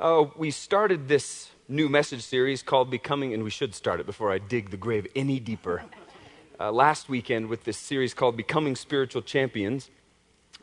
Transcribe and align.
uh, 0.00 0.26
we 0.36 0.50
started 0.50 1.08
this 1.08 1.50
new 1.68 1.88
message 1.88 2.22
series 2.22 2.62
called 2.62 2.90
Becoming, 2.90 3.34
and 3.34 3.42
we 3.42 3.50
should 3.50 3.74
start 3.74 4.00
it 4.00 4.06
before 4.06 4.30
I 4.30 4.38
dig 4.38 4.70
the 4.70 4.76
grave 4.76 5.06
any 5.16 5.40
deeper. 5.40 5.82
Uh, 6.60 6.70
last 6.72 7.08
weekend 7.08 7.48
with 7.48 7.64
this 7.64 7.76
series 7.76 8.14
called 8.14 8.36
Becoming 8.36 8.76
Spiritual 8.76 9.22
Champions. 9.22 9.90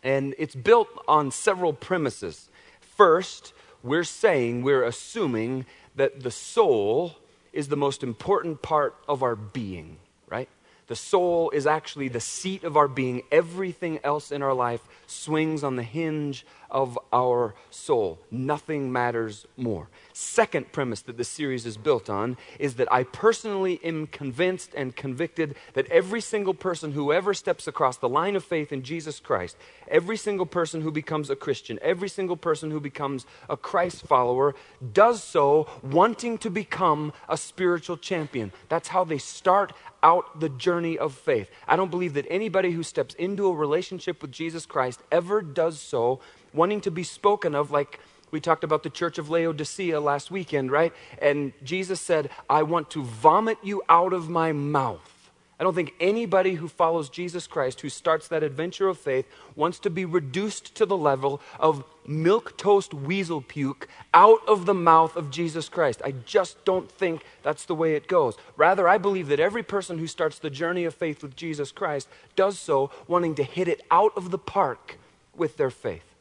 And 0.04 0.36
it's 0.38 0.56
built 0.56 0.88
on 1.08 1.32
several 1.32 1.74
premises. 1.74 2.50
First, 2.80 3.54
we're 3.84 4.04
saying, 4.04 4.62
we're 4.62 4.84
assuming 4.84 5.66
that 5.96 6.22
the 6.22 6.32
soul 6.32 7.16
is 7.52 7.68
the 7.68 7.78
most 7.78 8.04
important 8.04 8.62
part 8.62 8.96
of 9.08 9.24
our 9.24 9.36
being, 9.36 9.98
right? 10.28 10.50
The 10.88 10.96
soul 10.96 11.50
is 11.50 11.66
actually 11.66 12.10
the 12.10 12.20
seat 12.20 12.64
of 12.64 12.78
our 12.78 12.88
being. 12.88 13.24
Everything 13.32 14.00
else 14.04 14.32
in 14.32 14.42
our 14.42 14.54
life 14.54 14.82
swings 15.08 15.64
on 15.64 15.76
the 15.76 15.84
hinge 15.84 16.46
of 16.70 16.98
our 17.14 17.56
soul. 17.70 18.20
Nothing 18.32 18.92
matters 18.92 19.46
more. 19.58 19.90
Second 20.14 20.72
premise 20.72 21.02
that 21.02 21.18
this 21.18 21.30
series 21.30 21.66
is 21.66 21.78
built 21.78 22.10
on 22.10 22.38
is 22.60 22.76
that 22.76 22.92
I 22.92 23.04
personally 23.04 23.80
am 23.84 24.08
convinced 24.08 24.72
and 24.76 24.96
convicted 24.96 25.56
that 25.74 25.90
every 25.92 26.22
single 26.22 26.54
person 26.54 26.92
who 26.92 27.14
ever 27.14 27.34
steps 27.34 27.68
across 27.68 27.98
the 27.98 28.10
line 28.10 28.36
of 28.36 28.44
faith 28.44 28.72
in 28.72 28.84
Jesus 28.84 29.20
Christ, 29.20 29.58
every 29.88 30.18
single 30.18 30.46
person 30.46 30.82
who 30.82 30.92
becomes 30.92 31.30
a 31.30 31.36
Christian, 31.36 31.80
every 31.82 32.10
single 32.10 32.38
person 32.38 32.72
who 32.72 32.80
becomes 32.80 33.26
a 33.50 33.58
Christ 33.58 34.06
follower, 34.08 34.56
does 34.94 35.24
so 35.24 35.68
wanting 35.84 36.38
to 36.40 36.50
become 36.50 37.14
a 37.30 37.38
spiritual 37.38 37.98
champion. 37.98 38.52
That's 38.70 38.90
how 38.90 39.04
they 39.04 39.18
start 39.18 39.74
out 40.04 40.40
the 40.40 40.50
journey 40.50 40.98
of 40.98 41.14
faith. 41.14 41.50
I 41.68 41.76
don't 41.76 41.90
believe 41.90 42.14
that 42.14 42.28
anybody 42.30 42.72
who 42.72 42.84
steps 42.84 43.16
into 43.16 43.48
a 43.48 43.56
relationship 43.56 44.22
with 44.22 44.32
Jesus 44.32 44.66
Christ 44.66 45.02
ever 45.12 45.42
does 45.42 45.80
so 45.80 46.20
wanting 46.56 46.82
to 46.82 46.92
be 46.92 47.04
spoken 47.04 47.56
of 47.56 47.72
like 47.72 48.00
we 48.32 48.40
talked 48.42 48.64
about 48.64 48.84
the 48.84 48.90
church 48.90 49.18
of 49.18 49.30
Laodicea 49.30 50.00
last 50.00 50.32
weekend, 50.32 50.72
right? 50.72 50.94
And 51.22 51.54
Jesus 51.64 52.02
said, 52.02 52.30
I 52.50 52.64
want 52.64 52.90
to 52.92 53.04
vomit 53.04 53.58
you 53.64 53.82
out 53.88 54.14
of 54.14 54.30
my 54.30 54.52
mouth. 54.52 55.12
I 55.58 55.64
don't 55.64 55.74
think 55.74 55.94
anybody 56.02 56.56
who 56.56 56.68
follows 56.68 57.08
Jesus 57.08 57.48
Christ, 57.48 57.80
who 57.80 57.88
starts 57.88 58.28
that 58.28 58.44
adventure 58.44 58.90
of 58.90 58.98
faith, 58.98 59.26
wants 59.56 59.80
to 59.80 59.90
be 59.90 60.04
reduced 60.04 60.76
to 60.76 60.86
the 60.86 60.98
level 60.98 61.40
of 61.60 61.86
milk 62.06 62.58
toast 62.58 62.94
weasel 62.94 63.42
puke 63.42 63.88
out 64.14 64.40
of 64.50 64.66
the 64.66 64.74
mouth 64.74 65.16
of 65.16 65.32
Jesus 65.32 65.70
Christ. 65.70 66.02
I 66.04 66.12
just 66.12 66.66
don't 66.66 66.92
think 66.92 67.24
that's 67.42 67.64
the 67.64 67.76
way 67.76 67.96
it 67.96 68.10
goes. 68.10 68.36
Rather, 68.58 68.86
I 68.86 68.98
believe 68.98 69.30
that 69.30 69.40
every 69.40 69.64
person 69.64 69.98
who 69.98 70.08
starts 70.08 70.40
the 70.40 70.50
journey 70.50 70.84
of 70.84 70.94
faith 70.94 71.24
with 71.24 71.38
Jesus 71.38 71.72
Christ 71.72 72.10
does 72.36 72.60
so 72.60 72.92
wanting 73.08 73.36
to 73.36 73.44
hit 73.44 73.70
it 73.70 73.82
out 73.90 74.12
of 74.18 74.32
the 74.32 74.38
park 74.38 74.98
with 75.38 75.56
their 75.56 75.72
faith. 75.72 76.15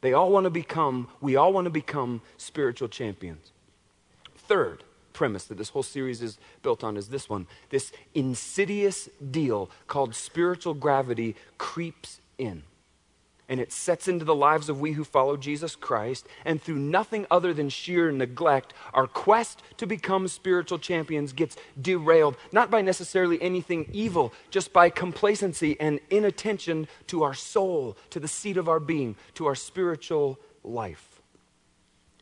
They 0.00 0.12
all 0.12 0.30
want 0.30 0.44
to 0.44 0.50
become, 0.50 1.08
we 1.20 1.36
all 1.36 1.52
want 1.52 1.64
to 1.64 1.70
become 1.70 2.20
spiritual 2.36 2.88
champions. 2.88 3.52
Third, 4.36 4.84
premise 5.12 5.44
that 5.44 5.58
this 5.58 5.70
whole 5.70 5.82
series 5.82 6.22
is 6.22 6.38
built 6.62 6.84
on 6.84 6.96
is 6.96 7.08
this 7.08 7.28
one 7.28 7.44
this 7.70 7.90
insidious 8.14 9.08
deal 9.32 9.68
called 9.88 10.14
spiritual 10.14 10.74
gravity 10.74 11.34
creeps 11.58 12.20
in. 12.38 12.62
And 13.48 13.60
it 13.60 13.72
sets 13.72 14.08
into 14.08 14.26
the 14.26 14.34
lives 14.34 14.68
of 14.68 14.80
we 14.80 14.92
who 14.92 15.04
follow 15.04 15.36
Jesus 15.38 15.74
Christ. 15.74 16.26
And 16.44 16.60
through 16.60 16.78
nothing 16.78 17.26
other 17.30 17.54
than 17.54 17.70
sheer 17.70 18.12
neglect, 18.12 18.74
our 18.92 19.06
quest 19.06 19.62
to 19.78 19.86
become 19.86 20.28
spiritual 20.28 20.78
champions 20.78 21.32
gets 21.32 21.56
derailed, 21.80 22.36
not 22.52 22.70
by 22.70 22.82
necessarily 22.82 23.40
anything 23.40 23.88
evil, 23.92 24.34
just 24.50 24.72
by 24.72 24.90
complacency 24.90 25.80
and 25.80 26.00
inattention 26.10 26.88
to 27.06 27.22
our 27.22 27.34
soul, 27.34 27.96
to 28.10 28.20
the 28.20 28.28
seat 28.28 28.58
of 28.58 28.68
our 28.68 28.80
being, 28.80 29.16
to 29.34 29.46
our 29.46 29.54
spiritual 29.54 30.38
life. 30.62 31.22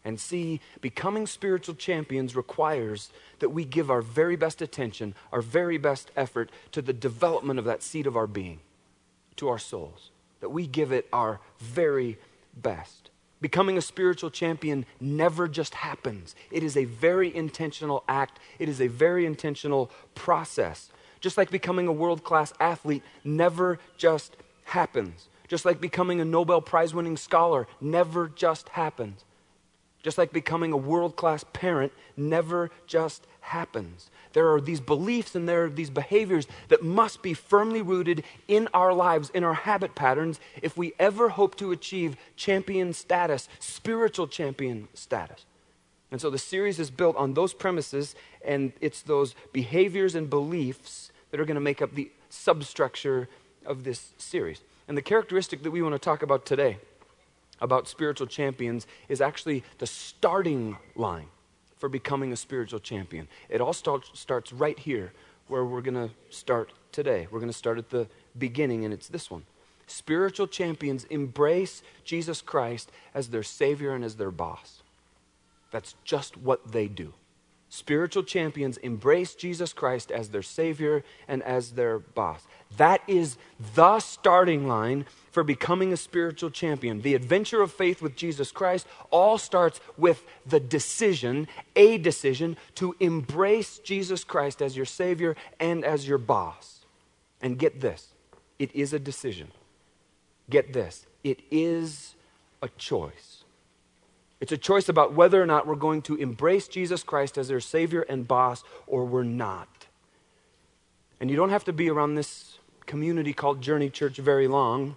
And 0.05 0.21
see, 0.21 0.61
becoming 0.81 1.27
spiritual 1.27 1.75
champions 1.75 2.37
requires 2.37 3.11
that 3.41 3.49
we 3.49 3.65
give 3.65 3.91
our 3.91 4.03
very 4.03 4.37
best 4.37 4.63
attention, 4.63 5.17
our 5.33 5.41
very 5.43 5.79
best 5.79 6.13
effort 6.17 6.53
to 6.71 6.81
the 6.81 6.93
development 6.93 7.59
of 7.59 7.65
that 7.65 7.83
seat 7.83 8.07
of 8.07 8.17
our 8.17 8.29
being, 8.29 8.61
to 9.35 9.49
our 9.49 9.59
souls. 9.59 10.13
That 10.41 10.51
we 10.51 10.67
give 10.67 10.93
it 10.93 11.09
our 11.13 11.41
very 11.59 12.19
best. 12.55 13.11
Becoming 13.41 13.77
a 13.77 13.83
spiritual 13.83 14.31
champion 14.31 14.87
never 14.99 15.47
just 15.47 15.75
happens. 15.75 16.35
It 16.51 16.63
is 16.63 16.77
a 16.77 16.85
very 16.85 17.35
intentional 17.35 18.03
act, 18.09 18.39
it 18.59 18.69
is 18.69 18.81
a 18.81 18.89
very 18.89 19.27
intentional 19.27 19.91
process. 20.15 20.91
Just 21.21 21.37
like 21.37 21.51
becoming 21.51 21.87
a 21.87 21.93
world 21.93 22.25
class 22.25 22.53
athlete 22.61 23.03
never 23.25 23.79
just 23.97 24.37
happens. 24.65 25.29
Just 25.49 25.65
like 25.65 25.81
becoming 25.81 26.21
a 26.21 26.25
Nobel 26.25 26.61
Prize 26.61 26.95
winning 26.95 27.17
scholar 27.17 27.67
never 27.81 28.29
just 28.29 28.71
happens. 28.71 29.25
Just 30.03 30.19
like 30.19 30.33
becoming 30.33 30.73
a 30.73 30.77
world 30.77 31.17
class 31.17 31.45
parent 31.53 31.93
never 32.17 32.71
just 32.87 33.27
happens. 33.41 34.11
There 34.37 34.53
are 34.53 34.61
these 34.61 34.83
beliefs 34.83 35.35
and 35.35 35.49
there 35.49 35.65
are 35.65 35.71
these 35.71 35.89
behaviors 35.89 36.47
that 36.69 36.83
must 36.83 37.23
be 37.23 37.33
firmly 37.33 37.81
rooted 37.81 38.23
in 38.47 38.69
our 38.75 38.93
lives, 38.93 39.31
in 39.31 39.45
our 39.45 39.55
habit 39.55 39.95
patterns, 39.95 40.41
if 40.61 40.77
we 40.77 40.93
ever 40.99 41.31
hope 41.31 41.57
to 41.57 41.73
achieve 41.73 42.19
champion 42.37 42.93
status, 42.93 43.49
spiritual 43.61 44.29
champion 44.29 44.89
status. 44.93 45.47
And 46.11 46.21
so 46.21 46.29
the 46.29 46.37
series 46.37 46.79
is 46.79 46.91
built 46.91 47.17
on 47.17 47.33
those 47.33 47.55
premises, 47.55 48.15
and 48.45 48.75
it's 48.83 49.01
those 49.01 49.35
behaviors 49.55 50.15
and 50.15 50.29
beliefs 50.29 51.11
that 51.31 51.41
are 51.41 51.47
going 51.47 51.55
to 51.55 51.61
make 51.63 51.81
up 51.81 51.95
the 51.95 52.11
substructure 52.29 53.31
of 53.65 53.85
this 53.85 54.13
series. 54.19 54.61
And 54.87 54.99
the 54.99 55.03
characteristic 55.03 55.63
that 55.63 55.71
we 55.71 55.81
want 55.81 55.95
to 55.95 55.99
talk 55.99 56.23
about 56.23 56.45
today 56.45 56.77
about 57.63 57.89
spiritual 57.89 58.27
champions 58.27 58.87
is 59.09 59.23
actually 59.23 59.65
the 59.79 59.87
starting 59.87 60.77
line 60.95 61.29
for 61.79 61.89
becoming 61.89 62.33
a 62.33 62.37
spiritual 62.37 62.81
champion. 62.81 63.29
It 63.49 63.61
all 63.61 63.73
start, 63.73 64.11
starts 64.15 64.53
right 64.53 64.79
here 64.79 65.13
where 65.49 65.65
we're 65.65 65.83
going 65.83 66.09
to 66.09 66.11
start 66.31 66.73
today. 66.93 67.29
We're 67.31 67.41
going 67.41 67.53
to 67.53 67.57
start 67.57 67.79
at 67.79 67.91
the 67.91 68.09
beginning, 68.37 68.85
and 68.85 68.93
it's 68.93 69.09
this 69.09 69.31
one. 69.31 69.45
Spiritual 69.87 70.49
champions 70.49 71.05
embrace 71.05 71.83
Jesus 72.05 72.43
Christ 72.43 72.91
as 73.15 73.29
their 73.29 73.45
Savior 73.45 73.95
and 73.95 74.05
as 74.05 74.17
their 74.17 74.33
boss. 74.33 74.83
That's 75.71 75.95
just 76.05 76.37
what 76.37 76.73
they 76.73 76.89
do. 76.89 77.15
Spiritual 77.69 78.23
champions 78.23 78.77
embrace 78.79 79.35
Jesus 79.35 79.73
Christ 79.73 80.13
as 80.13 80.29
their 80.29 80.43
Savior 80.43 81.03
and 81.27 81.43
as 81.43 81.73
their 81.73 81.99
boss. 81.99 82.47
That 82.77 83.03
is 83.09 83.37
the 83.75 83.99
starting 83.99 84.69
line 84.69 85.07
for 85.33 85.43
becoming 85.43 85.93
a 85.93 85.97
spiritual 85.97 86.51
champion. 86.51 87.03
The 87.03 87.15
adventure 87.15 87.63
of 87.63 87.73
faith 87.73 88.01
with 88.01 88.17
Jesus 88.17 88.53
Christ 88.53 88.87
all 89.11 89.37
starts 89.37 89.81
with 89.99 90.25
the 90.47 90.61
decision, 90.61 91.49
a 91.75 91.99
decision, 91.99 92.57
to 92.77 92.95
embrace 93.01 93.79
Jesus 93.79 94.23
Christ 94.25 94.63
as 94.63 94.77
your 94.77 94.87
Savior 94.87 95.37
and 95.59 95.85
as 95.85 96.07
your 96.07 96.19
boss. 96.19 96.85
And 97.43 97.59
get 97.59 97.81
this 97.81 98.13
it 98.59 98.75
is 98.75 98.93
a 98.93 98.99
decision. 98.99 99.49
Get 100.49 100.73
this 100.73 101.07
it 101.25 101.41
is 101.51 102.15
a 102.63 102.69
choice. 102.79 103.36
It's 104.41 104.53
a 104.53 104.59
choice 104.59 104.89
about 104.89 105.15
whether 105.15 105.43
or 105.43 105.47
not 105.47 105.67
we're 105.67 105.77
going 105.77 106.03
to 106.03 106.17
embrace 106.17 106.69
Jesus 106.69 107.03
Christ 107.03 107.39
as 107.39 107.51
our 107.51 107.61
Savior 107.61 108.03
and 108.03 108.29
boss 108.29 108.65
or 108.87 109.05
we're 109.05 109.23
not. 109.23 109.87
And 111.21 111.31
you 111.31 111.37
don't 111.37 111.51
have 111.51 111.65
to 111.65 111.73
be 111.73 111.89
around 111.89 112.15
this 112.15 112.59
community 112.85 113.33
called 113.33 113.63
Journey 113.63 113.89
Church 113.89 114.19
very 114.19 114.47
long 114.47 114.97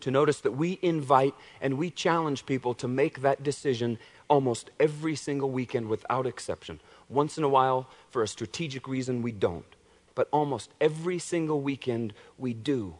to 0.00 0.10
notice 0.10 0.40
that 0.40 0.52
we 0.52 0.78
invite 0.82 1.34
and 1.60 1.78
we 1.78 1.90
challenge 1.90 2.46
people 2.46 2.74
to 2.74 2.88
make 2.88 3.20
that 3.20 3.42
decision 3.42 3.98
almost 4.28 4.70
every 4.80 5.14
single 5.14 5.50
weekend 5.50 5.88
without 5.88 6.26
exception. 6.26 6.80
Once 7.08 7.36
in 7.36 7.44
a 7.44 7.48
while, 7.48 7.88
for 8.10 8.22
a 8.22 8.28
strategic 8.28 8.88
reason, 8.88 9.22
we 9.22 9.30
don't. 9.30 9.76
But 10.14 10.28
almost 10.32 10.70
every 10.80 11.18
single 11.18 11.60
weekend, 11.60 12.14
we 12.38 12.54
do. 12.54 12.96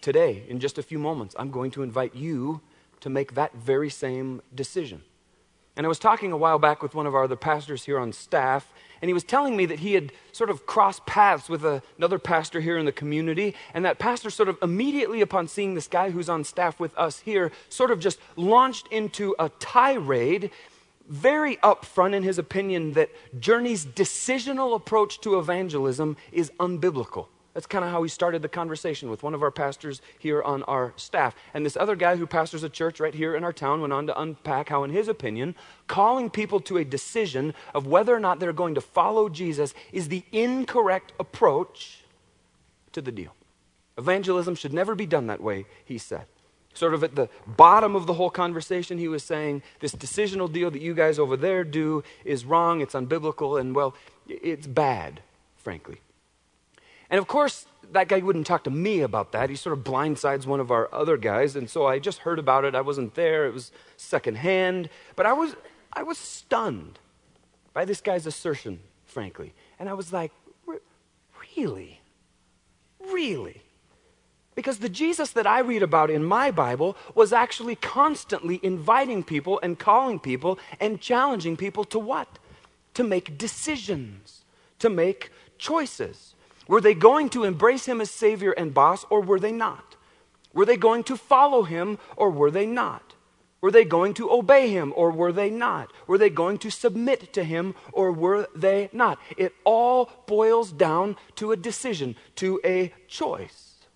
Today, 0.00 0.44
in 0.48 0.60
just 0.60 0.76
a 0.76 0.82
few 0.82 0.98
moments, 0.98 1.34
I'm 1.38 1.50
going 1.50 1.70
to 1.72 1.82
invite 1.82 2.14
you 2.14 2.60
to 3.04 3.10
make 3.10 3.34
that 3.34 3.54
very 3.54 3.90
same 3.90 4.40
decision. 4.54 5.02
And 5.76 5.84
I 5.84 5.88
was 5.90 5.98
talking 5.98 6.32
a 6.32 6.38
while 6.38 6.58
back 6.58 6.82
with 6.82 6.94
one 6.94 7.06
of 7.06 7.14
our 7.14 7.24
other 7.24 7.36
pastors 7.36 7.84
here 7.84 7.98
on 7.98 8.14
staff, 8.14 8.72
and 9.02 9.10
he 9.10 9.12
was 9.12 9.24
telling 9.24 9.58
me 9.58 9.66
that 9.66 9.80
he 9.80 9.92
had 9.92 10.10
sort 10.32 10.48
of 10.48 10.64
crossed 10.64 11.04
paths 11.04 11.50
with 11.50 11.66
a, 11.66 11.82
another 11.98 12.18
pastor 12.18 12.62
here 12.62 12.78
in 12.78 12.86
the 12.86 12.92
community. 12.92 13.54
And 13.74 13.84
that 13.84 13.98
pastor, 13.98 14.30
sort 14.30 14.48
of 14.48 14.56
immediately 14.62 15.20
upon 15.20 15.48
seeing 15.48 15.74
this 15.74 15.86
guy 15.86 16.12
who's 16.12 16.30
on 16.30 16.44
staff 16.44 16.80
with 16.80 16.96
us 16.96 17.20
here, 17.20 17.52
sort 17.68 17.90
of 17.90 18.00
just 18.00 18.18
launched 18.36 18.86
into 18.88 19.36
a 19.38 19.50
tirade, 19.58 20.50
very 21.06 21.56
upfront 21.56 22.14
in 22.14 22.22
his 22.22 22.38
opinion, 22.38 22.94
that 22.94 23.10
Journey's 23.38 23.84
decisional 23.84 24.74
approach 24.74 25.20
to 25.20 25.38
evangelism 25.38 26.16
is 26.32 26.50
unbiblical. 26.58 27.26
That's 27.54 27.66
kind 27.66 27.84
of 27.84 27.92
how 27.92 28.00
we 28.00 28.08
started 28.08 28.42
the 28.42 28.48
conversation 28.48 29.08
with 29.08 29.22
one 29.22 29.32
of 29.32 29.42
our 29.42 29.52
pastors 29.52 30.02
here 30.18 30.42
on 30.42 30.64
our 30.64 30.92
staff. 30.96 31.36
And 31.54 31.64
this 31.64 31.76
other 31.76 31.94
guy 31.94 32.16
who 32.16 32.26
pastors 32.26 32.64
a 32.64 32.68
church 32.68 32.98
right 32.98 33.14
here 33.14 33.36
in 33.36 33.44
our 33.44 33.52
town 33.52 33.80
went 33.80 33.92
on 33.92 34.08
to 34.08 34.20
unpack 34.20 34.68
how, 34.68 34.82
in 34.82 34.90
his 34.90 35.06
opinion, 35.06 35.54
calling 35.86 36.30
people 36.30 36.58
to 36.60 36.78
a 36.78 36.84
decision 36.84 37.54
of 37.72 37.86
whether 37.86 38.14
or 38.14 38.18
not 38.18 38.40
they're 38.40 38.52
going 38.52 38.74
to 38.74 38.80
follow 38.80 39.28
Jesus 39.28 39.72
is 39.92 40.08
the 40.08 40.24
incorrect 40.32 41.12
approach 41.20 42.00
to 42.92 43.00
the 43.00 43.12
deal. 43.12 43.34
Evangelism 43.96 44.56
should 44.56 44.72
never 44.72 44.96
be 44.96 45.06
done 45.06 45.28
that 45.28 45.40
way, 45.40 45.66
he 45.84 45.96
said. 45.96 46.26
Sort 46.74 46.92
of 46.92 47.04
at 47.04 47.14
the 47.14 47.28
bottom 47.46 47.94
of 47.94 48.06
the 48.06 48.14
whole 48.14 48.30
conversation, 48.30 48.98
he 48.98 49.06
was 49.06 49.22
saying, 49.22 49.62
This 49.78 49.94
decisional 49.94 50.52
deal 50.52 50.72
that 50.72 50.82
you 50.82 50.92
guys 50.92 51.20
over 51.20 51.36
there 51.36 51.62
do 51.62 52.02
is 52.24 52.44
wrong, 52.44 52.80
it's 52.80 52.94
unbiblical, 52.94 53.60
and 53.60 53.76
well, 53.76 53.94
it's 54.26 54.66
bad, 54.66 55.20
frankly. 55.56 56.00
And 57.10 57.18
of 57.18 57.26
course, 57.26 57.66
that 57.92 58.08
guy 58.08 58.18
wouldn't 58.18 58.46
talk 58.46 58.64
to 58.64 58.70
me 58.70 59.00
about 59.00 59.32
that. 59.32 59.50
He 59.50 59.56
sort 59.56 59.76
of 59.76 59.84
blindsides 59.84 60.46
one 60.46 60.60
of 60.60 60.70
our 60.70 60.92
other 60.92 61.16
guys, 61.16 61.54
and 61.56 61.68
so 61.68 61.86
I 61.86 61.98
just 61.98 62.20
heard 62.20 62.38
about 62.38 62.64
it. 62.64 62.74
I 62.74 62.80
wasn't 62.80 63.14
there, 63.14 63.46
it 63.46 63.52
was 63.52 63.72
secondhand. 63.96 64.88
But 65.16 65.26
I 65.26 65.32
was, 65.32 65.54
I 65.92 66.02
was 66.02 66.18
stunned 66.18 66.98
by 67.72 67.84
this 67.84 68.00
guy's 68.00 68.26
assertion, 68.26 68.80
frankly. 69.04 69.52
And 69.78 69.88
I 69.88 69.94
was 69.94 70.12
like, 70.12 70.32
Really? 71.56 72.00
Really? 73.12 73.62
Because 74.54 74.78
the 74.78 74.88
Jesus 74.88 75.32
that 75.32 75.46
I 75.46 75.60
read 75.60 75.82
about 75.82 76.10
in 76.10 76.24
my 76.24 76.50
Bible 76.50 76.96
was 77.14 77.32
actually 77.32 77.74
constantly 77.74 78.60
inviting 78.62 79.24
people 79.24 79.58
and 79.62 79.78
calling 79.78 80.20
people 80.20 80.58
and 80.78 81.00
challenging 81.00 81.56
people 81.56 81.84
to 81.84 81.98
what? 81.98 82.38
To 82.94 83.02
make 83.02 83.36
decisions, 83.36 84.44
to 84.78 84.88
make 84.88 85.32
choices. 85.58 86.33
Were 86.66 86.80
they 86.80 86.94
going 86.94 87.28
to 87.30 87.44
embrace 87.44 87.86
him 87.86 88.00
as 88.00 88.10
Savior 88.10 88.52
and 88.52 88.72
boss, 88.72 89.04
or 89.10 89.20
were 89.20 89.40
they 89.40 89.52
not? 89.52 89.96
Were 90.52 90.64
they 90.64 90.76
going 90.76 91.04
to 91.04 91.16
follow 91.16 91.64
him, 91.64 91.98
or 92.16 92.30
were 92.30 92.50
they 92.50 92.66
not? 92.66 93.14
Were 93.60 93.70
they 93.70 93.84
going 93.84 94.14
to 94.14 94.30
obey 94.30 94.68
him, 94.68 94.92
or 94.94 95.10
were 95.10 95.32
they 95.32 95.50
not? 95.50 95.90
Were 96.06 96.18
they 96.18 96.30
going 96.30 96.58
to 96.58 96.70
submit 96.70 97.32
to 97.32 97.44
him, 97.44 97.74
or 97.92 98.12
were 98.12 98.46
they 98.54 98.90
not? 98.92 99.18
It 99.36 99.54
all 99.64 100.10
boils 100.26 100.70
down 100.70 101.16
to 101.36 101.52
a 101.52 101.56
decision, 101.56 102.14
to 102.36 102.60
a 102.64 102.92
choice. 103.08 103.86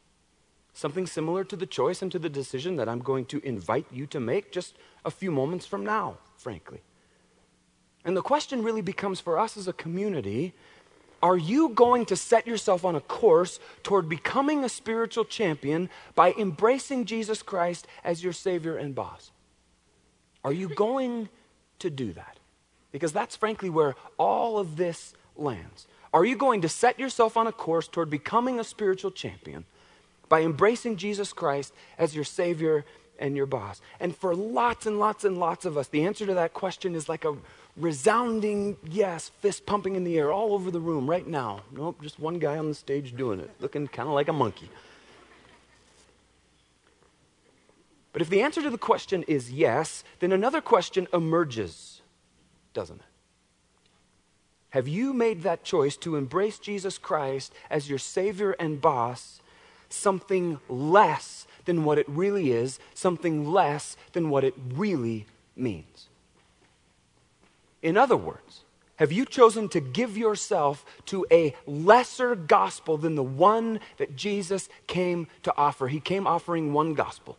Something 0.72 1.06
similar 1.06 1.44
to 1.44 1.56
the 1.56 1.66
choice 1.66 2.02
and 2.02 2.10
to 2.12 2.18
the 2.18 2.28
decision 2.28 2.76
that 2.76 2.88
I'm 2.88 3.00
going 3.00 3.26
to 3.26 3.44
invite 3.44 3.86
you 3.90 4.06
to 4.06 4.20
make 4.20 4.52
just 4.52 4.74
a 5.04 5.10
few 5.10 5.30
moments 5.30 5.66
from 5.66 5.84
now, 5.84 6.18
frankly. 6.36 6.80
And 8.04 8.16
the 8.16 8.22
question 8.22 8.62
really 8.62 8.80
becomes 8.80 9.20
for 9.20 9.38
us 9.38 9.56
as 9.56 9.68
a 9.68 9.72
community 9.72 10.54
are 11.22 11.36
you 11.36 11.70
going 11.70 12.06
to 12.06 12.16
set 12.16 12.46
yourself 12.46 12.84
on 12.84 12.94
a 12.94 13.00
course 13.00 13.58
toward 13.82 14.08
becoming 14.08 14.64
a 14.64 14.68
spiritual 14.68 15.24
champion 15.24 15.90
by 16.14 16.32
embracing 16.32 17.04
Jesus 17.04 17.42
Christ 17.42 17.86
as 18.04 18.22
your 18.22 18.32
Savior 18.32 18.76
and 18.76 18.94
boss? 18.94 19.30
Are 20.44 20.52
you 20.52 20.68
going 20.68 21.28
to 21.80 21.90
do 21.90 22.12
that? 22.12 22.38
Because 22.92 23.12
that's 23.12 23.36
frankly 23.36 23.68
where 23.68 23.96
all 24.16 24.58
of 24.58 24.76
this 24.76 25.14
lands. 25.36 25.86
Are 26.14 26.24
you 26.24 26.36
going 26.36 26.62
to 26.62 26.68
set 26.68 26.98
yourself 26.98 27.36
on 27.36 27.46
a 27.46 27.52
course 27.52 27.88
toward 27.88 28.10
becoming 28.10 28.58
a 28.58 28.64
spiritual 28.64 29.10
champion 29.10 29.64
by 30.28 30.42
embracing 30.42 30.96
Jesus 30.96 31.32
Christ 31.32 31.72
as 31.98 32.14
your 32.14 32.24
Savior 32.24 32.84
and 33.18 33.36
your 33.36 33.46
boss. 33.46 33.80
And 34.00 34.16
for 34.16 34.34
lots 34.34 34.86
and 34.86 34.98
lots 34.98 35.24
and 35.24 35.38
lots 35.38 35.64
of 35.64 35.76
us, 35.76 35.88
the 35.88 36.04
answer 36.04 36.26
to 36.26 36.34
that 36.34 36.54
question 36.54 36.94
is 36.94 37.08
like 37.08 37.24
a 37.24 37.36
resounding 37.78 38.76
yes, 38.90 39.30
fist 39.40 39.66
pumping 39.66 39.94
in 39.94 40.04
the 40.04 40.18
air 40.18 40.32
all 40.32 40.52
over 40.52 40.70
the 40.70 40.80
room 40.80 41.08
right 41.08 41.26
now. 41.26 41.62
Nope, 41.72 42.02
just 42.02 42.18
one 42.18 42.38
guy 42.38 42.58
on 42.58 42.68
the 42.68 42.74
stage 42.74 43.16
doing 43.16 43.40
it, 43.40 43.50
looking 43.60 43.88
kind 43.88 44.08
of 44.08 44.14
like 44.14 44.28
a 44.28 44.32
monkey. 44.32 44.68
But 48.12 48.22
if 48.22 48.30
the 48.30 48.42
answer 48.42 48.62
to 48.62 48.70
the 48.70 48.78
question 48.78 49.22
is 49.24 49.52
yes, 49.52 50.02
then 50.18 50.32
another 50.32 50.60
question 50.60 51.06
emerges, 51.12 52.02
doesn't 52.74 53.00
it? 53.00 53.06
Have 54.70 54.88
you 54.88 55.14
made 55.14 55.42
that 55.42 55.64
choice 55.64 55.96
to 55.98 56.16
embrace 56.16 56.58
Jesus 56.58 56.98
Christ 56.98 57.54
as 57.70 57.88
your 57.88 57.98
Savior 57.98 58.52
and 58.58 58.80
boss 58.80 59.40
something 59.88 60.60
less 60.68 61.46
than 61.64 61.84
what 61.84 61.98
it 61.98 62.08
really 62.08 62.50
is, 62.50 62.78
something 62.94 63.50
less 63.50 63.96
than 64.12 64.30
what 64.30 64.44
it 64.44 64.54
really 64.74 65.26
means. 65.56 66.08
In 67.82 67.96
other 67.96 68.16
words, 68.16 68.64
have 68.96 69.12
you 69.12 69.24
chosen 69.24 69.68
to 69.68 69.80
give 69.80 70.16
yourself 70.16 70.84
to 71.06 71.24
a 71.30 71.54
lesser 71.66 72.34
gospel 72.34 72.96
than 72.96 73.14
the 73.14 73.22
one 73.22 73.78
that 73.98 74.16
Jesus 74.16 74.68
came 74.88 75.28
to 75.44 75.56
offer? 75.56 75.86
He 75.86 76.00
came 76.00 76.26
offering 76.26 76.72
one 76.72 76.94
gospel. 76.94 77.38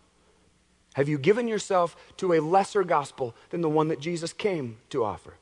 Have 0.93 1.09
you 1.09 1.17
given 1.17 1.47
yourself 1.47 1.95
to 2.17 2.33
a 2.33 2.39
lesser 2.39 2.83
gospel 2.83 3.35
than 3.49 3.61
the 3.61 3.69
one 3.69 3.89
that 3.89 3.99
Jesus 3.99 4.31
came 4.31 4.77
to 4.89 5.03
offer? 5.03 5.33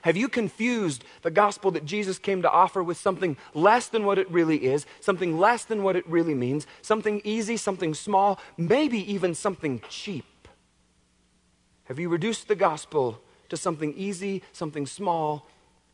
Have 0.00 0.16
you 0.16 0.28
confused 0.28 1.04
the 1.22 1.30
gospel 1.30 1.70
that 1.70 1.86
Jesus 1.86 2.18
came 2.18 2.42
to 2.42 2.50
offer 2.50 2.82
with 2.82 2.98
something 2.98 3.38
less 3.54 3.88
than 3.88 4.04
what 4.04 4.18
it 4.18 4.30
really 4.30 4.66
is, 4.66 4.84
something 5.00 5.38
less 5.38 5.64
than 5.64 5.82
what 5.82 5.96
it 5.96 6.06
really 6.06 6.34
means, 6.34 6.66
something 6.82 7.22
easy, 7.24 7.56
something 7.56 7.94
small, 7.94 8.38
maybe 8.58 8.98
even 9.10 9.34
something 9.34 9.80
cheap? 9.88 10.26
Have 11.84 11.98
you 11.98 12.08
reduced 12.10 12.48
the 12.48 12.54
gospel 12.54 13.20
to 13.48 13.56
something 13.56 13.94
easy, 13.94 14.42
something 14.52 14.86
small, 14.86 15.46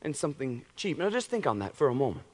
and 0.02 0.16
something 0.16 0.64
cheap? 0.76 0.98
Now 0.98 1.10
just 1.10 1.30
think 1.30 1.46
on 1.46 1.58
that 1.60 1.76
for 1.76 1.88
a 1.88 1.94
moment. 1.94 2.26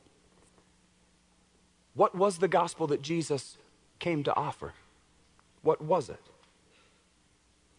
What 1.94 2.14
was 2.14 2.38
the 2.38 2.48
gospel 2.48 2.86
that 2.88 3.02
Jesus 3.02 3.56
came 3.98 4.22
to 4.24 4.36
offer? 4.36 4.74
What 5.62 5.80
was 5.80 6.08
it? 6.08 6.20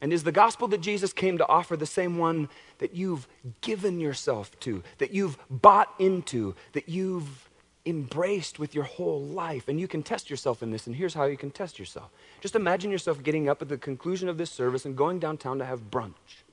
And 0.01 0.13
is 0.13 0.23
the 0.23 0.31
gospel 0.31 0.67
that 0.69 0.81
Jesus 0.81 1.11
came 1.11 1.37
to 1.37 1.47
offer 1.47 1.75
the 1.75 1.85
same 1.85 2.17
one 2.17 2.49
that 2.77 2.95
you've 2.95 3.27
given 3.61 3.99
yourself 3.99 4.59
to, 4.61 4.83
that 4.99 5.13
you've 5.13 5.37
bought 5.49 5.93
into, 5.97 6.55
that 6.73 6.87
you've 6.87 7.49
embraced 7.85 8.59
with 8.59 8.75
your 8.75 8.83
whole 8.83 9.21
life? 9.23 9.67
And 9.67 9.79
you 9.79 9.87
can 9.87 10.03
test 10.03 10.29
yourself 10.29 10.61
in 10.61 10.71
this, 10.71 10.85
and 10.85 10.95
here's 10.95 11.15
how 11.15 11.25
you 11.25 11.37
can 11.37 11.49
test 11.49 11.79
yourself. 11.79 12.09
Just 12.41 12.55
imagine 12.55 12.91
yourself 12.91 13.23
getting 13.23 13.49
up 13.49 13.61
at 13.61 13.69
the 13.69 13.77
conclusion 13.77 14.29
of 14.29 14.37
this 14.37 14.51
service 14.51 14.85
and 14.85 14.95
going 14.95 15.19
downtown 15.19 15.57
to 15.57 15.65
have 15.65 15.89
brunch. 15.89 16.43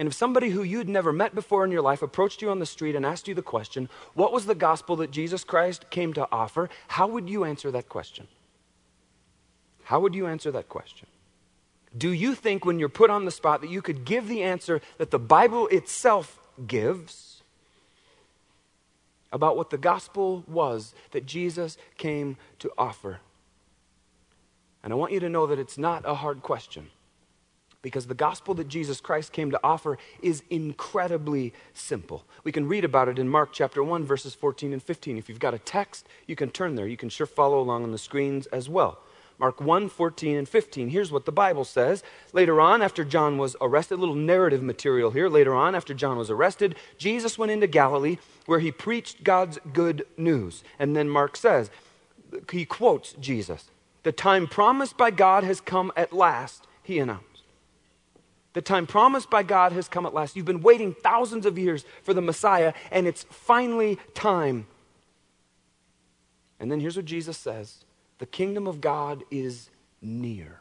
And 0.00 0.06
if 0.06 0.14
somebody 0.14 0.48
who 0.48 0.62
you'd 0.62 0.88
never 0.88 1.12
met 1.12 1.34
before 1.34 1.62
in 1.62 1.70
your 1.70 1.82
life 1.82 2.00
approached 2.00 2.40
you 2.40 2.48
on 2.48 2.58
the 2.58 2.64
street 2.64 2.96
and 2.96 3.04
asked 3.04 3.28
you 3.28 3.34
the 3.34 3.42
question, 3.42 3.90
What 4.14 4.32
was 4.32 4.46
the 4.46 4.54
gospel 4.54 4.96
that 4.96 5.10
Jesus 5.10 5.44
Christ 5.44 5.90
came 5.90 6.14
to 6.14 6.26
offer? 6.32 6.70
How 6.88 7.06
would 7.06 7.28
you 7.28 7.44
answer 7.44 7.70
that 7.70 7.90
question? 7.90 8.26
How 9.82 10.00
would 10.00 10.14
you 10.14 10.26
answer 10.26 10.50
that 10.52 10.70
question? 10.70 11.06
Do 11.94 12.12
you 12.12 12.34
think, 12.34 12.64
when 12.64 12.78
you're 12.78 12.88
put 12.88 13.10
on 13.10 13.26
the 13.26 13.30
spot, 13.30 13.60
that 13.60 13.68
you 13.68 13.82
could 13.82 14.06
give 14.06 14.26
the 14.26 14.42
answer 14.42 14.80
that 14.96 15.10
the 15.10 15.18
Bible 15.18 15.66
itself 15.66 16.38
gives 16.66 17.42
about 19.30 19.54
what 19.54 19.68
the 19.68 19.76
gospel 19.76 20.44
was 20.48 20.94
that 21.10 21.26
Jesus 21.26 21.76
came 21.98 22.38
to 22.60 22.72
offer? 22.78 23.20
And 24.82 24.94
I 24.94 24.96
want 24.96 25.12
you 25.12 25.20
to 25.20 25.28
know 25.28 25.46
that 25.46 25.58
it's 25.58 25.76
not 25.76 26.04
a 26.06 26.14
hard 26.14 26.42
question 26.42 26.88
because 27.82 28.06
the 28.06 28.14
gospel 28.14 28.54
that 28.54 28.68
Jesus 28.68 29.00
Christ 29.00 29.32
came 29.32 29.50
to 29.50 29.60
offer 29.64 29.98
is 30.22 30.42
incredibly 30.50 31.52
simple. 31.72 32.24
We 32.44 32.52
can 32.52 32.68
read 32.68 32.84
about 32.84 33.08
it 33.08 33.18
in 33.18 33.28
Mark 33.28 33.50
chapter 33.52 33.82
1, 33.82 34.04
verses 34.04 34.34
14 34.34 34.72
and 34.72 34.82
15. 34.82 35.16
If 35.16 35.28
you've 35.28 35.38
got 35.38 35.54
a 35.54 35.58
text, 35.58 36.06
you 36.26 36.36
can 36.36 36.50
turn 36.50 36.74
there. 36.74 36.86
You 36.86 36.96
can 36.96 37.08
sure 37.08 37.26
follow 37.26 37.60
along 37.60 37.84
on 37.84 37.92
the 37.92 37.98
screens 37.98 38.46
as 38.48 38.68
well. 38.68 38.98
Mark 39.38 39.58
1 39.58 39.88
14 39.88 40.36
and 40.36 40.46
15. 40.46 40.90
Here's 40.90 41.10
what 41.10 41.24
the 41.24 41.32
Bible 41.32 41.64
says. 41.64 42.02
Later 42.34 42.60
on, 42.60 42.82
after 42.82 43.04
John 43.04 43.38
was 43.38 43.56
arrested, 43.62 43.94
a 43.94 43.96
little 43.96 44.14
narrative 44.14 44.62
material 44.62 45.12
here. 45.12 45.30
Later 45.30 45.54
on, 45.54 45.74
after 45.74 45.94
John 45.94 46.18
was 46.18 46.30
arrested, 46.30 46.76
Jesus 46.98 47.38
went 47.38 47.50
into 47.50 47.66
Galilee 47.66 48.18
where 48.44 48.58
he 48.58 48.70
preached 48.70 49.24
God's 49.24 49.58
good 49.72 50.06
news. 50.18 50.62
And 50.78 50.94
then 50.94 51.08
Mark 51.08 51.36
says, 51.36 51.70
he 52.50 52.64
quotes 52.66 53.14
Jesus. 53.14 53.70
The 54.02 54.12
time 54.12 54.46
promised 54.46 54.96
by 54.96 55.10
God 55.10 55.42
has 55.44 55.60
come 55.60 55.90
at 55.96 56.12
last, 56.12 56.66
he 56.82 56.98
announced. 56.98 57.29
The 58.52 58.62
time 58.62 58.86
promised 58.86 59.30
by 59.30 59.42
God 59.42 59.72
has 59.72 59.88
come 59.88 60.06
at 60.06 60.14
last. 60.14 60.34
You've 60.34 60.46
been 60.46 60.62
waiting 60.62 60.92
thousands 60.92 61.46
of 61.46 61.58
years 61.58 61.84
for 62.02 62.12
the 62.14 62.20
Messiah, 62.20 62.72
and 62.90 63.06
it's 63.06 63.24
finally 63.30 63.98
time. 64.14 64.66
And 66.58 66.70
then 66.70 66.80
here's 66.80 66.96
what 66.96 67.06
Jesus 67.06 67.38
says 67.38 67.84
the 68.18 68.26
kingdom 68.26 68.66
of 68.66 68.80
God 68.80 69.24
is 69.30 69.70
near. 70.02 70.60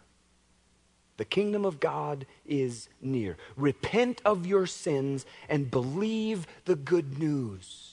The 1.17 1.25
kingdom 1.25 1.65
of 1.65 1.81
God 1.81 2.25
is 2.45 2.87
near. 3.01 3.35
Repent 3.57 4.21
of 4.23 4.45
your 4.45 4.65
sins 4.65 5.25
and 5.49 5.69
believe 5.69 6.47
the 6.63 6.77
good 6.77 7.19
news. 7.19 7.88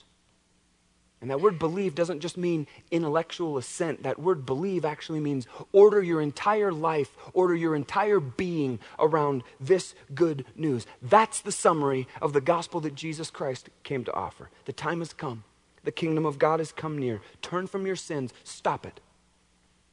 And 1.20 1.30
that 1.30 1.40
word 1.40 1.58
believe 1.58 1.94
doesn't 1.94 2.20
just 2.20 2.36
mean 2.36 2.66
intellectual 2.90 3.56
assent. 3.56 4.02
That 4.02 4.18
word 4.18 4.44
believe 4.44 4.84
actually 4.84 5.20
means 5.20 5.46
order 5.72 6.02
your 6.02 6.20
entire 6.20 6.70
life, 6.70 7.16
order 7.32 7.54
your 7.54 7.74
entire 7.74 8.20
being 8.20 8.78
around 8.98 9.42
this 9.58 9.94
good 10.14 10.44
news. 10.54 10.86
That's 11.00 11.40
the 11.40 11.52
summary 11.52 12.06
of 12.20 12.32
the 12.34 12.42
gospel 12.42 12.80
that 12.80 12.94
Jesus 12.94 13.30
Christ 13.30 13.70
came 13.82 14.04
to 14.04 14.14
offer. 14.14 14.50
The 14.66 14.72
time 14.72 14.98
has 14.98 15.14
come. 15.14 15.44
The 15.84 15.92
kingdom 15.92 16.26
of 16.26 16.38
God 16.38 16.60
has 16.60 16.72
come 16.72 16.98
near. 16.98 17.20
Turn 17.40 17.66
from 17.66 17.86
your 17.86 17.96
sins. 17.96 18.34
Stop 18.44 18.84
it. 18.84 19.00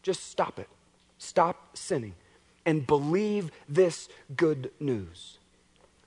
Just 0.01 0.29
stop 0.29 0.59
it. 0.59 0.67
Stop 1.17 1.77
sinning 1.77 2.15
and 2.65 2.85
believe 2.85 3.51
this 3.69 4.09
good 4.35 4.71
news. 4.79 5.37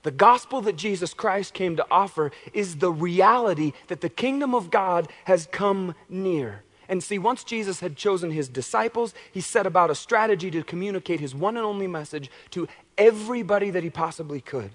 The 0.03 0.11
gospel 0.11 0.61
that 0.61 0.75
Jesus 0.75 1.13
Christ 1.13 1.53
came 1.53 1.75
to 1.75 1.85
offer 1.89 2.31
is 2.53 2.77
the 2.77 2.91
reality 2.91 3.73
that 3.87 4.01
the 4.01 4.09
kingdom 4.09 4.53
of 4.53 4.71
God 4.71 5.11
has 5.25 5.47
come 5.51 5.95
near. 6.07 6.63
And 6.89 7.03
see, 7.03 7.17
once 7.19 7.43
Jesus 7.43 7.81
had 7.81 7.97
chosen 7.97 8.31
his 8.31 8.47
disciples, 8.47 9.13
he 9.31 9.41
set 9.41 9.65
about 9.65 9.89
a 9.89 9.95
strategy 9.95 10.49
to 10.51 10.63
communicate 10.63 11.19
his 11.19 11.35
one 11.35 11.57
and 11.57 11.65
only 11.65 11.87
message 11.87 12.31
to 12.51 12.67
everybody 12.97 13.69
that 13.69 13.83
he 13.83 13.89
possibly 13.89 14.39
could 14.39 14.71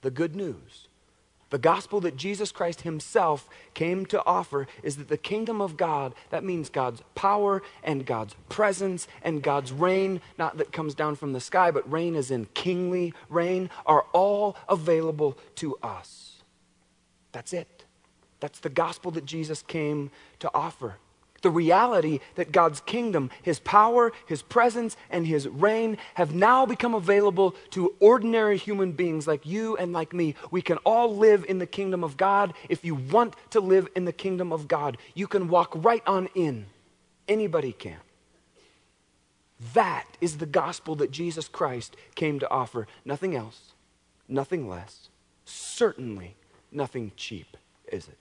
the 0.00 0.10
good 0.10 0.36
news. 0.36 0.88
The 1.54 1.58
gospel 1.58 2.00
that 2.00 2.16
Jesus 2.16 2.50
Christ 2.50 2.80
himself 2.80 3.48
came 3.74 4.06
to 4.06 4.20
offer 4.26 4.66
is 4.82 4.96
that 4.96 5.06
the 5.06 5.16
kingdom 5.16 5.60
of 5.60 5.76
God, 5.76 6.12
that 6.30 6.42
means 6.42 6.68
God's 6.68 7.00
power 7.14 7.62
and 7.84 8.04
God's 8.04 8.34
presence 8.48 9.06
and 9.22 9.40
God's 9.40 9.70
reign, 9.70 10.20
not 10.36 10.56
that 10.56 10.72
comes 10.72 10.96
down 10.96 11.14
from 11.14 11.32
the 11.32 11.38
sky, 11.38 11.70
but 11.70 11.88
reign 11.88 12.16
as 12.16 12.32
in 12.32 12.46
kingly 12.54 13.14
reign, 13.28 13.70
are 13.86 14.04
all 14.12 14.56
available 14.68 15.38
to 15.54 15.76
us. 15.80 16.42
That's 17.30 17.52
it. 17.52 17.84
That's 18.40 18.58
the 18.58 18.68
gospel 18.68 19.12
that 19.12 19.24
Jesus 19.24 19.62
came 19.62 20.10
to 20.40 20.50
offer 20.52 20.96
the 21.44 21.50
reality 21.50 22.18
that 22.34 22.50
God's 22.50 22.80
kingdom, 22.80 23.30
His 23.42 23.60
power, 23.60 24.12
His 24.26 24.42
presence, 24.42 24.96
and 25.08 25.24
His 25.24 25.46
reign 25.46 25.98
have 26.14 26.34
now 26.34 26.66
become 26.66 26.94
available 26.94 27.54
to 27.70 27.94
ordinary 28.00 28.58
human 28.58 28.90
beings 28.90 29.28
like 29.28 29.46
you 29.46 29.76
and 29.76 29.92
like 29.92 30.12
me. 30.12 30.34
We 30.50 30.60
can 30.60 30.78
all 30.78 31.16
live 31.16 31.44
in 31.48 31.60
the 31.60 31.66
kingdom 31.66 32.02
of 32.02 32.16
God. 32.16 32.52
If 32.68 32.84
you 32.84 32.96
want 32.96 33.36
to 33.50 33.60
live 33.60 33.86
in 33.94 34.06
the 34.06 34.12
kingdom 34.12 34.52
of 34.52 34.66
God, 34.66 34.98
you 35.14 35.28
can 35.28 35.48
walk 35.48 35.70
right 35.76 36.02
on 36.04 36.28
in. 36.34 36.66
Anybody 37.28 37.72
can. 37.72 37.98
That 39.72 40.06
is 40.20 40.38
the 40.38 40.46
gospel 40.46 40.96
that 40.96 41.12
Jesus 41.12 41.46
Christ 41.46 41.96
came 42.16 42.40
to 42.40 42.50
offer. 42.50 42.88
Nothing 43.04 43.36
else, 43.36 43.74
nothing 44.26 44.68
less, 44.68 45.08
certainly 45.44 46.36
nothing 46.72 47.12
cheap, 47.16 47.56
is 47.86 48.08
it? 48.08 48.18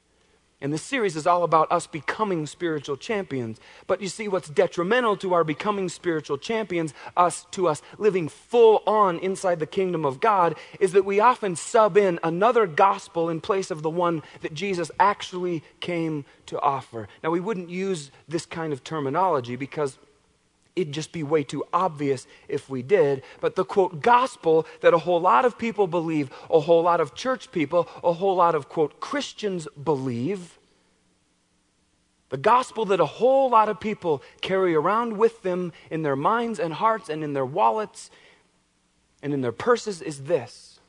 And 0.64 0.72
this 0.72 0.82
series 0.82 1.18
is 1.18 1.28
all 1.28 1.44
about 1.44 1.70
us 1.74 1.88
becoming 1.88 2.48
spiritual 2.48 2.96
champions. 2.96 3.60
But 3.86 4.02
you 4.02 4.08
see, 4.08 4.30
what's 4.30 4.50
detrimental 4.50 5.18
to 5.18 5.34
our 5.34 5.44
becoming 5.44 5.90
spiritual 5.90 6.38
champions, 6.38 6.94
us 7.18 7.46
to 7.52 7.68
us 7.68 7.82
living 7.98 8.30
full 8.30 8.82
on 8.88 9.20
inside 9.20 9.60
the 9.60 9.68
kingdom 9.68 10.06
of 10.06 10.22
God, 10.22 10.58
is 10.80 10.94
that 10.94 11.04
we 11.04 11.20
often 11.20 11.58
sub 11.58 11.98
in 11.98 12.18
another 12.24 12.66
gospel 12.66 13.30
in 13.30 13.42
place 13.42 13.72
of 13.72 13.82
the 13.82 13.90
one 13.90 14.24
that 14.40 14.54
Jesus 14.54 14.90
actually 15.02 15.64
came 15.82 16.24
to 16.46 16.58
offer. 16.62 17.10
Now, 17.22 17.32
we 17.32 17.42
wouldn't 17.42 17.70
use 17.70 18.10
this 18.30 18.46
kind 18.46 18.72
of 18.72 18.86
terminology 18.86 19.58
because 19.58 19.98
it'd 20.76 20.94
just 20.94 21.12
be 21.12 21.24
way 21.24 21.44
too 21.44 21.64
obvious 21.72 22.28
if 22.48 22.70
we 22.70 22.82
did. 22.82 23.24
But 23.42 23.56
the 23.56 23.66
quote 23.66 24.02
gospel 24.02 24.66
that 24.82 24.94
a 24.94 25.00
whole 25.00 25.22
lot 25.22 25.46
of 25.46 25.58
people 25.58 25.88
believe, 25.88 26.30
a 26.50 26.60
whole 26.60 26.84
lot 26.84 27.00
of 27.00 27.14
church 27.14 27.52
people, 27.52 27.88
a 28.04 28.14
whole 28.14 28.36
lot 28.36 28.56
of 28.56 28.70
quote 28.70 29.00
Christians 29.00 29.68
believe, 29.82 30.60
the 32.30 32.38
gospel 32.38 32.86
that 32.86 33.00
a 33.00 33.06
whole 33.06 33.52
lot 33.52 33.70
of 33.70 33.80
people 33.80 34.24
carry 34.42 34.74
around 34.74 35.18
with 35.18 35.44
them 35.44 35.72
in 35.92 36.02
their 36.02 36.16
minds 36.16 36.60
and 36.60 36.74
hearts 36.74 37.08
and 37.08 37.24
in 37.24 37.34
their 37.34 37.46
wallets 37.46 38.10
and 39.22 39.34
in 39.34 39.42
their 39.42 39.52
purses 39.52 40.02
is 40.02 40.24
this 40.24 40.80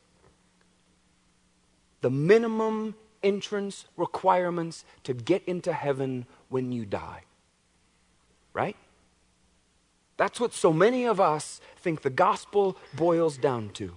the 2.00 2.10
minimum 2.10 2.94
entrance 3.22 3.86
requirements 3.96 4.84
to 5.02 5.14
get 5.14 5.42
into 5.46 5.72
heaven 5.72 6.26
when 6.48 6.70
you 6.72 6.84
die. 6.84 7.22
Right? 8.52 8.76
That's 10.16 10.40
what 10.40 10.52
so 10.52 10.72
many 10.72 11.04
of 11.04 11.20
us 11.20 11.60
think 11.76 12.02
the 12.02 12.10
gospel 12.10 12.76
boils 12.94 13.36
down 13.36 13.70
to. 13.74 13.96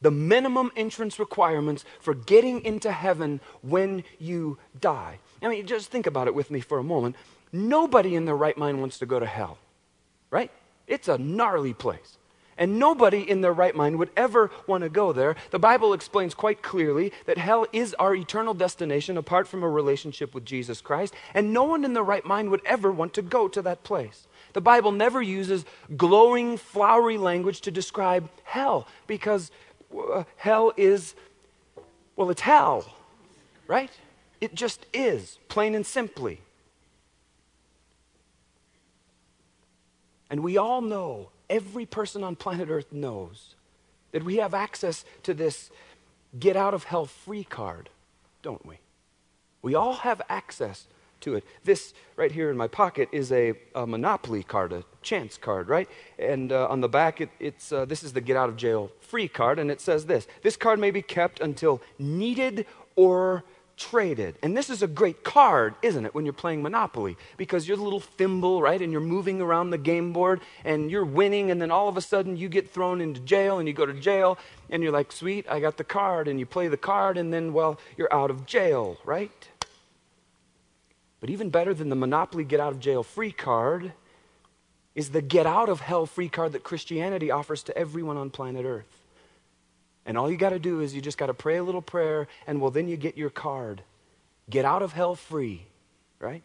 The 0.00 0.10
minimum 0.10 0.70
entrance 0.76 1.18
requirements 1.18 1.84
for 2.00 2.14
getting 2.14 2.64
into 2.64 2.92
heaven 2.92 3.40
when 3.62 4.04
you 4.18 4.58
die. 4.78 5.18
I 5.42 5.48
mean, 5.48 5.66
just 5.66 5.90
think 5.90 6.06
about 6.06 6.26
it 6.26 6.34
with 6.34 6.50
me 6.50 6.60
for 6.60 6.78
a 6.78 6.84
moment. 6.84 7.16
Nobody 7.52 8.14
in 8.14 8.24
their 8.24 8.36
right 8.36 8.56
mind 8.56 8.80
wants 8.80 8.98
to 8.98 9.06
go 9.06 9.18
to 9.18 9.26
hell, 9.26 9.58
right? 10.30 10.50
It's 10.86 11.08
a 11.08 11.18
gnarly 11.18 11.72
place. 11.72 12.18
And 12.56 12.78
nobody 12.78 13.28
in 13.28 13.40
their 13.40 13.52
right 13.52 13.74
mind 13.74 13.98
would 13.98 14.10
ever 14.16 14.50
want 14.66 14.84
to 14.84 14.88
go 14.88 15.12
there. 15.12 15.34
The 15.50 15.58
Bible 15.58 15.92
explains 15.92 16.34
quite 16.34 16.62
clearly 16.62 17.12
that 17.26 17.38
hell 17.38 17.66
is 17.72 17.94
our 17.94 18.14
eternal 18.14 18.54
destination 18.54 19.16
apart 19.16 19.48
from 19.48 19.62
a 19.62 19.68
relationship 19.68 20.34
with 20.34 20.44
Jesus 20.44 20.80
Christ. 20.80 21.14
And 21.32 21.52
no 21.52 21.64
one 21.64 21.84
in 21.84 21.94
their 21.94 22.04
right 22.04 22.24
mind 22.24 22.50
would 22.50 22.64
ever 22.64 22.92
want 22.92 23.12
to 23.14 23.22
go 23.22 23.48
to 23.48 23.62
that 23.62 23.82
place. 23.82 24.28
The 24.54 24.60
Bible 24.60 24.92
never 24.92 25.20
uses 25.20 25.64
glowing, 25.96 26.56
flowery 26.56 27.18
language 27.18 27.60
to 27.62 27.70
describe 27.70 28.30
hell 28.44 28.86
because 29.06 29.50
uh, 29.94 30.24
hell 30.36 30.72
is, 30.76 31.14
well, 32.16 32.30
it's 32.30 32.40
hell, 32.40 32.86
right? 33.66 33.90
It 34.40 34.54
just 34.54 34.86
is, 34.94 35.38
plain 35.48 35.74
and 35.74 35.84
simply. 35.84 36.40
And 40.30 40.42
we 40.42 40.56
all 40.56 40.80
know, 40.80 41.30
every 41.50 41.84
person 41.84 42.22
on 42.22 42.36
planet 42.36 42.68
Earth 42.70 42.92
knows, 42.92 43.56
that 44.12 44.24
we 44.24 44.36
have 44.36 44.54
access 44.54 45.04
to 45.24 45.34
this 45.34 45.70
get 46.38 46.56
out 46.56 46.74
of 46.74 46.84
hell 46.84 47.06
free 47.06 47.44
card, 47.44 47.90
don't 48.42 48.64
we? 48.64 48.78
We 49.62 49.74
all 49.74 49.94
have 49.94 50.22
access 50.28 50.86
to 51.24 51.34
it. 51.34 51.44
This 51.64 51.94
right 52.16 52.32
here 52.32 52.50
in 52.50 52.56
my 52.56 52.68
pocket 52.68 53.08
is 53.12 53.32
a, 53.32 53.54
a 53.74 53.86
Monopoly 53.86 54.42
card, 54.42 54.72
a 54.72 54.84
chance 55.02 55.36
card, 55.36 55.68
right? 55.68 55.88
And 56.18 56.52
uh, 56.52 56.68
on 56.68 56.80
the 56.80 56.88
back, 56.88 57.20
it, 57.20 57.30
it's 57.40 57.72
uh, 57.72 57.84
this 57.84 58.02
is 58.02 58.12
the 58.12 58.20
get 58.20 58.36
out 58.36 58.48
of 58.48 58.56
jail 58.56 58.90
free 59.00 59.28
card, 59.28 59.58
and 59.58 59.70
it 59.70 59.80
says 59.80 60.06
this: 60.06 60.26
This 60.42 60.56
card 60.56 60.78
may 60.78 60.90
be 60.90 61.02
kept 61.02 61.40
until 61.40 61.82
needed 61.98 62.66
or 62.96 63.44
traded. 63.76 64.36
And 64.42 64.56
this 64.56 64.70
is 64.70 64.82
a 64.82 64.86
great 64.86 65.24
card, 65.24 65.74
isn't 65.82 66.04
it, 66.04 66.14
when 66.14 66.24
you're 66.24 66.32
playing 66.32 66.62
Monopoly? 66.62 67.16
Because 67.36 67.66
you're 67.66 67.76
the 67.76 67.82
little 67.82 68.00
thimble, 68.00 68.62
right? 68.62 68.80
And 68.80 68.92
you're 68.92 69.00
moving 69.00 69.40
around 69.40 69.70
the 69.70 69.78
game 69.78 70.12
board 70.12 70.40
and 70.64 70.90
you're 70.90 71.04
winning, 71.04 71.50
and 71.50 71.60
then 71.60 71.70
all 71.70 71.88
of 71.88 71.96
a 71.96 72.00
sudden 72.00 72.36
you 72.36 72.48
get 72.48 72.70
thrown 72.70 73.00
into 73.00 73.20
jail 73.20 73.58
and 73.58 73.68
you 73.68 73.74
go 73.74 73.86
to 73.86 73.94
jail 73.94 74.38
and 74.70 74.82
you're 74.82 74.92
like, 74.92 75.12
sweet, 75.12 75.46
I 75.48 75.60
got 75.60 75.76
the 75.76 75.84
card. 75.84 76.28
And 76.28 76.38
you 76.38 76.46
play 76.46 76.68
the 76.68 76.76
card, 76.76 77.18
and 77.18 77.32
then, 77.32 77.52
well, 77.52 77.78
you're 77.96 78.12
out 78.12 78.30
of 78.30 78.46
jail, 78.46 78.96
right? 79.04 79.30
But 81.24 81.30
even 81.30 81.48
better 81.48 81.72
than 81.72 81.88
the 81.88 81.96
Monopoly 81.96 82.44
get 82.44 82.60
out 82.60 82.74
of 82.74 82.80
jail 82.80 83.02
free 83.02 83.32
card 83.32 83.94
is 84.94 85.08
the 85.08 85.22
get 85.22 85.46
out 85.46 85.70
of 85.70 85.80
hell 85.80 86.04
free 86.04 86.28
card 86.28 86.52
that 86.52 86.64
Christianity 86.64 87.30
offers 87.30 87.62
to 87.62 87.78
everyone 87.78 88.18
on 88.18 88.28
planet 88.28 88.66
Earth. 88.66 89.00
And 90.04 90.18
all 90.18 90.30
you 90.30 90.36
got 90.36 90.50
to 90.50 90.58
do 90.58 90.80
is 90.80 90.94
you 90.94 91.00
just 91.00 91.16
got 91.16 91.28
to 91.28 91.32
pray 91.32 91.56
a 91.56 91.64
little 91.64 91.80
prayer, 91.80 92.28
and 92.46 92.60
well, 92.60 92.70
then 92.70 92.88
you 92.88 92.98
get 92.98 93.16
your 93.16 93.30
card. 93.30 93.80
Get 94.50 94.66
out 94.66 94.82
of 94.82 94.92
hell 94.92 95.14
free, 95.14 95.62
right? 96.18 96.42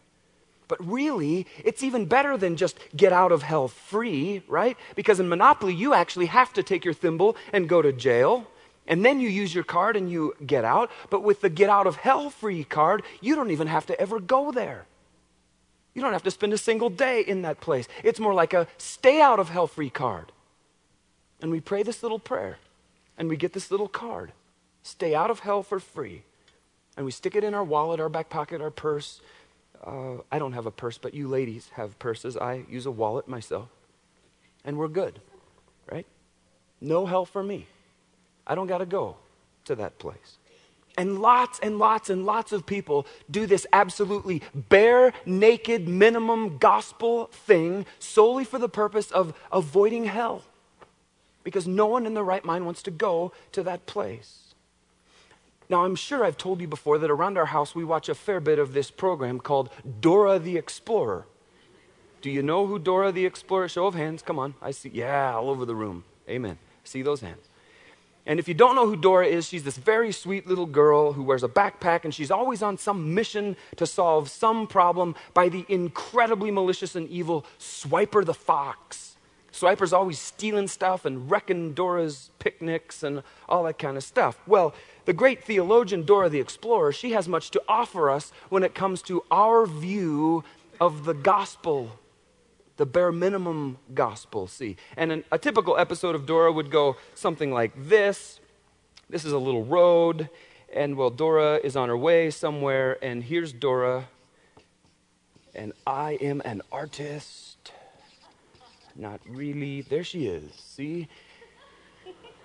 But 0.66 0.78
really, 0.82 1.46
it's 1.62 1.82
even 1.82 2.06
better 2.06 2.38
than 2.38 2.56
just 2.56 2.78
get 2.96 3.12
out 3.12 3.32
of 3.32 3.42
hell 3.42 3.68
free, 3.68 4.42
right? 4.48 4.78
Because 4.96 5.20
in 5.20 5.28
Monopoly, 5.28 5.74
you 5.74 5.92
actually 5.92 6.24
have 6.24 6.54
to 6.54 6.62
take 6.62 6.86
your 6.86 6.94
thimble 6.94 7.36
and 7.52 7.68
go 7.68 7.82
to 7.82 7.92
jail. 7.92 8.46
And 8.86 9.04
then 9.04 9.20
you 9.20 9.28
use 9.28 9.54
your 9.54 9.64
card 9.64 9.96
and 9.96 10.10
you 10.10 10.34
get 10.44 10.64
out. 10.64 10.90
But 11.10 11.22
with 11.22 11.40
the 11.40 11.48
get 11.48 11.70
out 11.70 11.86
of 11.86 11.96
hell 11.96 12.30
free 12.30 12.64
card, 12.64 13.02
you 13.20 13.34
don't 13.36 13.50
even 13.50 13.68
have 13.68 13.86
to 13.86 14.00
ever 14.00 14.18
go 14.18 14.50
there. 14.50 14.86
You 15.94 16.02
don't 16.02 16.12
have 16.12 16.22
to 16.24 16.30
spend 16.30 16.52
a 16.52 16.58
single 16.58 16.90
day 16.90 17.20
in 17.20 17.42
that 17.42 17.60
place. 17.60 17.88
It's 18.02 18.20
more 18.20 18.34
like 18.34 18.52
a 18.52 18.66
stay 18.78 19.20
out 19.20 19.38
of 19.38 19.48
hell 19.48 19.66
free 19.66 19.90
card. 19.90 20.32
And 21.40 21.50
we 21.50 21.60
pray 21.60 21.82
this 21.82 22.02
little 22.02 22.18
prayer 22.18 22.58
and 23.16 23.28
we 23.28 23.36
get 23.36 23.52
this 23.52 23.70
little 23.70 23.88
card 23.88 24.32
stay 24.82 25.14
out 25.14 25.30
of 25.30 25.40
hell 25.40 25.62
for 25.62 25.78
free. 25.78 26.22
And 26.96 27.04
we 27.04 27.12
stick 27.12 27.36
it 27.36 27.44
in 27.44 27.54
our 27.54 27.64
wallet, 27.64 28.00
our 28.00 28.08
back 28.08 28.28
pocket, 28.28 28.60
our 28.60 28.70
purse. 28.70 29.20
Uh, 29.84 30.16
I 30.30 30.38
don't 30.38 30.52
have 30.52 30.66
a 30.66 30.70
purse, 30.70 30.98
but 30.98 31.14
you 31.14 31.28
ladies 31.28 31.70
have 31.74 31.98
purses. 31.98 32.36
I 32.36 32.64
use 32.68 32.86
a 32.86 32.90
wallet 32.90 33.28
myself. 33.28 33.68
And 34.64 34.76
we're 34.76 34.88
good, 34.88 35.20
right? 35.90 36.06
No 36.80 37.06
hell 37.06 37.24
for 37.24 37.42
me. 37.42 37.66
I 38.46 38.54
don't 38.54 38.66
got 38.66 38.78
to 38.78 38.86
go 38.86 39.16
to 39.64 39.74
that 39.76 39.98
place. 39.98 40.38
And 40.98 41.20
lots 41.20 41.58
and 41.60 41.78
lots 41.78 42.10
and 42.10 42.26
lots 42.26 42.52
of 42.52 42.66
people 42.66 43.06
do 43.30 43.46
this 43.46 43.66
absolutely 43.72 44.42
bare, 44.54 45.12
naked, 45.24 45.88
minimum 45.88 46.58
gospel 46.58 47.26
thing 47.32 47.86
solely 47.98 48.44
for 48.44 48.58
the 48.58 48.68
purpose 48.68 49.10
of 49.10 49.32
avoiding 49.52 50.04
hell. 50.04 50.42
Because 51.42 51.66
no 51.66 51.86
one 51.86 52.06
in 52.06 52.14
their 52.14 52.24
right 52.24 52.44
mind 52.44 52.66
wants 52.66 52.82
to 52.82 52.90
go 52.90 53.32
to 53.52 53.62
that 53.62 53.86
place. 53.86 54.54
Now, 55.70 55.84
I'm 55.84 55.94
sure 55.94 56.24
I've 56.24 56.36
told 56.36 56.60
you 56.60 56.66
before 56.66 56.98
that 56.98 57.10
around 57.10 57.38
our 57.38 57.46
house 57.46 57.74
we 57.74 57.84
watch 57.84 58.08
a 58.08 58.14
fair 58.14 58.40
bit 58.40 58.58
of 58.58 58.72
this 58.72 58.90
program 58.90 59.38
called 59.38 59.70
Dora 60.00 60.38
the 60.40 60.56
Explorer. 60.56 61.26
Do 62.20 62.28
you 62.28 62.42
know 62.42 62.66
who 62.66 62.78
Dora 62.78 63.12
the 63.12 63.24
Explorer? 63.24 63.68
Show 63.68 63.86
of 63.86 63.94
hands, 63.94 64.20
come 64.20 64.38
on. 64.38 64.54
I 64.60 64.72
see, 64.72 64.90
yeah, 64.92 65.34
all 65.34 65.48
over 65.48 65.64
the 65.64 65.76
room. 65.76 66.04
Amen. 66.28 66.58
See 66.82 67.02
those 67.02 67.20
hands. 67.20 67.49
And 68.26 68.38
if 68.38 68.46
you 68.46 68.54
don't 68.54 68.74
know 68.74 68.86
who 68.86 68.96
Dora 68.96 69.26
is, 69.26 69.48
she's 69.48 69.64
this 69.64 69.76
very 69.76 70.12
sweet 70.12 70.46
little 70.46 70.66
girl 70.66 71.14
who 71.14 71.22
wears 71.22 71.42
a 71.42 71.48
backpack 71.48 72.04
and 72.04 72.14
she's 72.14 72.30
always 72.30 72.62
on 72.62 72.78
some 72.78 73.14
mission 73.14 73.56
to 73.76 73.86
solve 73.86 74.30
some 74.30 74.66
problem 74.66 75.14
by 75.34 75.48
the 75.48 75.64
incredibly 75.68 76.50
malicious 76.50 76.94
and 76.94 77.08
evil 77.08 77.46
Swiper 77.58 78.24
the 78.24 78.34
Fox. 78.34 79.16
Swiper's 79.52 79.92
always 79.92 80.18
stealing 80.18 80.68
stuff 80.68 81.04
and 81.04 81.30
wrecking 81.30 81.72
Dora's 81.72 82.30
picnics 82.38 83.02
and 83.02 83.22
all 83.48 83.64
that 83.64 83.78
kind 83.78 83.96
of 83.96 84.04
stuff. 84.04 84.38
Well, 84.46 84.74
the 85.06 85.12
great 85.12 85.42
theologian 85.42 86.04
Dora 86.04 86.28
the 86.28 86.40
Explorer, 86.40 86.92
she 86.92 87.12
has 87.12 87.26
much 87.26 87.50
to 87.50 87.62
offer 87.68 88.10
us 88.10 88.32
when 88.48 88.62
it 88.62 88.74
comes 88.74 89.02
to 89.02 89.24
our 89.30 89.66
view 89.66 90.44
of 90.80 91.04
the 91.04 91.14
gospel, 91.14 91.98
the 92.80 92.86
bare 92.86 93.12
minimum 93.12 93.76
gospel. 93.92 94.46
See, 94.46 94.74
and 94.96 95.12
an, 95.12 95.24
a 95.30 95.36
typical 95.36 95.76
episode 95.76 96.14
of 96.14 96.24
Dora 96.24 96.50
would 96.50 96.70
go 96.70 96.96
something 97.14 97.52
like 97.52 97.72
this. 97.76 98.40
This 99.10 99.26
is 99.26 99.32
a 99.32 99.38
little 99.38 99.64
road, 99.64 100.30
and 100.72 100.96
well, 100.96 101.10
Dora 101.10 101.60
is 101.62 101.76
on 101.76 101.90
her 101.90 101.96
way 101.96 102.30
somewhere, 102.30 102.96
and 103.04 103.22
here's 103.22 103.52
Dora, 103.52 104.08
and 105.54 105.74
I 105.86 106.12
am 106.22 106.40
an 106.46 106.62
artist. 106.72 107.72
Not 108.96 109.20
really. 109.28 109.82
There 109.82 110.02
she 110.02 110.24
is. 110.24 110.50
See? 110.54 111.06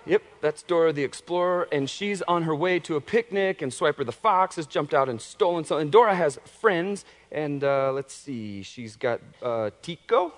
Yep, 0.04 0.22
that's 0.42 0.62
Dora 0.62 0.92
the 0.92 1.02
Explorer, 1.02 1.66
and 1.72 1.88
she's 1.88 2.20
on 2.22 2.42
her 2.42 2.54
way 2.54 2.78
to 2.80 2.96
a 2.96 3.00
picnic, 3.00 3.62
and 3.62 3.72
Swiper 3.72 4.04
the 4.04 4.12
Fox 4.12 4.56
has 4.56 4.66
jumped 4.66 4.92
out 4.92 5.08
and 5.08 5.18
stolen 5.18 5.64
something. 5.64 5.84
And 5.84 5.92
Dora 5.92 6.14
has 6.14 6.38
friends, 6.60 7.06
and 7.36 7.62
uh, 7.62 7.92
let's 7.92 8.14
see, 8.14 8.62
she's 8.62 8.96
got 8.96 9.20
uh, 9.42 9.70
Tico, 9.82 10.32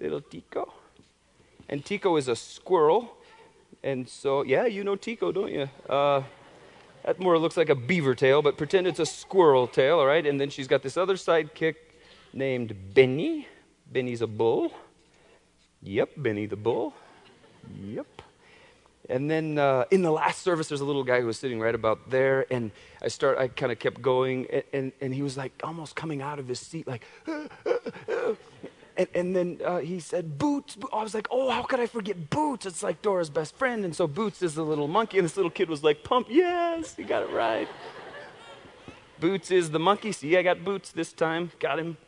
little 0.00 0.22
Tico. 0.22 0.72
And 1.68 1.84
Tico 1.84 2.16
is 2.16 2.26
a 2.26 2.34
squirrel, 2.34 3.14
and 3.82 4.08
so, 4.08 4.42
yeah, 4.42 4.64
you 4.64 4.82
know 4.82 4.96
Tico, 4.96 5.30
don't 5.30 5.52
you? 5.52 5.68
Uh, 5.88 6.22
that 7.04 7.20
more 7.20 7.38
looks 7.38 7.58
like 7.58 7.68
a 7.68 7.74
beaver 7.74 8.14
tail, 8.14 8.40
but 8.40 8.56
pretend 8.56 8.86
it's 8.86 8.98
a 8.98 9.06
squirrel 9.06 9.66
tail, 9.66 9.98
all 9.98 10.06
right? 10.06 10.26
And 10.26 10.40
then 10.40 10.48
she's 10.48 10.66
got 10.66 10.82
this 10.82 10.96
other 10.96 11.14
sidekick 11.16 11.74
named 12.32 12.74
Benny. 12.94 13.46
Benny's 13.92 14.22
a 14.22 14.26
bull. 14.26 14.72
Yep, 15.82 16.12
Benny 16.16 16.46
the 16.46 16.56
bull. 16.56 16.94
Yep. 17.82 18.22
And 19.08 19.30
then 19.30 19.58
uh, 19.58 19.84
in 19.90 20.02
the 20.02 20.10
last 20.10 20.42
service, 20.42 20.68
there's 20.68 20.80
a 20.80 20.84
little 20.84 21.04
guy 21.04 21.20
who 21.20 21.26
was 21.26 21.38
sitting 21.38 21.60
right 21.60 21.74
about 21.74 22.08
there, 22.08 22.46
and 22.50 22.70
I 23.02 23.08
start. 23.08 23.36
I 23.38 23.48
kind 23.48 23.70
of 23.70 23.78
kept 23.78 24.00
going, 24.00 24.46
and, 24.50 24.62
and, 24.72 24.92
and, 25.00 25.14
he 25.14 25.22
was 25.22 25.36
like 25.36 25.52
almost 25.62 25.94
coming 25.94 26.22
out 26.22 26.38
of 26.38 26.48
his 26.48 26.58
seat, 26.58 26.86
like, 26.86 27.04
and, 27.26 29.08
and 29.14 29.36
then 29.36 29.60
uh, 29.62 29.78
he 29.78 30.00
said, 30.00 30.38
Boots. 30.38 30.78
I 30.90 31.02
was 31.02 31.14
like, 31.14 31.28
oh, 31.30 31.50
how 31.50 31.64
could 31.64 31.80
I 31.80 31.86
forget 31.86 32.30
Boots? 32.30 32.64
It's 32.64 32.82
like 32.82 33.02
Dora's 33.02 33.28
best 33.28 33.56
friend, 33.56 33.84
and 33.84 33.94
so 33.94 34.06
Boots 34.06 34.40
is 34.40 34.54
the 34.54 34.64
little 34.64 34.88
monkey, 34.88 35.18
and 35.18 35.26
this 35.26 35.36
little 35.36 35.50
kid 35.50 35.68
was 35.68 35.84
like, 35.84 36.02
Pump, 36.02 36.28
yes, 36.30 36.94
you 36.96 37.04
got 37.04 37.22
it 37.24 37.30
right. 37.30 37.68
Boots 39.20 39.50
is 39.50 39.70
the 39.70 39.78
monkey. 39.78 40.12
See, 40.12 40.36
I 40.36 40.42
got 40.42 40.64
Boots 40.64 40.92
this 40.92 41.12
time. 41.12 41.50
Got 41.60 41.78
him 41.78 41.98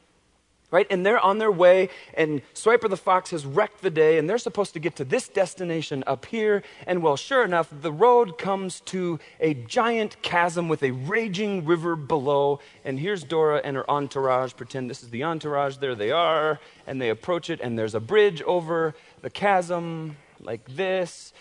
right? 0.71 0.87
And 0.91 1.07
they're 1.07 1.21
on 1.21 1.39
their 1.39 1.51
way, 1.51 1.89
and 2.15 2.43
Swiper 2.55 2.89
the 2.89 2.97
Fox 2.97 3.31
has 3.31 3.47
wrecked 3.47 3.83
the 3.83 3.91
day, 3.91 4.19
and 4.19 4.29
they're 4.29 4.39
supposed 4.39 4.73
to 4.75 4.81
get 4.81 4.97
to 4.97 5.05
this 5.05 5.29
destination 5.29 6.03
up 6.07 6.27
here. 6.27 6.63
And 6.87 7.03
well, 7.03 7.17
sure 7.17 7.45
enough, 7.45 7.69
the 7.71 7.93
road 7.93 8.37
comes 8.39 8.81
to 8.87 9.21
a 9.41 9.55
giant 9.55 10.21
chasm 10.23 10.69
with 10.69 10.83
a 10.83 10.91
raging 10.91 11.65
river 11.65 11.95
below. 11.97 12.61
And 12.85 12.99
here's 12.99 13.23
Dora 13.23 13.61
and 13.65 13.77
her 13.77 13.89
entourage. 13.91 14.55
Pretend 14.55 14.91
this 14.91 15.03
is 15.03 15.11
the 15.11 15.25
entourage. 15.25 15.77
There 15.77 15.95
they 15.95 16.11
are. 16.11 16.59
And 16.87 17.01
they 17.01 17.11
approach 17.11 17.51
it, 17.51 17.61
and 17.61 17.79
there's 17.79 17.95
a 17.95 18.01
bridge 18.01 18.43
over 18.43 18.95
the 19.23 19.31
chasm 19.31 20.17
like 20.41 20.69
this. 20.75 21.33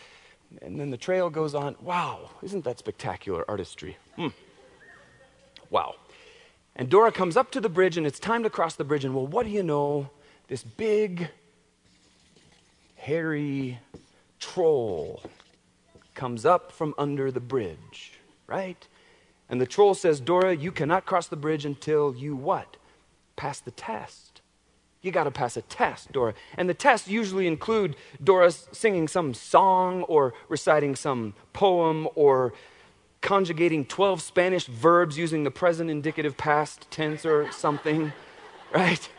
And 0.62 0.80
then 0.80 0.92
the 0.92 0.98
trail 0.98 1.30
goes 1.30 1.56
on. 1.56 1.76
Wow, 1.82 2.30
isn't 2.42 2.64
that 2.64 2.80
spectacular 2.80 3.44
artistry? 3.50 3.98
Hmm. 4.16 4.30
Wow. 5.70 5.96
And 6.76 6.90
Dora 6.90 7.12
comes 7.12 7.38
up 7.38 7.52
to 7.52 7.62
the 7.62 7.70
bridge, 7.70 7.98
and 7.98 8.06
it's 8.06 8.20
time 8.20 8.44
to 8.44 8.50
cross 8.50 8.76
the 8.76 8.84
bridge. 8.84 9.06
And 9.06 9.16
well, 9.16 9.28
what 9.28 9.46
do 9.46 9.52
you 9.52 9.64
know? 9.64 10.10
This 10.48 10.64
big, 10.64 11.30
hairy 12.96 13.80
troll 14.40 15.24
comes 16.14 16.46
up 16.46 16.72
from 16.72 16.94
under 16.98 17.32
the 17.32 17.40
bridge, 17.40 18.20
right? 18.48 18.88
And 19.50 19.62
the 19.62 19.66
troll 19.66 19.94
says, 19.94 20.20
Dora, 20.20 20.56
you 20.56 20.72
cannot 20.72 21.06
cross 21.06 21.28
the 21.28 21.36
bridge 21.36 21.66
until 21.66 22.16
you 22.16 22.36
what? 22.36 22.78
Pass 23.36 23.60
the 23.60 23.72
test. 23.72 24.42
You 25.02 25.12
got 25.12 25.26
to 25.26 25.32
pass 25.32 25.56
a 25.56 25.62
test, 25.62 26.12
Dora. 26.12 26.34
And 26.58 26.68
the 26.68 26.74
tests 26.74 27.08
usually 27.08 27.46
include 27.46 27.96
Dora 28.24 28.52
singing 28.52 29.08
some 29.08 29.34
song 29.36 30.02
or 30.04 30.34
reciting 30.50 30.96
some 30.96 31.36
poem 31.54 32.08
or 32.16 32.54
conjugating 33.22 33.86
12 33.86 34.22
Spanish 34.22 34.66
verbs 34.66 35.18
using 35.18 35.44
the 35.44 35.52
present 35.52 35.90
indicative 35.90 36.38
past 36.38 36.90
tense 36.92 37.26
or 37.26 37.52
something, 37.52 38.14
right? 38.74 39.10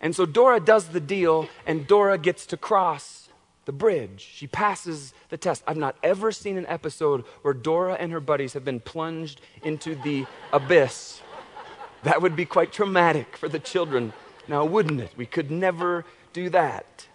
And 0.00 0.14
so 0.16 0.26
Dora 0.26 0.58
does 0.58 0.88
the 0.88 1.00
deal, 1.00 1.48
and 1.66 1.86
Dora 1.86 2.18
gets 2.18 2.44
to 2.46 2.56
cross 2.56 3.28
the 3.64 3.72
bridge. 3.72 4.20
She 4.20 4.48
passes 4.48 5.14
the 5.28 5.36
test. 5.36 5.62
I've 5.66 5.76
not 5.76 5.96
ever 6.02 6.32
seen 6.32 6.58
an 6.58 6.66
episode 6.66 7.24
where 7.42 7.54
Dora 7.54 7.94
and 7.94 8.10
her 8.10 8.20
buddies 8.20 8.52
have 8.54 8.64
been 8.64 8.80
plunged 8.80 9.40
into 9.62 9.94
the 9.94 10.26
abyss. 10.52 11.22
That 12.02 12.20
would 12.20 12.34
be 12.34 12.44
quite 12.44 12.72
traumatic 12.72 13.36
for 13.36 13.48
the 13.48 13.60
children, 13.60 14.12
now 14.48 14.64
wouldn't 14.64 15.00
it? 15.00 15.12
We 15.16 15.26
could 15.26 15.52
never 15.52 16.04
do 16.32 16.50
that. 16.50 17.06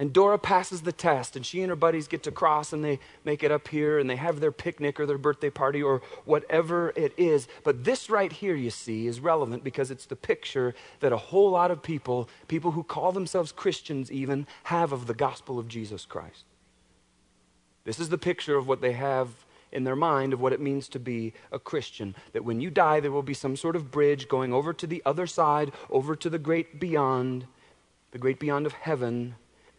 And 0.00 0.12
Dora 0.12 0.38
passes 0.38 0.82
the 0.82 0.92
test, 0.92 1.34
and 1.34 1.44
she 1.44 1.60
and 1.60 1.70
her 1.70 1.76
buddies 1.76 2.06
get 2.06 2.22
to 2.22 2.30
cross, 2.30 2.72
and 2.72 2.84
they 2.84 3.00
make 3.24 3.42
it 3.42 3.50
up 3.50 3.66
here, 3.66 3.98
and 3.98 4.08
they 4.08 4.14
have 4.14 4.38
their 4.38 4.52
picnic 4.52 5.00
or 5.00 5.06
their 5.06 5.18
birthday 5.18 5.50
party 5.50 5.82
or 5.82 6.02
whatever 6.24 6.92
it 6.94 7.12
is. 7.16 7.48
But 7.64 7.82
this 7.82 8.08
right 8.08 8.30
here, 8.30 8.54
you 8.54 8.70
see, 8.70 9.08
is 9.08 9.18
relevant 9.18 9.64
because 9.64 9.90
it's 9.90 10.06
the 10.06 10.14
picture 10.14 10.72
that 11.00 11.12
a 11.12 11.16
whole 11.16 11.50
lot 11.50 11.72
of 11.72 11.82
people, 11.82 12.28
people 12.46 12.70
who 12.70 12.84
call 12.84 13.10
themselves 13.10 13.50
Christians 13.50 14.12
even, 14.12 14.46
have 14.64 14.92
of 14.92 15.08
the 15.08 15.14
gospel 15.14 15.58
of 15.58 15.66
Jesus 15.66 16.06
Christ. 16.06 16.44
This 17.82 17.98
is 17.98 18.08
the 18.08 18.18
picture 18.18 18.56
of 18.56 18.68
what 18.68 18.80
they 18.80 18.92
have 18.92 19.30
in 19.72 19.82
their 19.82 19.96
mind 19.96 20.32
of 20.32 20.40
what 20.40 20.52
it 20.52 20.60
means 20.60 20.86
to 20.88 21.00
be 21.00 21.32
a 21.50 21.58
Christian. 21.58 22.14
That 22.32 22.44
when 22.44 22.60
you 22.60 22.70
die, 22.70 23.00
there 23.00 23.10
will 23.10 23.22
be 23.22 23.34
some 23.34 23.56
sort 23.56 23.74
of 23.74 23.90
bridge 23.90 24.28
going 24.28 24.54
over 24.54 24.72
to 24.72 24.86
the 24.86 25.02
other 25.04 25.26
side, 25.26 25.72
over 25.90 26.14
to 26.14 26.30
the 26.30 26.38
great 26.38 26.78
beyond, 26.78 27.46
the 28.12 28.18
great 28.18 28.38
beyond 28.38 28.64
of 28.64 28.74
heaven 28.74 29.34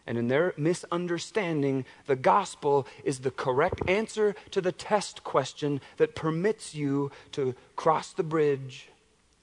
and 0.06 0.18
in 0.18 0.28
their 0.28 0.54
misunderstanding, 0.56 1.84
the 2.06 2.16
gospel 2.16 2.86
is 3.04 3.20
the 3.20 3.30
correct 3.30 3.80
answer 3.88 4.34
to 4.50 4.60
the 4.60 4.72
test 4.72 5.22
question 5.24 5.80
that 5.98 6.14
permits 6.14 6.74
you 6.74 7.10
to 7.32 7.54
cross 7.76 8.12
the 8.12 8.22
bridge 8.22 8.88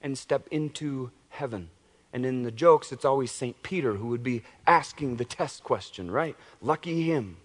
and 0.00 0.18
step 0.18 0.46
into 0.50 1.10
heaven. 1.30 1.70
And 2.12 2.24
in 2.24 2.42
the 2.42 2.50
jokes, 2.50 2.92
it's 2.92 3.04
always 3.04 3.30
St. 3.30 3.62
Peter 3.62 3.94
who 3.94 4.08
would 4.08 4.22
be 4.22 4.42
asking 4.66 5.16
the 5.16 5.24
test 5.24 5.62
question, 5.62 6.10
right? 6.10 6.36
Lucky 6.60 7.02
him. 7.02 7.36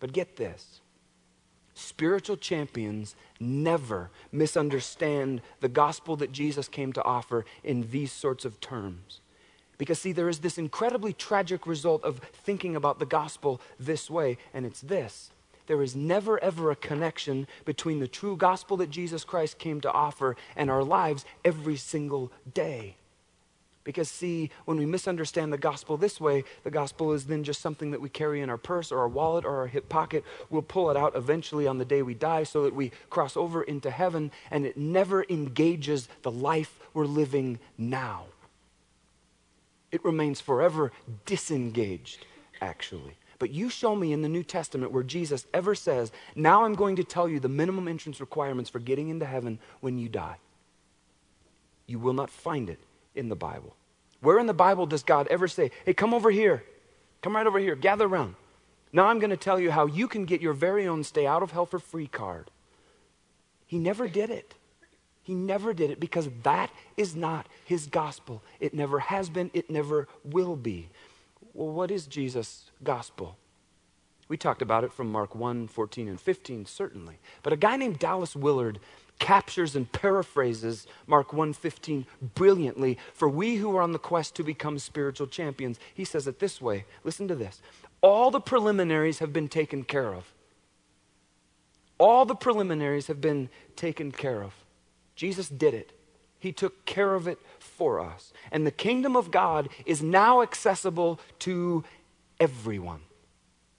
But 0.00 0.12
get 0.12 0.36
this 0.36 0.80
spiritual 1.76 2.36
champions 2.36 3.16
never 3.40 4.10
misunderstand 4.30 5.42
the 5.60 5.68
gospel 5.68 6.14
that 6.16 6.30
Jesus 6.32 6.68
came 6.68 6.92
to 6.92 7.02
offer 7.02 7.44
in 7.64 7.90
these 7.90 8.12
sorts 8.12 8.44
of 8.44 8.60
terms. 8.60 9.20
Because, 9.78 9.98
see, 9.98 10.12
there 10.12 10.28
is 10.28 10.38
this 10.38 10.58
incredibly 10.58 11.12
tragic 11.12 11.66
result 11.66 12.04
of 12.04 12.18
thinking 12.18 12.76
about 12.76 12.98
the 12.98 13.06
gospel 13.06 13.60
this 13.78 14.08
way, 14.08 14.38
and 14.52 14.64
it's 14.64 14.80
this. 14.80 15.30
There 15.66 15.82
is 15.82 15.96
never, 15.96 16.42
ever 16.42 16.70
a 16.70 16.76
connection 16.76 17.46
between 17.64 17.98
the 17.98 18.08
true 18.08 18.36
gospel 18.36 18.76
that 18.78 18.90
Jesus 18.90 19.24
Christ 19.24 19.58
came 19.58 19.80
to 19.80 19.92
offer 19.92 20.36
and 20.56 20.70
our 20.70 20.84
lives 20.84 21.24
every 21.44 21.76
single 21.76 22.30
day. 22.52 22.96
Because, 23.82 24.08
see, 24.08 24.50
when 24.64 24.78
we 24.78 24.86
misunderstand 24.86 25.52
the 25.52 25.58
gospel 25.58 25.98
this 25.98 26.18
way, 26.18 26.44
the 26.62 26.70
gospel 26.70 27.12
is 27.12 27.26
then 27.26 27.44
just 27.44 27.60
something 27.60 27.90
that 27.90 28.00
we 28.00 28.08
carry 28.08 28.40
in 28.40 28.48
our 28.48 28.56
purse 28.56 28.90
or 28.90 29.00
our 29.00 29.08
wallet 29.08 29.44
or 29.44 29.56
our 29.56 29.66
hip 29.66 29.90
pocket. 29.90 30.24
We'll 30.48 30.62
pull 30.62 30.90
it 30.90 30.96
out 30.96 31.16
eventually 31.16 31.66
on 31.66 31.76
the 31.76 31.84
day 31.84 32.00
we 32.00 32.14
die 32.14 32.44
so 32.44 32.62
that 32.62 32.74
we 32.74 32.92
cross 33.10 33.36
over 33.36 33.62
into 33.62 33.90
heaven, 33.90 34.30
and 34.50 34.64
it 34.64 34.78
never 34.78 35.24
engages 35.28 36.08
the 36.22 36.30
life 36.30 36.78
we're 36.94 37.04
living 37.04 37.58
now 37.76 38.24
it 39.94 40.04
remains 40.04 40.40
forever 40.40 40.90
disengaged, 41.24 42.26
actually. 42.60 43.16
But 43.38 43.50
you 43.50 43.70
show 43.70 43.94
me 43.94 44.12
in 44.12 44.22
the 44.22 44.28
New 44.28 44.42
Testament 44.42 44.90
where 44.90 45.04
Jesus 45.04 45.46
ever 45.54 45.76
says, 45.76 46.10
Now 46.34 46.64
I'm 46.64 46.74
going 46.74 46.96
to 46.96 47.04
tell 47.04 47.28
you 47.28 47.38
the 47.38 47.48
minimum 47.48 47.86
entrance 47.86 48.20
requirements 48.20 48.68
for 48.68 48.80
getting 48.80 49.08
into 49.08 49.24
heaven 49.24 49.60
when 49.80 49.96
you 49.98 50.08
die. 50.08 50.38
You 51.86 52.00
will 52.00 52.12
not 52.12 52.28
find 52.28 52.68
it 52.68 52.80
in 53.14 53.28
the 53.28 53.36
Bible. 53.36 53.76
Where 54.20 54.38
in 54.38 54.46
the 54.46 54.54
Bible 54.54 54.86
does 54.86 55.04
God 55.04 55.28
ever 55.28 55.46
say, 55.46 55.70
Hey, 55.84 55.94
come 55.94 56.12
over 56.12 56.30
here, 56.30 56.64
come 57.22 57.36
right 57.36 57.46
over 57.46 57.60
here, 57.60 57.76
gather 57.76 58.06
around? 58.06 58.34
Now 58.92 59.06
I'm 59.06 59.20
going 59.20 59.30
to 59.30 59.36
tell 59.36 59.60
you 59.60 59.70
how 59.70 59.86
you 59.86 60.08
can 60.08 60.24
get 60.24 60.40
your 60.40 60.54
very 60.54 60.88
own 60.88 61.04
stay 61.04 61.26
out 61.26 61.42
of 61.42 61.52
hell 61.52 61.66
for 61.66 61.78
free 61.78 62.08
card. 62.08 62.50
He 63.66 63.78
never 63.78 64.08
did 64.08 64.30
it. 64.30 64.54
He 65.24 65.34
never 65.34 65.72
did 65.72 65.90
it 65.90 65.98
because 65.98 66.28
that 66.42 66.70
is 66.96 67.16
not 67.16 67.46
his 67.64 67.86
gospel. 67.86 68.42
It 68.60 68.74
never 68.74 69.00
has 69.00 69.30
been, 69.30 69.50
it 69.54 69.70
never 69.70 70.06
will 70.22 70.54
be. 70.54 70.90
Well, 71.54 71.72
what 71.72 71.90
is 71.90 72.06
Jesus' 72.06 72.70
gospel? 72.84 73.36
We 74.28 74.36
talked 74.36 74.62
about 74.62 74.84
it 74.84 74.92
from 74.92 75.10
Mark 75.10 75.34
1 75.34 75.68
14 75.68 76.08
and 76.08 76.20
15, 76.20 76.66
certainly. 76.66 77.18
But 77.42 77.52
a 77.52 77.56
guy 77.56 77.76
named 77.76 77.98
Dallas 77.98 78.36
Willard 78.36 78.80
captures 79.18 79.76
and 79.76 79.90
paraphrases 79.92 80.86
Mark 81.06 81.32
1:15 81.32 82.04
brilliantly 82.34 82.98
for 83.12 83.28
we 83.28 83.56
who 83.56 83.74
are 83.76 83.82
on 83.82 83.92
the 83.92 83.98
quest 83.98 84.34
to 84.34 84.42
become 84.42 84.78
spiritual 84.78 85.26
champions. 85.26 85.78
He 85.94 86.04
says 86.04 86.26
it 86.26 86.38
this 86.38 86.60
way. 86.60 86.84
Listen 87.04 87.28
to 87.28 87.34
this. 87.34 87.62
All 88.00 88.30
the 88.30 88.40
preliminaries 88.40 89.20
have 89.20 89.32
been 89.32 89.48
taken 89.48 89.84
care 89.84 90.12
of. 90.12 90.32
All 91.98 92.24
the 92.24 92.34
preliminaries 92.34 93.06
have 93.06 93.20
been 93.20 93.48
taken 93.76 94.10
care 94.10 94.42
of. 94.42 94.63
Jesus 95.14 95.48
did 95.48 95.74
it. 95.74 95.92
He 96.38 96.52
took 96.52 96.84
care 96.84 97.14
of 97.14 97.26
it 97.26 97.38
for 97.58 98.00
us. 98.00 98.32
And 98.52 98.66
the 98.66 98.70
kingdom 98.70 99.16
of 99.16 99.30
God 99.30 99.68
is 99.86 100.02
now 100.02 100.42
accessible 100.42 101.18
to 101.40 101.84
everyone. 102.38 103.00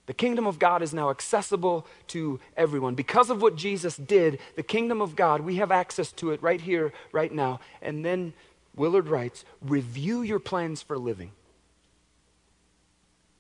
The 0.08 0.13
kingdom 0.13 0.45
of 0.45 0.60
God 0.60 0.82
is 0.82 0.93
now 0.93 1.10
accessible 1.10 1.86
to 2.08 2.39
everyone. 2.56 2.95
Because 2.95 3.30
of 3.30 3.41
what 3.41 3.56
Jesus 3.56 3.98
did, 3.98 4.39
the 4.56 4.63
kingdom 4.63 5.02
of 5.02 5.15
God, 5.15 5.41
we 5.41 5.56
have 5.56 5.71
access 5.71 6.12
to 6.13 6.32
it 6.32 6.41
right 6.43 6.62
here, 6.62 6.93
right 7.12 7.32
now. 7.32 7.60
And 7.82 8.06
then 8.06 8.34
Willard 8.76 9.08
writes 9.08 9.45
review 9.62 10.21
your 10.21 10.39
plans 10.39 10.82
for 10.82 10.98
living. 10.98 11.32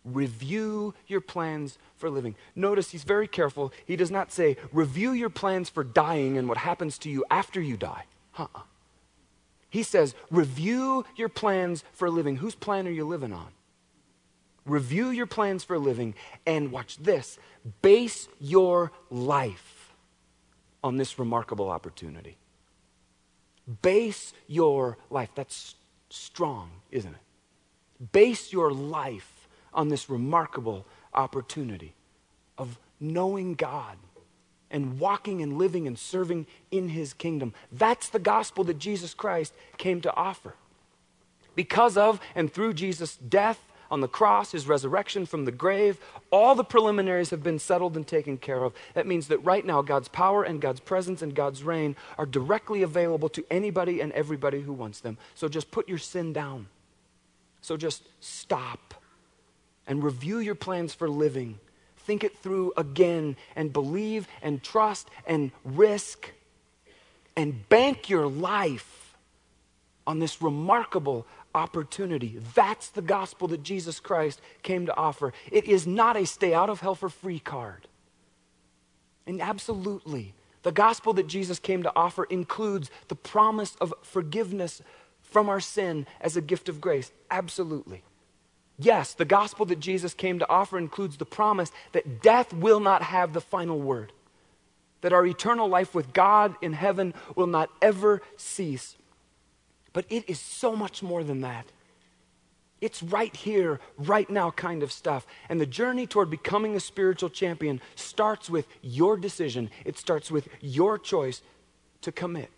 Review 0.05 0.93
your 1.07 1.19
plans 1.19 1.79
for 1.95 2.09
living. 2.09 2.35
Notice 2.55 2.91
he's 2.91 3.03
very 3.03 3.27
careful. 3.27 3.73
He 3.85 3.95
does 3.95 4.11
not 4.11 4.31
say, 4.31 4.55
review 4.71 5.11
your 5.11 5.31
plans 5.31 5.67
for 5.67 5.83
dying 5.83 6.37
and 6.37 6.47
what 6.47 6.59
happens 6.59 6.97
to 6.99 7.09
you 7.09 7.25
after 7.31 7.59
you 7.59 7.75
die. 7.75 8.05
He 9.69 9.83
says, 9.83 10.15
review 10.29 11.05
your 11.15 11.29
plans 11.29 11.83
for 11.91 12.09
living. 12.09 12.37
Whose 12.37 12.55
plan 12.55 12.87
are 12.87 12.91
you 12.91 13.05
living 13.05 13.33
on? 13.33 13.47
Review 14.65 15.09
your 15.09 15.25
plans 15.25 15.63
for 15.63 15.77
living 15.77 16.15
and 16.45 16.71
watch 16.71 16.97
this 16.97 17.37
base 17.81 18.27
your 18.39 18.91
life 19.09 19.93
on 20.83 20.97
this 20.97 21.17
remarkable 21.19 21.69
opportunity. 21.69 22.37
Base 23.81 24.33
your 24.47 24.97
life. 25.09 25.29
That's 25.33 25.75
strong, 26.09 26.69
isn't 26.91 27.13
it? 27.13 28.11
Base 28.11 28.53
your 28.53 28.71
life 28.71 29.34
on 29.75 29.89
this 29.89 30.09
remarkable 30.09 30.85
opportunity 31.13 31.93
of 32.57 32.79
knowing 32.99 33.53
God 33.53 33.97
and 34.71 34.99
walking 34.99 35.41
and 35.41 35.57
living 35.57 35.85
and 35.85 35.99
serving 35.99 36.47
in 36.71 36.89
his 36.89 37.13
kingdom. 37.13 37.53
That's 37.71 38.09
the 38.09 38.19
gospel 38.19 38.63
that 38.63 38.79
Jesus 38.79 39.13
Christ 39.13 39.53
came 39.77 40.01
to 40.01 40.15
offer. 40.15 40.55
Because 41.53 41.95
of 41.97 42.19
and 42.33 42.51
through 42.51 42.73
Jesus' 42.73 43.15
death, 43.15 43.59
on 43.91 44.01
the 44.01 44.07
cross, 44.07 44.51
his 44.51 44.67
resurrection 44.67 45.25
from 45.25 45.45
the 45.45 45.51
grave, 45.51 45.99
all 46.31 46.55
the 46.55 46.63
preliminaries 46.63 47.29
have 47.29 47.43
been 47.43 47.59
settled 47.59 47.95
and 47.95 48.07
taken 48.07 48.37
care 48.37 48.63
of. 48.63 48.73
That 48.93 49.07
means 49.07 49.27
that 49.27 49.43
right 49.43 49.65
now, 49.65 49.81
God's 49.81 50.07
power 50.07 50.43
and 50.43 50.61
God's 50.61 50.79
presence 50.79 51.21
and 51.21 51.35
God's 51.35 51.63
reign 51.63 51.95
are 52.17 52.25
directly 52.25 52.81
available 52.81 53.29
to 53.29 53.45
anybody 53.51 54.01
and 54.01 54.11
everybody 54.13 54.61
who 54.61 54.73
wants 54.73 54.99
them. 54.99 55.17
So 55.35 55.47
just 55.47 55.71
put 55.71 55.87
your 55.87 55.97
sin 55.97 56.33
down. 56.33 56.67
So 57.61 57.77
just 57.77 58.03
stop 58.19 58.84
and 59.87 60.03
review 60.03 60.39
your 60.39 60.55
plans 60.55 60.93
for 60.93 61.09
living. 61.09 61.59
Think 61.97 62.23
it 62.23 62.37
through 62.37 62.73
again 62.77 63.35
and 63.55 63.73
believe 63.73 64.27
and 64.41 64.61
trust 64.61 65.09
and 65.25 65.51
risk 65.63 66.31
and 67.35 67.67
bank 67.69 68.09
your 68.09 68.27
life 68.27 69.15
on 70.07 70.19
this 70.19 70.41
remarkable 70.41 71.25
opportunity. 71.53 72.39
That's 72.53 72.89
the 72.89 73.01
gospel 73.01 73.47
that 73.49 73.63
Jesus 73.63 73.99
Christ 73.99 74.41
came 74.61 74.85
to 74.85 74.95
offer. 74.95 75.33
It 75.51 75.65
is 75.65 75.87
not 75.87 76.17
a 76.17 76.25
stay 76.25 76.53
out 76.53 76.69
of 76.69 76.81
hell 76.81 76.95
for 76.95 77.09
free 77.09 77.39
card. 77.39 77.87
And 79.25 79.41
absolutely, 79.41 80.33
the 80.63 80.71
gospel 80.71 81.13
that 81.13 81.27
Jesus 81.27 81.57
came 81.59 81.83
to 81.83 81.91
offer 81.95 82.25
includes 82.25 82.91
the 83.07 83.15
promise 83.15 83.75
of 83.81 83.93
forgiveness 84.03 84.81
from 85.21 85.49
our 85.49 85.59
sin 85.59 86.05
as 86.21 86.37
a 86.37 86.41
gift 86.41 86.69
of 86.69 86.79
grace. 86.79 87.11
Absolutely. 87.31 88.03
Yes, 88.77 89.13
the 89.13 89.25
gospel 89.25 89.65
that 89.67 89.79
Jesus 89.79 90.13
came 90.13 90.39
to 90.39 90.49
offer 90.49 90.77
includes 90.77 91.17
the 91.17 91.25
promise 91.25 91.71
that 91.93 92.21
death 92.21 92.53
will 92.53 92.79
not 92.79 93.01
have 93.03 93.33
the 93.33 93.41
final 93.41 93.79
word, 93.79 94.11
that 95.01 95.13
our 95.13 95.25
eternal 95.25 95.67
life 95.67 95.95
with 95.95 96.13
God 96.13 96.55
in 96.61 96.73
heaven 96.73 97.13
will 97.35 97.47
not 97.47 97.69
ever 97.81 98.21
cease. 98.35 98.97
But 99.93 100.05
it 100.09 100.29
is 100.29 100.39
so 100.39 100.75
much 100.75 101.01
more 101.01 101.23
than 101.23 101.41
that. 101.41 101.67
It's 102.81 103.01
right 103.01 103.33
here, 103.33 103.79
right 103.97 104.29
now 104.29 104.51
kind 104.51 104.83
of 104.83 104.91
stuff. 104.91 105.25
And 105.47 105.61
the 105.61 105.65
journey 105.65 106.05
toward 106.05 106.29
becoming 106.29 106.75
a 106.75 106.81
spiritual 106.81 107.29
champion 107.29 107.79
starts 107.95 108.49
with 108.49 108.67
your 108.81 109.15
decision, 109.15 109.69
it 109.85 109.97
starts 109.97 110.29
with 110.29 110.49
your 110.59 110.99
choice 110.99 111.41
to 112.01 112.11
commit. 112.11 112.54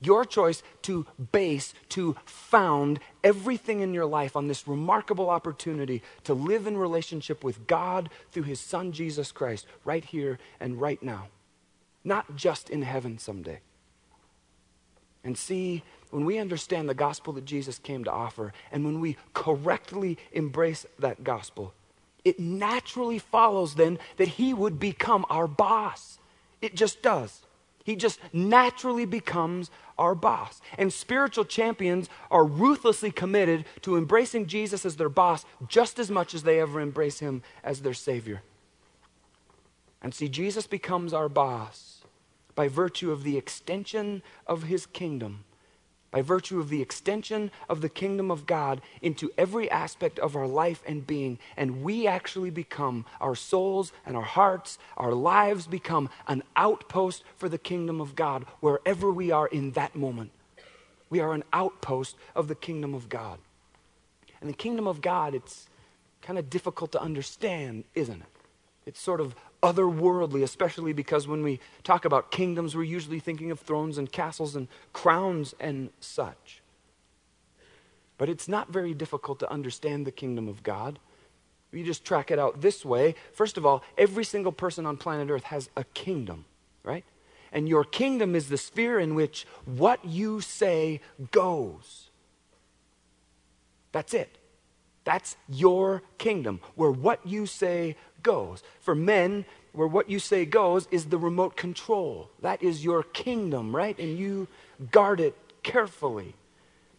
Your 0.00 0.24
choice 0.24 0.62
to 0.82 1.06
base, 1.32 1.74
to 1.90 2.16
found 2.24 3.00
everything 3.22 3.80
in 3.80 3.92
your 3.92 4.06
life 4.06 4.34
on 4.34 4.48
this 4.48 4.66
remarkable 4.66 5.28
opportunity 5.28 6.02
to 6.24 6.32
live 6.32 6.66
in 6.66 6.76
relationship 6.76 7.44
with 7.44 7.66
God 7.66 8.08
through 8.30 8.44
His 8.44 8.60
Son 8.60 8.92
Jesus 8.92 9.30
Christ, 9.30 9.66
right 9.84 10.04
here 10.04 10.38
and 10.58 10.80
right 10.80 11.02
now. 11.02 11.28
Not 12.02 12.34
just 12.34 12.70
in 12.70 12.82
heaven 12.82 13.18
someday. 13.18 13.60
And 15.22 15.36
see 15.36 15.82
when 16.10 16.24
we 16.24 16.38
understand 16.38 16.88
the 16.88 16.94
gospel 16.94 17.34
that 17.34 17.44
Jesus 17.44 17.78
came 17.78 18.04
to 18.04 18.10
offer, 18.10 18.54
and 18.72 18.84
when 18.86 19.00
we 19.00 19.18
correctly 19.34 20.16
embrace 20.32 20.86
that 20.98 21.22
gospel, 21.24 21.74
it 22.24 22.40
naturally 22.40 23.18
follows 23.18 23.74
then 23.74 23.98
that 24.16 24.28
he 24.28 24.54
would 24.54 24.78
become 24.78 25.26
our 25.28 25.46
boss. 25.46 26.18
It 26.62 26.74
just 26.74 27.02
does. 27.02 27.42
He 27.90 27.96
just 27.96 28.20
naturally 28.32 29.04
becomes 29.04 29.68
our 29.98 30.14
boss. 30.14 30.60
And 30.78 30.92
spiritual 30.92 31.44
champions 31.44 32.08
are 32.30 32.44
ruthlessly 32.44 33.10
committed 33.10 33.64
to 33.82 33.96
embracing 33.96 34.46
Jesus 34.46 34.86
as 34.86 34.94
their 34.94 35.08
boss 35.08 35.44
just 35.66 35.98
as 35.98 36.08
much 36.08 36.32
as 36.32 36.44
they 36.44 36.60
ever 36.60 36.80
embrace 36.80 37.18
him 37.18 37.42
as 37.64 37.82
their 37.82 37.92
Savior. 37.92 38.42
And 40.00 40.14
see, 40.14 40.28
Jesus 40.28 40.68
becomes 40.68 41.12
our 41.12 41.28
boss 41.28 42.04
by 42.54 42.68
virtue 42.68 43.10
of 43.10 43.24
the 43.24 43.36
extension 43.36 44.22
of 44.46 44.62
his 44.62 44.86
kingdom 44.86 45.42
by 46.10 46.22
virtue 46.22 46.58
of 46.58 46.68
the 46.68 46.82
extension 46.82 47.50
of 47.68 47.80
the 47.80 47.88
kingdom 47.88 48.30
of 48.30 48.46
God 48.46 48.80
into 49.00 49.30
every 49.38 49.70
aspect 49.70 50.18
of 50.18 50.34
our 50.34 50.46
life 50.46 50.82
and 50.86 51.06
being. 51.06 51.38
And 51.56 51.82
we 51.82 52.06
actually 52.06 52.50
become, 52.50 53.04
our 53.20 53.34
souls 53.34 53.92
and 54.04 54.16
our 54.16 54.22
hearts, 54.22 54.78
our 54.96 55.14
lives 55.14 55.66
become 55.66 56.10
an 56.26 56.42
outpost 56.56 57.22
for 57.36 57.48
the 57.48 57.58
kingdom 57.58 58.00
of 58.00 58.16
God 58.16 58.44
wherever 58.60 59.12
we 59.12 59.30
are 59.30 59.46
in 59.46 59.72
that 59.72 59.94
moment. 59.94 60.30
We 61.08 61.20
are 61.20 61.32
an 61.32 61.44
outpost 61.52 62.16
of 62.34 62.48
the 62.48 62.54
kingdom 62.54 62.94
of 62.94 63.08
God. 63.08 63.38
And 64.40 64.48
the 64.48 64.54
kingdom 64.54 64.86
of 64.86 65.00
God, 65.00 65.34
it's 65.34 65.68
kind 66.22 66.38
of 66.38 66.48
difficult 66.48 66.92
to 66.92 67.00
understand, 67.00 67.84
isn't 67.94 68.20
it? 68.20 68.28
It's 68.86 69.00
sort 69.00 69.20
of 69.20 69.34
otherworldly, 69.62 70.42
especially 70.42 70.92
because 70.92 71.28
when 71.28 71.42
we 71.42 71.60
talk 71.84 72.04
about 72.04 72.30
kingdoms, 72.30 72.74
we're 72.74 72.82
usually 72.82 73.20
thinking 73.20 73.50
of 73.50 73.60
thrones 73.60 73.98
and 73.98 74.10
castles 74.10 74.56
and 74.56 74.68
crowns 74.92 75.54
and 75.60 75.90
such. 76.00 76.62
But 78.18 78.28
it's 78.28 78.48
not 78.48 78.70
very 78.70 78.94
difficult 78.94 79.38
to 79.40 79.50
understand 79.50 80.06
the 80.06 80.12
kingdom 80.12 80.48
of 80.48 80.62
God. 80.62 80.98
You 81.72 81.84
just 81.84 82.04
track 82.04 82.30
it 82.30 82.38
out 82.38 82.60
this 82.60 82.84
way. 82.84 83.14
First 83.32 83.56
of 83.56 83.64
all, 83.64 83.82
every 83.96 84.24
single 84.24 84.52
person 84.52 84.86
on 84.86 84.96
planet 84.96 85.30
Earth 85.30 85.44
has 85.44 85.70
a 85.76 85.84
kingdom, 85.84 86.44
right? 86.82 87.04
And 87.52 87.68
your 87.68 87.84
kingdom 87.84 88.34
is 88.34 88.48
the 88.48 88.58
sphere 88.58 88.98
in 88.98 89.14
which 89.14 89.46
what 89.64 90.04
you 90.04 90.40
say 90.40 91.00
goes. 91.30 92.10
That's 93.92 94.14
it. 94.14 94.36
That's 95.04 95.36
your 95.48 96.02
kingdom, 96.18 96.60
where 96.74 96.90
what 96.90 97.26
you 97.26 97.46
say 97.46 97.96
goes. 98.22 98.62
For 98.80 98.94
men, 98.94 99.44
where 99.72 99.86
what 99.86 100.10
you 100.10 100.18
say 100.18 100.44
goes 100.44 100.88
is 100.90 101.06
the 101.06 101.18
remote 101.18 101.56
control. 101.56 102.30
That 102.42 102.62
is 102.62 102.84
your 102.84 103.02
kingdom, 103.02 103.74
right? 103.74 103.98
And 103.98 104.18
you 104.18 104.48
guard 104.90 105.20
it 105.20 105.36
carefully. 105.62 106.34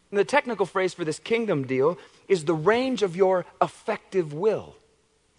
And 0.10 0.20
the 0.20 0.26
technical 0.26 0.66
phrase 0.66 0.94
for 0.94 1.06
this 1.06 1.20
kingdom 1.20 1.66
deal 1.66 1.98
is 2.28 2.46
the 2.46 2.54
range 2.54 3.02
of 3.02 3.16
your 3.16 3.46
effective 3.62 4.34
will. 4.34 4.76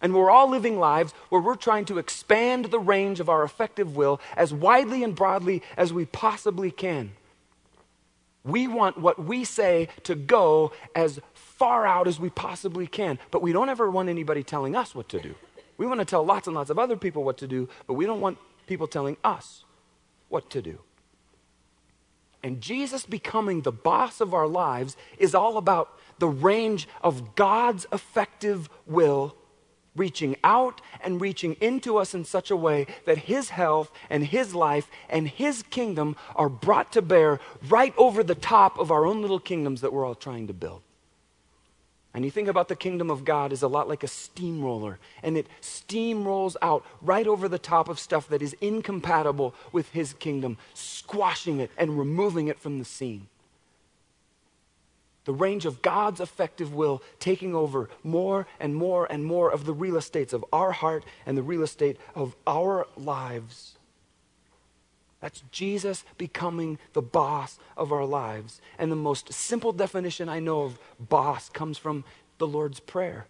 And 0.00 0.14
we're 0.14 0.30
all 0.30 0.48
living 0.48 0.78
lives 0.78 1.14
where 1.28 1.40
we're 1.40 1.54
trying 1.54 1.84
to 1.86 1.98
expand 1.98 2.66
the 2.66 2.80
range 2.80 3.20
of 3.20 3.28
our 3.28 3.44
effective 3.44 3.94
will 3.94 4.20
as 4.36 4.52
widely 4.52 5.04
and 5.04 5.14
broadly 5.14 5.62
as 5.76 5.92
we 5.92 6.06
possibly 6.06 6.70
can. 6.72 7.12
We 8.44 8.66
want 8.66 8.98
what 8.98 9.24
we 9.24 9.44
say 9.44 9.88
to 10.02 10.16
go 10.16 10.72
as 10.96 11.20
far 11.34 11.86
out 11.86 12.08
as 12.08 12.18
we 12.18 12.30
possibly 12.30 12.88
can, 12.88 13.20
but 13.30 13.42
we 13.42 13.52
don't 13.52 13.68
ever 13.68 13.88
want 13.88 14.08
anybody 14.08 14.42
telling 14.42 14.74
us 14.74 14.94
what 14.94 15.08
to 15.10 15.20
do. 15.20 15.36
We 15.76 15.86
want 15.86 16.00
to 16.00 16.04
tell 16.04 16.24
lots 16.24 16.46
and 16.46 16.54
lots 16.54 16.70
of 16.70 16.78
other 16.78 16.96
people 16.96 17.24
what 17.24 17.38
to 17.38 17.46
do, 17.46 17.68
but 17.86 17.94
we 17.94 18.06
don't 18.06 18.20
want 18.20 18.38
people 18.66 18.86
telling 18.86 19.16
us 19.24 19.64
what 20.28 20.50
to 20.50 20.62
do. 20.62 20.80
And 22.42 22.60
Jesus 22.60 23.06
becoming 23.06 23.62
the 23.62 23.72
boss 23.72 24.20
of 24.20 24.34
our 24.34 24.48
lives 24.48 24.96
is 25.16 25.34
all 25.34 25.56
about 25.56 25.98
the 26.18 26.28
range 26.28 26.88
of 27.02 27.34
God's 27.34 27.86
effective 27.92 28.68
will 28.86 29.36
reaching 29.94 30.36
out 30.42 30.80
and 31.02 31.20
reaching 31.20 31.54
into 31.60 31.98
us 31.98 32.14
in 32.14 32.24
such 32.24 32.50
a 32.50 32.56
way 32.56 32.86
that 33.04 33.18
His 33.18 33.50
health 33.50 33.92
and 34.08 34.26
His 34.26 34.54
life 34.54 34.88
and 35.08 35.28
His 35.28 35.62
kingdom 35.64 36.16
are 36.34 36.48
brought 36.48 36.92
to 36.92 37.02
bear 37.02 37.40
right 37.68 37.94
over 37.96 38.22
the 38.22 38.34
top 38.34 38.78
of 38.78 38.90
our 38.90 39.04
own 39.04 39.20
little 39.20 39.40
kingdoms 39.40 39.80
that 39.80 39.92
we're 39.92 40.06
all 40.06 40.14
trying 40.14 40.46
to 40.46 40.54
build. 40.54 40.82
And 42.14 42.24
you 42.24 42.30
think 42.30 42.48
about 42.48 42.68
the 42.68 42.76
kingdom 42.76 43.10
of 43.10 43.24
God 43.24 43.52
is 43.52 43.62
a 43.62 43.68
lot 43.68 43.88
like 43.88 44.04
a 44.04 44.08
steamroller, 44.08 44.98
and 45.22 45.36
it 45.36 45.46
steamrolls 45.62 46.56
out 46.60 46.84
right 47.00 47.26
over 47.26 47.48
the 47.48 47.58
top 47.58 47.88
of 47.88 47.98
stuff 47.98 48.28
that 48.28 48.42
is 48.42 48.54
incompatible 48.60 49.54
with 49.72 49.88
his 49.90 50.12
kingdom, 50.12 50.58
squashing 50.74 51.58
it 51.58 51.70
and 51.78 51.98
removing 51.98 52.48
it 52.48 52.58
from 52.58 52.78
the 52.78 52.84
scene. 52.84 53.28
The 55.24 55.32
range 55.32 55.64
of 55.64 55.82
God's 55.82 56.20
effective 56.20 56.74
will 56.74 57.02
taking 57.18 57.54
over 57.54 57.88
more 58.02 58.46
and 58.58 58.74
more 58.74 59.06
and 59.10 59.24
more 59.24 59.50
of 59.50 59.64
the 59.64 59.72
real 59.72 59.96
estates 59.96 60.32
of 60.32 60.44
our 60.52 60.72
heart 60.72 61.04
and 61.24 61.38
the 61.38 61.42
real 61.42 61.62
estate 61.62 61.96
of 62.14 62.34
our 62.46 62.86
lives. 62.96 63.76
That's 65.22 65.44
Jesus 65.52 66.04
becoming 66.18 66.78
the 66.94 67.00
boss 67.00 67.58
of 67.76 67.92
our 67.92 68.04
lives. 68.04 68.60
And 68.76 68.90
the 68.90 68.96
most 68.96 69.32
simple 69.32 69.72
definition 69.72 70.28
I 70.28 70.40
know 70.40 70.62
of 70.62 70.78
boss 70.98 71.48
comes 71.48 71.78
from 71.78 72.04
the 72.38 72.46
Lord's 72.46 72.80
Prayer. 72.80 73.26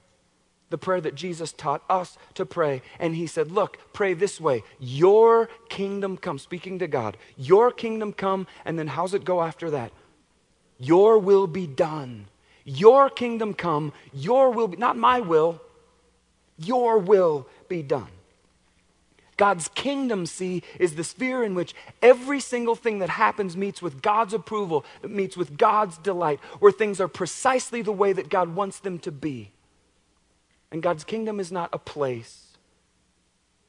The 0.70 0.78
prayer 0.78 1.02
that 1.02 1.14
Jesus 1.14 1.52
taught 1.52 1.84
us 1.90 2.16
to 2.32 2.46
pray. 2.46 2.80
And 2.98 3.14
he 3.14 3.26
said, 3.26 3.52
Look, 3.52 3.92
pray 3.92 4.14
this 4.14 4.40
way 4.40 4.64
Your 4.80 5.50
kingdom 5.68 6.16
come, 6.16 6.38
speaking 6.38 6.78
to 6.78 6.88
God. 6.88 7.18
Your 7.36 7.70
kingdom 7.70 8.14
come. 8.14 8.46
And 8.64 8.78
then 8.78 8.86
how's 8.86 9.12
it 9.12 9.26
go 9.26 9.42
after 9.42 9.70
that? 9.70 9.92
Your 10.78 11.18
will 11.18 11.46
be 11.46 11.66
done. 11.66 12.26
Your 12.64 13.10
kingdom 13.10 13.52
come. 13.52 13.92
Your 14.14 14.50
will 14.50 14.68
be, 14.68 14.78
not 14.78 14.96
my 14.96 15.20
will, 15.20 15.60
your 16.56 16.96
will 16.98 17.46
be 17.68 17.82
done. 17.82 18.08
God's 19.36 19.68
kingdom, 19.68 20.26
see, 20.26 20.62
is 20.78 20.94
the 20.94 21.04
sphere 21.04 21.42
in 21.42 21.54
which 21.54 21.74
every 22.00 22.38
single 22.38 22.74
thing 22.76 22.98
that 22.98 23.08
happens 23.08 23.56
meets 23.56 23.80
with 23.80 24.02
God's 24.02 24.34
approval, 24.34 24.84
meets 25.02 25.36
with 25.36 25.56
God's 25.56 25.98
delight, 25.98 26.38
where 26.60 26.72
things 26.72 27.00
are 27.00 27.08
precisely 27.08 27.82
the 27.82 27.92
way 27.92 28.12
that 28.12 28.28
God 28.28 28.54
wants 28.54 28.78
them 28.78 28.98
to 29.00 29.10
be. 29.10 29.52
And 30.70 30.82
God's 30.82 31.04
kingdom 31.04 31.40
is 31.40 31.50
not 31.50 31.70
a 31.72 31.78
place, 31.78 32.56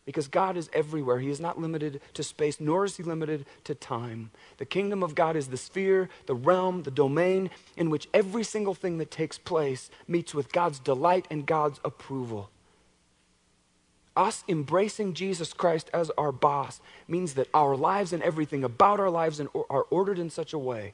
because 0.05 0.27
God 0.27 0.57
is 0.57 0.69
everywhere. 0.73 1.19
He 1.19 1.29
is 1.29 1.39
not 1.39 1.59
limited 1.59 2.01
to 2.13 2.23
space, 2.23 2.59
nor 2.59 2.83
is 2.83 2.97
He 2.97 3.03
limited 3.03 3.45
to 3.63 3.73
time. 3.73 4.31
The 4.57 4.65
kingdom 4.65 5.01
of 5.01 5.15
God 5.15 5.37
is 5.37 5.47
the 5.47 5.57
sphere, 5.57 6.09
the 6.25 6.35
realm, 6.35 6.83
the 6.83 6.91
domain 6.91 7.49
in 7.77 7.89
which 7.89 8.09
every 8.13 8.43
single 8.43 8.73
thing 8.73 8.97
that 8.97 9.11
takes 9.11 9.37
place 9.37 9.89
meets 10.07 10.33
with 10.33 10.51
God's 10.51 10.79
delight 10.79 11.25
and 11.29 11.45
God's 11.45 11.79
approval. 11.85 12.49
Us 14.15 14.43
embracing 14.47 15.13
Jesus 15.13 15.53
Christ 15.53 15.89
as 15.93 16.11
our 16.11 16.31
boss 16.31 16.79
means 17.07 17.33
that 17.33 17.49
our 17.53 17.75
lives 17.75 18.13
and 18.13 18.21
everything 18.21 18.63
about 18.63 18.99
our 18.99 19.09
lives 19.09 19.41
are 19.69 19.85
ordered 19.89 20.19
in 20.19 20.29
such 20.29 20.53
a 20.53 20.59
way 20.59 20.93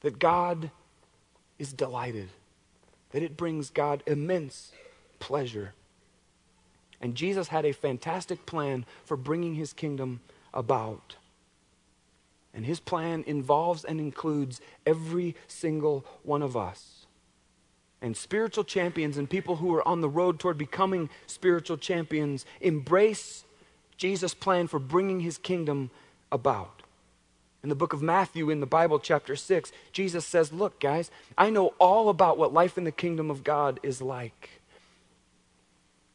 that 0.00 0.18
God 0.18 0.70
is 1.58 1.72
delighted, 1.72 2.28
that 3.10 3.22
it 3.22 3.36
brings 3.36 3.70
God 3.70 4.02
immense 4.06 4.72
pleasure. 5.20 5.72
And 7.00 7.14
Jesus 7.14 7.48
had 7.48 7.64
a 7.64 7.72
fantastic 7.72 8.44
plan 8.44 8.84
for 9.04 9.16
bringing 9.16 9.54
his 9.54 9.72
kingdom 9.72 10.20
about. 10.52 11.16
And 12.52 12.66
his 12.66 12.80
plan 12.80 13.24
involves 13.26 13.84
and 13.84 14.00
includes 14.00 14.60
every 14.86 15.36
single 15.48 16.04
one 16.22 16.42
of 16.42 16.56
us 16.56 16.93
and 18.04 18.14
spiritual 18.14 18.64
champions 18.64 19.16
and 19.16 19.30
people 19.30 19.56
who 19.56 19.74
are 19.74 19.88
on 19.88 20.02
the 20.02 20.08
road 20.10 20.38
toward 20.38 20.58
becoming 20.58 21.08
spiritual 21.26 21.78
champions 21.78 22.44
embrace 22.60 23.44
Jesus' 23.96 24.34
plan 24.34 24.66
for 24.66 24.78
bringing 24.78 25.20
his 25.20 25.38
kingdom 25.38 25.90
about. 26.30 26.82
In 27.62 27.70
the 27.70 27.74
book 27.74 27.94
of 27.94 28.02
Matthew, 28.02 28.50
in 28.50 28.60
the 28.60 28.66
Bible, 28.66 28.98
chapter 28.98 29.34
6, 29.34 29.72
Jesus 29.90 30.26
says, 30.26 30.52
Look, 30.52 30.78
guys, 30.80 31.10
I 31.38 31.48
know 31.48 31.68
all 31.78 32.10
about 32.10 32.36
what 32.36 32.52
life 32.52 32.76
in 32.76 32.84
the 32.84 32.92
kingdom 32.92 33.30
of 33.30 33.42
God 33.42 33.80
is 33.82 34.02
like. 34.02 34.60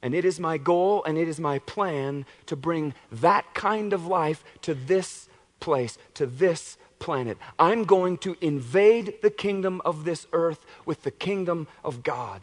And 0.03 0.13
it 0.13 0.23
is 0.23 0.39
my 0.39 0.59
goal 0.59 1.03
and 1.05 1.17
it 1.17 1.27
is 1.27 1.39
my 1.39 1.57
plan 1.57 2.27
to 2.45 2.55
bring 2.55 2.93
that 3.11 3.55
kind 3.55 3.93
of 3.93 4.05
life 4.05 4.43
to 4.61 4.75
this 4.75 5.27
place, 5.59 5.97
to 6.13 6.27
this 6.27 6.77
planet. 6.99 7.37
I'm 7.57 7.85
going 7.85 8.17
to 8.19 8.37
invade 8.41 9.15
the 9.21 9.29
kingdom 9.29 9.81
of 9.85 10.03
this 10.05 10.27
earth 10.33 10.65
with 10.85 11.03
the 11.03 11.11
kingdom 11.11 11.67
of 11.83 12.03
God. 12.03 12.41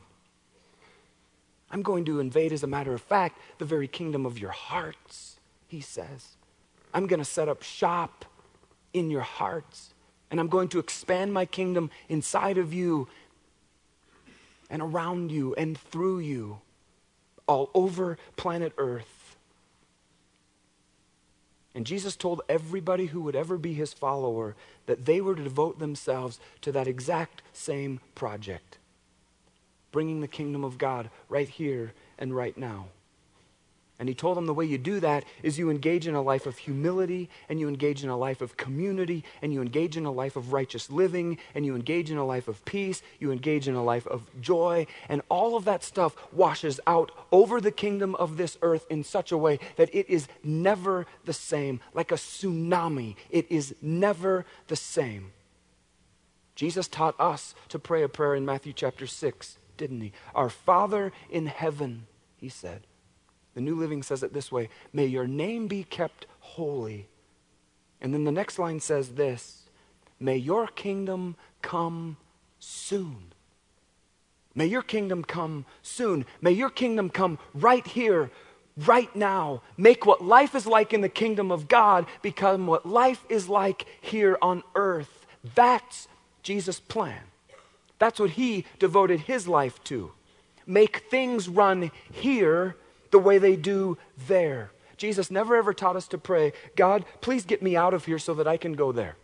I'm 1.71 1.83
going 1.83 2.05
to 2.07 2.21
invade, 2.21 2.53
as 2.53 2.62
a 2.62 2.66
matter 2.66 2.95
of 2.95 3.03
fact, 3.03 3.38
the 3.59 3.64
very 3.64 3.88
kingdom 3.88 4.25
of 4.25 4.38
your 4.38 4.53
hearts, 4.53 5.38
he 5.66 5.81
says. 5.81 6.37
I'm 6.95 7.07
going 7.07 7.19
to 7.19 7.25
set 7.25 7.49
up 7.49 7.62
shop 7.62 8.25
in 8.92 9.11
your 9.11 9.23
hearts, 9.23 9.92
and 10.31 10.40
I'm 10.40 10.49
going 10.49 10.69
to 10.69 10.79
expand 10.79 11.33
my 11.33 11.45
kingdom 11.45 11.90
inside 12.09 12.57
of 12.57 12.73
you 12.73 13.09
and 14.71 14.81
around 14.81 15.31
you 15.31 15.55
and 15.55 15.77
through 15.77 16.21
you 16.21 16.61
all 17.47 17.71
over 17.75 18.19
planet 18.37 18.73
Earth. 18.79 19.15
And 21.77 21.87
Jesus 21.87 22.17
told 22.17 22.41
everybody 22.49 23.07
who 23.07 23.21
would 23.21 23.37
ever 23.37 23.57
be 23.57 23.75
his 23.75 23.93
follower 23.93 24.57
that 24.87 25.05
they 25.05 25.21
were 25.21 25.37
to 25.37 25.45
devote 25.45 25.79
themselves 25.79 26.41
to 26.62 26.73
that 26.73 26.89
exact 26.89 27.43
same 27.53 28.01
project 28.17 28.79
bringing 29.97 30.21
the 30.21 30.29
kingdom 30.29 30.62
of 30.62 30.77
God 30.77 31.09
right 31.27 31.49
here 31.49 31.95
and 32.19 32.37
right 32.37 32.55
now. 32.59 32.89
And 33.99 34.11
he 34.11 34.15
told 34.15 34.37
them 34.37 34.45
the 34.45 34.53
way 34.53 34.67
you 34.67 34.77
do 34.77 35.01
that 35.01 35.25
is 35.43 35.59
you 35.59 35.71
engage 35.71 36.07
in 36.07 36.15
a 36.15 36.21
life 36.21 36.45
of 36.45 36.59
humility, 36.59 37.31
and 37.49 37.59
you 37.59 37.67
engage 37.67 38.05
in 38.05 38.11
a 38.11 38.17
life 38.17 38.43
of 38.43 38.59
community, 38.59 39.25
and 39.41 39.55
you 39.55 39.63
engage 39.63 39.97
in 39.97 40.05
a 40.05 40.13
life 40.13 40.37
of 40.37 40.53
righteous 40.53 40.91
living, 40.91 41.39
and 41.55 41.65
you 41.65 41.75
engage 41.75 42.11
in 42.11 42.19
a 42.19 42.27
life 42.27 42.47
of 42.47 42.63
peace, 42.67 43.03
you 43.19 43.33
engage 43.33 43.69
in 43.69 43.75
a 43.75 43.83
life 43.83 44.07
of 44.07 44.29
joy, 44.41 44.87
and 45.09 45.23
all 45.31 45.57
of 45.57 45.65
that 45.65 45.83
stuff 45.83 46.15
washes 46.31 46.79
out 46.87 47.11
over 47.33 47.59
the 47.59 47.71
kingdom 47.71 48.15
of 48.17 48.37
this 48.37 48.59
earth 48.61 48.85
in 48.91 49.03
such 49.03 49.33
a 49.33 49.39
way 49.39 49.59
that 49.77 49.95
it 49.95 50.11
is 50.11 50.29
never 50.45 51.07
the 51.25 51.33
same. 51.33 51.81
Like 51.95 52.13
a 52.13 52.17
tsunami, 52.17 53.17
it 53.31 53.51
is 53.51 53.75
never 53.81 54.45
the 54.67 54.77
same. 54.77 55.33
Jesus 56.55 56.87
taught 56.87 57.19
us 57.19 57.55
to 57.71 57.79
pray 57.79 58.03
a 58.03 58.09
prayer 58.09 58.35
in 58.35 58.45
Matthew 58.45 58.75
chapter 58.75 59.07
6, 59.07 59.57
didn't 59.79 60.03
he? 60.03 60.13
Our 60.35 60.51
Father 60.51 61.13
in 61.31 61.47
heaven, 61.47 62.07
he 62.37 62.51
said. 62.51 62.87
The 63.57 63.62
New 63.62 63.75
Living 63.75 64.03
says 64.03 64.23
it 64.23 64.35
this 64.35 64.53
way 64.53 64.69
May 64.92 65.07
your 65.07 65.27
name 65.27 65.66
be 65.66 65.83
kept 65.83 66.27
holy. 66.40 67.09
And 68.03 68.12
then 68.12 68.25
the 68.25 68.31
next 68.31 68.59
line 68.59 68.81
says 68.81 69.12
this 69.12 69.64
May 70.21 70.37
your 70.37 70.69
kingdom 70.69 71.37
come 71.62 72.19
soon. 72.59 73.33
May 74.55 74.66
your 74.66 74.83
kingdom 74.83 75.25
come 75.25 75.64
soon. 75.81 76.27
May 76.42 76.53
your 76.53 76.69
kingdom 76.69 77.09
come 77.09 77.38
right 77.55 77.87
here, 77.87 78.31
right 78.77 79.14
now. 79.16 79.62
Make 79.79 80.05
what 80.05 80.23
life 80.23 80.55
is 80.55 80.66
like 80.66 80.92
in 80.92 81.01
the 81.01 81.09
kingdom 81.09 81.51
of 81.51 81.66
God 81.66 82.05
become 82.21 82.66
what 82.66 82.85
life 82.85 83.25
is 83.31 83.49
like 83.49 83.87
here 84.03 84.37
on 84.42 84.64
earth. 84.75 85.27
That's 85.55 86.09
Jesus' 86.42 86.81
plan. 86.81 87.23
That's 87.99 88.21
what 88.21 88.31
he 88.31 88.66
devoted 88.79 89.21
his 89.21 89.49
life 89.49 89.83
to. 89.85 90.12
Make 90.66 91.05
things 91.11 91.49
run 91.49 91.90
here 92.12 92.77
the 93.11 93.19
way 93.19 93.38
they 93.38 93.57
do 93.57 93.99
there. 94.27 94.71
Jesus 94.97 95.31
never 95.31 95.57
ever 95.57 95.75
taught 95.75 95.97
us 95.97 96.09
to 96.09 96.19
pray, 96.19 96.53
God, 96.75 97.05
please 97.21 97.45
get 97.45 97.62
me 97.62 97.77
out 97.77 97.95
of 97.95 98.07
here 98.07 98.19
so 98.19 98.35
that 98.35 98.49
I 98.49 98.57
can 98.57 98.73
go 98.73 98.92
there. 98.92 99.16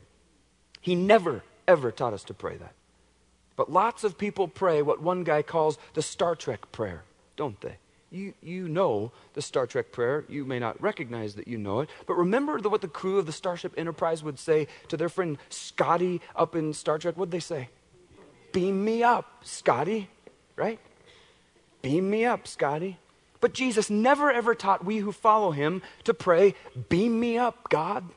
He 0.80 0.94
never, 0.94 1.42
ever 1.66 1.90
taught 1.90 2.12
us 2.12 2.24
to 2.24 2.34
pray 2.34 2.56
that. 2.56 2.74
But 3.56 3.70
lots 3.70 4.04
of 4.04 4.18
people 4.18 4.48
pray 4.48 4.82
what 4.82 5.02
one 5.02 5.24
guy 5.24 5.42
calls 5.42 5.78
the 5.94 6.02
Star 6.02 6.34
Trek 6.34 6.72
prayer, 6.72 7.04
don't 7.36 7.60
they? 7.60 7.76
You, 8.10 8.34
you 8.42 8.68
know 8.68 9.10
the 9.32 9.40
Star 9.40 9.66
Trek 9.66 9.90
prayer. 9.90 10.24
You 10.28 10.44
may 10.44 10.58
not 10.58 10.80
recognize 10.82 11.34
that 11.36 11.48
you 11.48 11.56
know 11.56 11.80
it. 11.80 11.88
But 12.06 12.18
remember 12.18 12.60
the, 12.60 12.68
what 12.68 12.82
the 12.82 12.88
crew 12.88 13.18
of 13.18 13.24
the 13.24 13.32
Starship 13.32 13.72
Enterprise 13.76 14.22
would 14.22 14.38
say 14.38 14.68
to 14.88 14.98
their 14.98 15.08
friend 15.08 15.38
Scotty 15.48 16.20
up 16.36 16.54
in 16.54 16.74
Star 16.74 16.98
Trek? 16.98 17.16
What'd 17.16 17.32
they 17.32 17.40
say? 17.40 17.70
Beam 18.52 18.84
me 18.84 19.02
up, 19.02 19.44
Scotty, 19.44 20.10
right? 20.56 20.78
Beam 21.80 22.10
me 22.10 22.26
up, 22.26 22.46
Scotty. 22.46 22.98
But 23.42 23.52
Jesus 23.52 23.90
never 23.90 24.32
ever 24.32 24.54
taught 24.54 24.84
we 24.84 24.98
who 24.98 25.10
follow 25.10 25.50
him 25.50 25.82
to 26.04 26.14
pray, 26.14 26.54
Beam 26.88 27.20
me 27.20 27.36
up, 27.36 27.68
God. 27.68 28.08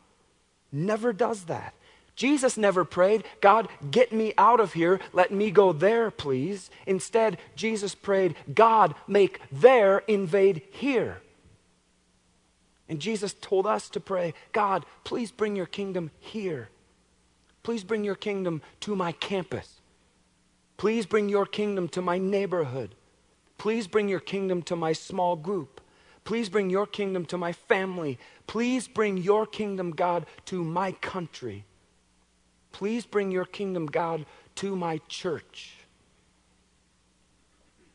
Never 0.71 1.11
does 1.11 1.45
that. 1.45 1.73
Jesus 2.15 2.57
never 2.57 2.85
prayed, 2.85 3.25
God, 3.41 3.67
get 3.91 4.13
me 4.13 4.33
out 4.37 4.61
of 4.61 4.73
here, 4.73 5.01
let 5.11 5.31
me 5.31 5.51
go 5.51 5.73
there, 5.73 6.11
please. 6.11 6.69
Instead, 6.85 7.39
Jesus 7.55 7.93
prayed, 7.93 8.35
God, 8.53 8.95
make 9.07 9.41
there 9.51 9.97
invade 10.07 10.61
here. 10.71 11.21
And 12.87 12.99
Jesus 12.99 13.33
told 13.41 13.65
us 13.65 13.89
to 13.89 13.99
pray, 13.99 14.33
God, 14.53 14.85
please 15.03 15.31
bring 15.31 15.55
your 15.55 15.65
kingdom 15.65 16.11
here. 16.19 16.69
Please 17.63 17.83
bring 17.83 18.03
your 18.03 18.15
kingdom 18.15 18.61
to 18.81 18.95
my 18.95 19.11
campus. 19.11 19.81
Please 20.77 21.07
bring 21.07 21.29
your 21.29 21.47
kingdom 21.47 21.89
to 21.89 22.01
my 22.01 22.19
neighborhood. 22.19 22.93
Please 23.57 23.87
bring 23.87 24.07
your 24.09 24.19
kingdom 24.19 24.61
to 24.63 24.75
my 24.75 24.93
small 24.93 25.35
group. 25.35 25.81
Please 26.23 26.49
bring 26.49 26.69
your 26.69 26.87
kingdom 26.87 27.25
to 27.25 27.37
my 27.37 27.53
family. 27.53 28.17
Please 28.47 28.87
bring 28.87 29.17
your 29.17 29.45
kingdom, 29.45 29.91
God, 29.91 30.25
to 30.45 30.63
my 30.63 30.91
country. 30.93 31.65
Please 32.71 33.05
bring 33.05 33.31
your 33.31 33.45
kingdom, 33.45 33.85
God, 33.85 34.25
to 34.55 34.75
my 34.75 34.99
church. 35.07 35.75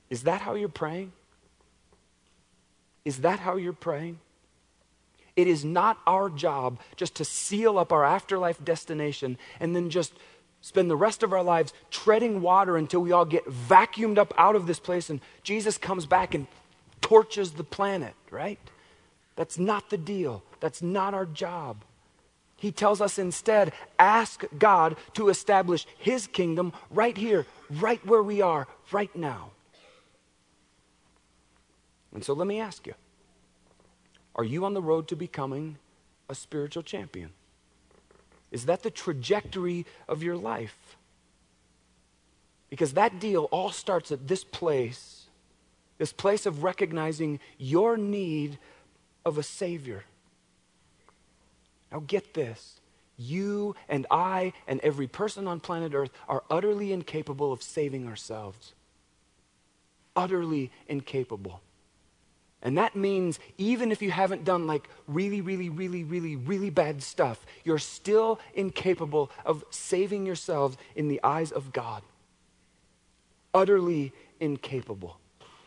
Is 0.09 0.23
that 0.23 0.41
how 0.41 0.55
you're 0.55 0.69
praying? 0.69 1.13
Is 3.05 3.19
that 3.19 3.41
how 3.41 3.57
you're 3.57 3.73
praying? 3.73 4.19
It 5.37 5.47
is 5.47 5.65
not 5.65 5.99
our 6.07 6.29
job 6.29 6.81
just 6.97 7.15
to 7.17 7.25
seal 7.25 7.79
up 7.79 7.93
our 7.93 8.05
afterlife 8.05 8.63
destination 8.65 9.39
and 9.59 9.75
then 9.75 9.91
just 9.91 10.13
spend 10.61 10.91
the 10.91 10.97
rest 10.97 11.23
of 11.23 11.33
our 11.33 11.43
lives 11.43 11.73
treading 11.91 12.43
water 12.43 12.77
until 12.77 13.01
we 13.01 13.13
all 13.13 13.25
get 13.25 13.47
vacuumed 13.47 14.19
up 14.19 14.35
out 14.37 14.57
of 14.57 14.67
this 14.67 14.79
place 14.79 15.11
and 15.11 15.21
Jesus 15.43 15.79
comes 15.79 16.07
back 16.07 16.35
and 16.35 16.47
torches 17.01 17.53
the 17.53 17.65
planet, 17.65 18.15
right? 18.31 18.59
That's 19.37 19.59
not 19.59 19.91
the 19.91 19.99
deal. 19.99 20.43
That's 20.61 20.83
not 20.83 21.15
our 21.15 21.27
job. 21.27 21.85
He 22.57 22.71
tells 22.73 23.01
us 23.01 23.19
instead 23.19 23.73
ask 23.99 24.45
God 24.59 24.97
to 25.15 25.31
establish 25.31 25.87
His 25.99 26.27
kingdom 26.27 26.75
right 26.91 27.17
here, 27.17 27.47
right 27.71 28.05
where 28.07 28.23
we 28.23 28.43
are, 28.43 28.69
right 28.93 29.15
now. 29.17 29.53
And 32.13 32.23
so 32.23 32.35
let 32.35 32.47
me 32.47 32.61
ask 32.61 32.87
you 32.87 32.95
are 34.37 34.45
you 34.45 34.65
on 34.65 34.75
the 34.75 34.83
road 34.83 35.09
to 35.09 35.17
becoming 35.17 35.79
a 36.29 36.35
spiritual 36.35 36.83
champion? 36.83 37.31
Is 38.51 38.67
that 38.67 38.83
the 38.83 38.91
trajectory 38.91 39.87
of 40.09 40.23
your 40.23 40.37
life? 40.37 40.97
Because 42.69 42.95
that 42.95 43.19
deal 43.19 43.45
all 43.45 43.71
starts 43.71 44.13
at 44.13 44.29
this 44.29 44.45
place, 44.45 45.27
this 45.99 46.13
place 46.13 46.47
of 46.47 46.63
recognizing 46.63 47.41
your 47.59 47.97
need 47.97 48.59
of 49.25 49.39
a 49.39 49.43
Savior. 49.43 50.05
Now, 51.93 52.03
get 52.07 52.35
this. 52.35 52.81
You 53.19 53.75
and 53.89 54.07
I 54.11 54.53
and 54.67 54.81
every 54.81 55.07
person 55.07 55.47
on 55.47 55.61
planet 55.61 55.93
Earth 55.93 56.11
are 56.29 56.45
utterly 56.49 56.93
incapable 56.93 57.53
of 57.53 57.63
saving 57.63 58.07
ourselves. 58.07 58.73
Utterly 60.17 60.71
incapable. 60.89 61.61
And 62.63 62.77
that 62.77 62.95
means 62.95 63.39
even 63.57 63.91
if 63.91 64.03
you 64.03 64.11
haven't 64.11 64.45
done 64.45 64.67
like 64.67 64.89
really, 65.09 65.41
really, 65.41 65.69
really, 65.71 66.05
really, 66.05 66.37
really 66.37 66.71
bad 66.71 67.03
stuff, 67.03 67.47
you're 67.65 67.79
still 67.79 68.39
incapable 68.55 69.31
of 69.47 69.65
saving 69.71 70.27
yourselves 70.27 70.77
in 70.95 71.09
the 71.09 71.21
eyes 71.23 71.53
of 71.53 71.73
God. 71.73 72.03
Utterly 73.55 74.13
incapable. 74.41 75.19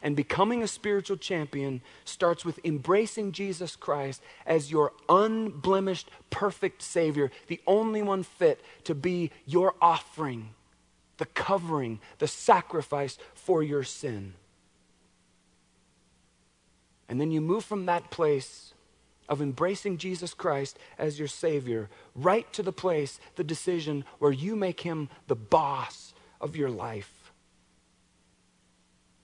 And 0.03 0.15
becoming 0.15 0.61
a 0.61 0.67
spiritual 0.67 1.17
champion 1.17 1.81
starts 2.03 2.43
with 2.43 2.59
embracing 2.65 3.31
Jesus 3.31 3.75
Christ 3.75 4.21
as 4.45 4.69
your 4.69 4.91
unblemished, 5.07 6.09
perfect 6.29 6.81
Savior, 6.81 7.31
the 7.47 7.61
only 7.65 8.01
one 8.01 8.21
fit 8.21 8.61
to 8.83 8.93
be 8.93 9.31
your 9.45 9.75
offering, 9.81 10.49
the 11.17 11.25
covering, 11.25 12.01
the 12.19 12.27
sacrifice 12.27 13.17
for 13.33 13.63
your 13.63 13.83
sin. 13.83 14.33
And 17.09 17.19
then 17.19 17.31
you 17.31 17.41
move 17.41 17.65
from 17.65 17.85
that 17.85 18.11
place 18.11 18.73
of 19.29 19.41
embracing 19.41 19.97
Jesus 19.97 20.33
Christ 20.33 20.77
as 20.97 21.19
your 21.19 21.27
Savior 21.27 21.89
right 22.15 22.51
to 22.53 22.63
the 22.63 22.73
place, 22.73 23.19
the 23.35 23.43
decision 23.43 24.05
where 24.19 24.31
you 24.31 24.55
make 24.55 24.81
Him 24.81 25.09
the 25.27 25.35
boss 25.35 26.13
of 26.41 26.55
your 26.55 26.69
life. 26.69 27.23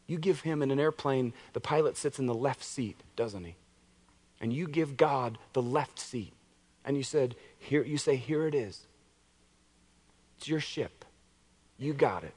You 0.10 0.18
give 0.18 0.42
him 0.42 0.64
in 0.64 0.72
an 0.72 0.80
airplane, 0.80 1.34
the 1.54 1.60
pilot 1.60 1.96
sits 1.96 2.18
in 2.18 2.26
the 2.26 2.34
left 2.34 2.64
seat, 2.64 2.98
doesn't 3.16 3.44
he? 3.44 3.56
And 4.42 4.52
you 4.52 4.68
give 4.68 4.98
God 4.98 5.38
the 5.54 5.62
left 5.62 6.00
seat. 6.00 6.34
And 6.84 6.98
you 6.98 7.04
said, 7.04 7.36
here 7.60 7.84
you 7.84 8.00
say, 8.00 8.16
here 8.16 8.48
it 8.48 8.56
is. 8.56 8.88
It's 10.36 10.48
your 10.48 10.62
ship. 10.62 11.06
You 11.78 11.94
got 11.94 12.24
it. 12.24 12.34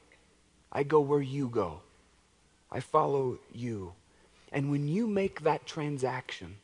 I 0.70 0.82
go 0.82 1.00
where 1.00 1.22
you 1.22 1.48
go. 1.48 1.80
I 2.70 2.80
follow 2.80 3.38
you. 3.54 3.94
And 4.52 4.70
when 4.70 4.86
you 4.86 5.06
make 5.06 5.40
that 5.40 5.66
transaction, 5.66 6.56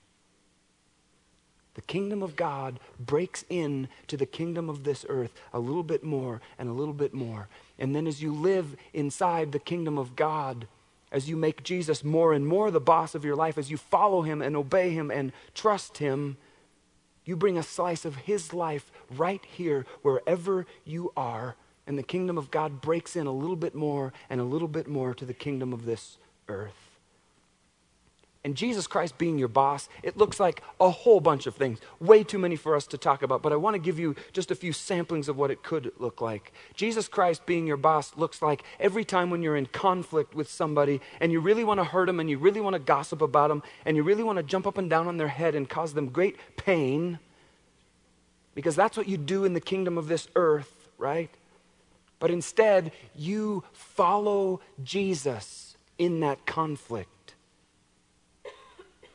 the 1.74 1.82
kingdom 1.82 2.22
of 2.22 2.36
God 2.36 2.80
breaks 2.98 3.44
in 3.48 3.88
to 4.08 4.16
the 4.16 4.26
kingdom 4.26 4.68
of 4.68 4.84
this 4.84 5.06
earth 5.08 5.40
a 5.52 5.58
little 5.58 5.82
bit 5.82 6.04
more 6.04 6.40
and 6.58 6.68
a 6.68 6.72
little 6.72 6.92
bit 6.92 7.14
more. 7.14 7.48
And 7.78 7.94
then 7.94 8.06
as 8.06 8.20
you 8.20 8.32
live 8.32 8.76
inside 8.92 9.52
the 9.52 9.58
kingdom 9.58 9.96
of 9.96 10.16
God, 10.16 10.66
as 11.10 11.28
you 11.28 11.36
make 11.36 11.62
Jesus 11.62 12.04
more 12.04 12.32
and 12.34 12.46
more 12.46 12.70
the 12.70 12.80
boss 12.80 13.14
of 13.14 13.24
your 13.24 13.36
life, 13.36 13.56
as 13.56 13.70
you 13.70 13.76
follow 13.76 14.22
him 14.22 14.42
and 14.42 14.56
obey 14.56 14.90
him 14.90 15.10
and 15.10 15.32
trust 15.54 15.98
him, 15.98 16.36
you 17.24 17.36
bring 17.36 17.56
a 17.56 17.62
slice 17.62 18.04
of 18.04 18.16
his 18.16 18.52
life 18.52 18.90
right 19.08 19.44
here, 19.44 19.86
wherever 20.02 20.66
you 20.84 21.12
are, 21.16 21.54
and 21.86 21.96
the 21.96 22.02
kingdom 22.02 22.36
of 22.36 22.50
God 22.50 22.80
breaks 22.80 23.16
in 23.16 23.26
a 23.26 23.32
little 23.32 23.56
bit 23.56 23.74
more 23.74 24.12
and 24.28 24.40
a 24.40 24.44
little 24.44 24.68
bit 24.68 24.88
more 24.88 25.14
to 25.14 25.24
the 25.24 25.32
kingdom 25.32 25.72
of 25.72 25.84
this 25.84 26.18
earth 26.48 26.87
and 28.48 28.56
Jesus 28.56 28.86
Christ 28.86 29.18
being 29.18 29.38
your 29.38 29.46
boss, 29.46 29.90
it 30.02 30.16
looks 30.16 30.40
like 30.40 30.62
a 30.80 30.88
whole 30.88 31.20
bunch 31.20 31.46
of 31.46 31.54
things. 31.54 31.80
Way 32.00 32.24
too 32.24 32.38
many 32.38 32.56
for 32.56 32.74
us 32.74 32.86
to 32.86 32.96
talk 32.96 33.22
about, 33.22 33.42
but 33.42 33.52
I 33.52 33.56
want 33.56 33.74
to 33.74 33.78
give 33.78 33.98
you 33.98 34.16
just 34.32 34.50
a 34.50 34.54
few 34.54 34.72
samplings 34.72 35.28
of 35.28 35.36
what 35.36 35.50
it 35.50 35.62
could 35.62 35.92
look 35.98 36.22
like. 36.22 36.50
Jesus 36.74 37.08
Christ 37.08 37.44
being 37.44 37.66
your 37.66 37.76
boss 37.76 38.16
looks 38.16 38.40
like 38.40 38.62
every 38.80 39.04
time 39.04 39.28
when 39.28 39.42
you're 39.42 39.54
in 39.54 39.66
conflict 39.66 40.34
with 40.34 40.50
somebody 40.50 41.02
and 41.20 41.30
you 41.30 41.40
really 41.40 41.62
want 41.62 41.78
to 41.78 41.84
hurt 41.84 42.06
them 42.06 42.20
and 42.20 42.30
you 42.30 42.38
really 42.38 42.62
want 42.62 42.72
to 42.72 42.78
gossip 42.80 43.20
about 43.20 43.48
them 43.48 43.62
and 43.84 43.98
you 43.98 44.02
really 44.02 44.22
want 44.22 44.38
to 44.38 44.42
jump 44.42 44.66
up 44.66 44.78
and 44.78 44.88
down 44.88 45.06
on 45.06 45.18
their 45.18 45.28
head 45.28 45.54
and 45.54 45.68
cause 45.68 45.92
them 45.92 46.08
great 46.08 46.38
pain, 46.56 47.18
because 48.54 48.74
that's 48.74 48.96
what 48.96 49.06
you 49.06 49.18
do 49.18 49.44
in 49.44 49.52
the 49.52 49.60
kingdom 49.60 49.98
of 49.98 50.08
this 50.08 50.26
earth, 50.36 50.88
right? 50.96 51.28
But 52.18 52.30
instead, 52.30 52.92
you 53.14 53.62
follow 53.74 54.62
Jesus 54.82 55.76
in 55.98 56.20
that 56.20 56.46
conflict. 56.46 57.10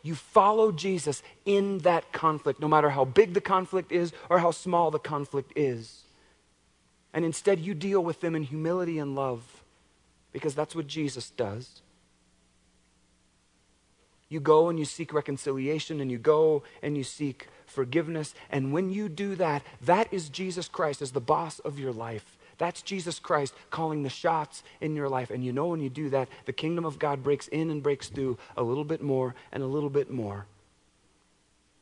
You 0.03 0.15
follow 0.15 0.73
Jesus 0.73 1.23
in 1.45 1.79
that 1.79 2.11
conflict, 2.11 2.59
no 2.59 2.67
matter 2.67 2.89
how 2.89 3.05
big 3.05 3.33
the 3.33 3.41
conflict 3.41 3.91
is 3.91 4.11
or 4.29 4.39
how 4.39 4.51
small 4.51 4.91
the 4.91 4.99
conflict 4.99 5.53
is. 5.55 6.03
And 7.13 7.23
instead, 7.23 7.59
you 7.59 7.73
deal 7.73 8.03
with 8.03 8.19
them 8.19 8.35
in 8.35 8.43
humility 8.43 8.99
and 8.99 9.15
love 9.15 9.63
because 10.33 10.53
that's 10.55 10.75
what 10.75 10.87
Jesus 10.87 11.29
does. 11.29 11.81
You 14.27 14.39
go 14.39 14.67
and 14.67 14.77
you 14.77 14.85
seek 14.85 15.13
reconciliation 15.13 16.01
and 16.01 16.11
you 16.11 16.17
go 16.17 16.63
and 16.81 16.97
you 16.97 17.03
seek 17.03 17.47
forgiveness. 17.65 18.33
And 18.49 18.73
when 18.73 18.91
you 18.91 19.07
do 19.07 19.35
that, 19.35 19.63
that 19.81 20.11
is 20.11 20.27
Jesus 20.27 20.67
Christ 20.67 21.01
as 21.01 21.11
the 21.11 21.21
boss 21.21 21.59
of 21.59 21.79
your 21.79 21.93
life. 21.93 22.37
That's 22.63 22.81
Jesus 22.81 23.19
Christ 23.19 23.53
calling 23.71 24.03
the 24.03 24.09
shots 24.09 24.63
in 24.79 24.95
your 24.95 25.09
life. 25.09 25.31
And 25.31 25.43
you 25.43 25.51
know 25.51 25.67
when 25.67 25.81
you 25.81 25.89
do 25.89 26.09
that, 26.11 26.29
the 26.45 26.53
kingdom 26.53 26.85
of 26.85 26.97
God 26.97 27.21
breaks 27.21 27.49
in 27.49 27.69
and 27.69 27.83
breaks 27.83 28.07
through 28.07 28.37
a 28.55 28.63
little 28.63 28.85
bit 28.85 29.01
more 29.01 29.35
and 29.51 29.61
a 29.61 29.67
little 29.67 29.89
bit 29.89 30.09
more. 30.09 30.45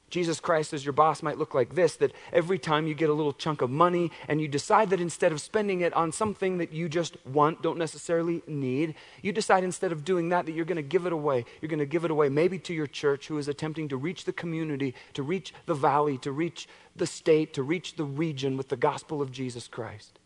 Jesus 0.10 0.40
Christ 0.40 0.74
as 0.74 0.84
your 0.84 0.94
boss 0.94 1.22
might 1.22 1.38
look 1.38 1.54
like 1.54 1.76
this 1.76 1.98
that 1.98 2.14
every 2.34 2.58
time 2.58 2.88
you 2.88 2.96
get 2.96 3.12
a 3.12 3.14
little 3.14 3.32
chunk 3.32 3.62
of 3.62 3.70
money 3.70 4.10
and 4.28 4.42
you 4.42 4.48
decide 4.48 4.90
that 4.90 5.00
instead 5.00 5.32
of 5.32 5.40
spending 5.40 5.82
it 5.82 5.94
on 5.94 6.12
something 6.12 6.58
that 6.58 6.74
you 6.74 6.90
just 6.90 7.16
want, 7.28 7.62
don't 7.62 7.78
necessarily 7.78 8.42
need, 8.48 8.96
you 9.22 9.32
decide 9.32 9.64
instead 9.64 9.92
of 9.92 10.04
doing 10.04 10.30
that 10.30 10.48
that 10.48 10.54
you're 10.54 10.66
going 10.66 10.78
to 10.78 10.82
give 10.82 11.06
it 11.06 11.14
away. 11.14 11.46
You're 11.62 11.70
going 11.70 11.78
to 11.78 11.86
give 11.86 12.06
it 12.06 12.12
away 12.12 12.30
maybe 12.30 12.58
to 12.58 12.74
your 12.74 12.88
church 12.88 13.28
who 13.28 13.38
is 13.38 13.48
attempting 13.48 13.88
to 13.90 13.98
reach 13.98 14.26
the 14.26 14.34
community, 14.34 14.96
to 15.14 15.22
reach 15.22 15.54
the 15.68 15.76
valley, 15.76 16.18
to 16.18 16.32
reach 16.32 16.68
the 16.96 17.06
state, 17.06 17.54
to 17.54 17.62
reach 17.62 17.98
the 17.98 18.04
region 18.04 18.58
with 18.58 18.70
the 18.70 18.76
gospel 18.76 19.22
of 19.22 19.32
Jesus 19.32 19.68
Christ. 19.68 20.18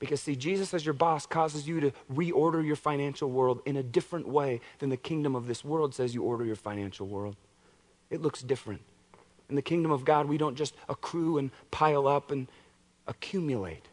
Because, 0.00 0.22
see, 0.22 0.34
Jesus 0.34 0.72
as 0.74 0.84
your 0.84 0.94
boss 0.94 1.26
causes 1.26 1.68
you 1.68 1.78
to 1.78 1.92
reorder 2.12 2.66
your 2.66 2.74
financial 2.74 3.30
world 3.30 3.60
in 3.66 3.76
a 3.76 3.82
different 3.82 4.26
way 4.26 4.60
than 4.78 4.88
the 4.88 4.96
kingdom 4.96 5.36
of 5.36 5.46
this 5.46 5.62
world 5.62 5.94
says 5.94 6.14
you 6.14 6.24
order 6.24 6.44
your 6.44 6.56
financial 6.56 7.06
world. 7.06 7.36
It 8.08 8.22
looks 8.22 8.40
different. 8.40 8.80
In 9.50 9.56
the 9.56 9.62
kingdom 9.62 9.92
of 9.92 10.04
God, 10.04 10.26
we 10.26 10.38
don't 10.38 10.56
just 10.56 10.74
accrue 10.88 11.36
and 11.36 11.50
pile 11.70 12.08
up 12.08 12.30
and 12.30 12.48
accumulate. 13.06 13.86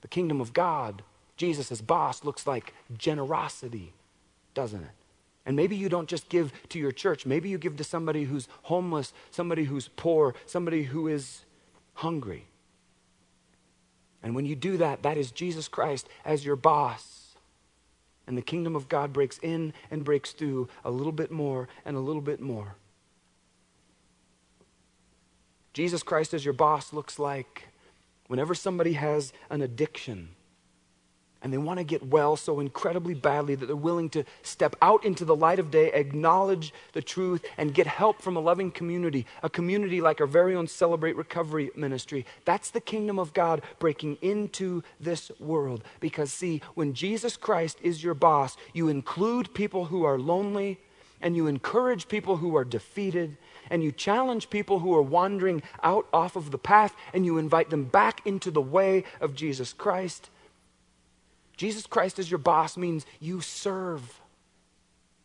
The 0.00 0.08
kingdom 0.08 0.40
of 0.40 0.52
God, 0.52 1.02
Jesus 1.36 1.70
as 1.70 1.80
boss, 1.80 2.24
looks 2.24 2.44
like 2.44 2.74
generosity, 2.98 3.92
doesn't 4.54 4.82
it? 4.82 4.90
And 5.46 5.54
maybe 5.54 5.76
you 5.76 5.88
don't 5.88 6.08
just 6.08 6.28
give 6.28 6.52
to 6.70 6.80
your 6.80 6.92
church. 6.92 7.26
Maybe 7.26 7.48
you 7.48 7.58
give 7.58 7.76
to 7.76 7.84
somebody 7.84 8.24
who's 8.24 8.48
homeless, 8.62 9.12
somebody 9.30 9.64
who's 9.64 9.88
poor, 9.88 10.34
somebody 10.46 10.84
who 10.84 11.06
is 11.06 11.44
hungry. 11.94 12.46
And 14.22 14.34
when 14.34 14.46
you 14.46 14.54
do 14.54 14.76
that, 14.76 15.02
that 15.02 15.16
is 15.16 15.30
Jesus 15.30 15.68
Christ 15.68 16.08
as 16.24 16.44
your 16.44 16.56
boss. 16.56 17.34
And 18.26 18.38
the 18.38 18.42
kingdom 18.42 18.76
of 18.76 18.88
God 18.88 19.12
breaks 19.12 19.38
in 19.42 19.72
and 19.90 20.04
breaks 20.04 20.32
through 20.32 20.68
a 20.84 20.90
little 20.90 21.12
bit 21.12 21.30
more 21.30 21.68
and 21.84 21.96
a 21.96 22.00
little 22.00 22.22
bit 22.22 22.40
more. 22.40 22.76
Jesus 25.72 26.02
Christ 26.02 26.34
as 26.34 26.44
your 26.44 26.54
boss 26.54 26.92
looks 26.92 27.18
like 27.18 27.68
whenever 28.28 28.54
somebody 28.54 28.92
has 28.92 29.32
an 29.50 29.62
addiction 29.62 30.28
and 31.42 31.52
they 31.52 31.58
want 31.58 31.78
to 31.78 31.84
get 31.84 32.06
well 32.06 32.36
so 32.36 32.60
incredibly 32.60 33.14
badly 33.14 33.54
that 33.54 33.66
they're 33.66 33.76
willing 33.76 34.08
to 34.10 34.24
step 34.42 34.76
out 34.80 35.04
into 35.04 35.24
the 35.24 35.34
light 35.34 35.58
of 35.58 35.70
day, 35.70 35.90
acknowledge 35.92 36.72
the 36.92 37.02
truth, 37.02 37.44
and 37.58 37.74
get 37.74 37.86
help 37.86 38.22
from 38.22 38.36
a 38.36 38.40
loving 38.40 38.70
community, 38.70 39.26
a 39.42 39.50
community 39.50 40.00
like 40.00 40.20
our 40.20 40.26
very 40.26 40.54
own 40.54 40.68
Celebrate 40.68 41.16
Recovery 41.16 41.70
ministry. 41.74 42.24
That's 42.44 42.70
the 42.70 42.80
kingdom 42.80 43.18
of 43.18 43.34
God 43.34 43.62
breaking 43.78 44.18
into 44.22 44.82
this 45.00 45.30
world. 45.40 45.82
Because, 46.00 46.32
see, 46.32 46.62
when 46.74 46.94
Jesus 46.94 47.36
Christ 47.36 47.78
is 47.82 48.04
your 48.04 48.14
boss, 48.14 48.56
you 48.72 48.88
include 48.88 49.52
people 49.54 49.86
who 49.86 50.04
are 50.04 50.18
lonely, 50.18 50.78
and 51.20 51.36
you 51.36 51.46
encourage 51.46 52.08
people 52.08 52.38
who 52.38 52.56
are 52.56 52.64
defeated, 52.64 53.36
and 53.70 53.82
you 53.82 53.92
challenge 53.92 54.50
people 54.50 54.80
who 54.80 54.94
are 54.94 55.02
wandering 55.02 55.62
out 55.82 56.06
off 56.12 56.36
of 56.36 56.50
the 56.50 56.58
path, 56.58 56.94
and 57.14 57.24
you 57.24 57.38
invite 57.38 57.70
them 57.70 57.84
back 57.84 58.20
into 58.26 58.50
the 58.50 58.60
way 58.60 59.04
of 59.20 59.34
Jesus 59.34 59.72
Christ. 59.72 60.30
Jesus 61.62 61.86
Christ 61.86 62.18
as 62.18 62.28
your 62.28 62.38
boss 62.38 62.76
means 62.76 63.06
you 63.20 63.40
serve. 63.40 64.20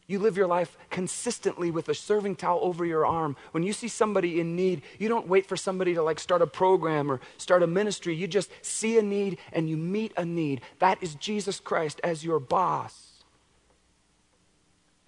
You 0.06 0.20
live 0.20 0.38
your 0.38 0.46
life 0.46 0.78
consistently 0.92 1.72
with 1.72 1.90
a 1.90 1.96
serving 1.96 2.36
towel 2.36 2.60
over 2.62 2.86
your 2.86 3.08
arm. 3.08 3.36
When 3.54 3.64
you 3.64 3.74
see 3.74 3.88
somebody 3.88 4.40
in 4.40 4.56
need, 4.56 4.84
you 5.00 5.10
don't 5.10 5.28
wait 5.28 5.48
for 5.48 5.58
somebody 5.58 5.96
to 5.96 6.04
like 6.04 6.20
start 6.20 6.44
a 6.44 6.46
program 6.46 7.12
or 7.12 7.22
start 7.40 7.64
a 7.64 7.68
ministry. 7.68 8.14
You 8.14 8.28
just 8.28 8.52
see 8.62 9.00
a 9.00 9.02
need 9.02 9.40
and 9.52 9.68
you 9.68 9.78
meet 9.78 10.14
a 10.16 10.26
need. 10.26 10.62
That 10.78 11.02
is 11.02 11.16
Jesus 11.16 11.60
Christ 11.60 12.00
as 12.04 12.24
your 12.24 12.40
boss. 12.40 13.24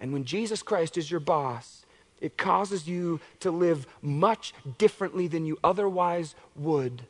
And 0.00 0.12
when 0.12 0.24
Jesus 0.24 0.64
Christ 0.64 0.98
is 0.98 1.12
your 1.12 1.20
boss, 1.20 1.86
it 2.20 2.36
causes 2.36 2.88
you 2.88 3.20
to 3.38 3.52
live 3.52 3.86
much 4.02 4.52
differently 4.78 5.28
than 5.28 5.46
you 5.46 5.60
otherwise 5.62 6.34
would. 6.56 7.02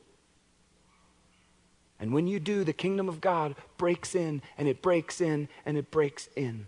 And 2.00 2.12
when 2.12 2.26
you 2.26 2.40
do, 2.40 2.64
the 2.64 2.72
kingdom 2.72 3.08
of 3.08 3.20
God 3.20 3.54
breaks 3.76 4.14
in 4.14 4.40
and 4.56 4.66
it 4.66 4.80
breaks 4.80 5.20
in 5.20 5.48
and 5.66 5.76
it 5.76 5.90
breaks 5.90 6.28
in. 6.34 6.66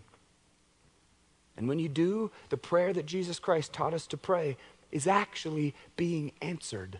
And 1.57 1.67
when 1.67 1.79
you 1.79 1.89
do, 1.89 2.31
the 2.49 2.57
prayer 2.57 2.93
that 2.93 3.07
Jesus 3.07 3.39
Christ 3.39 3.73
taught 3.73 3.93
us 3.93 4.07
to 4.07 4.17
pray 4.17 4.57
is 4.91 5.07
actually 5.07 5.73
being 5.97 6.31
answered. 6.41 6.99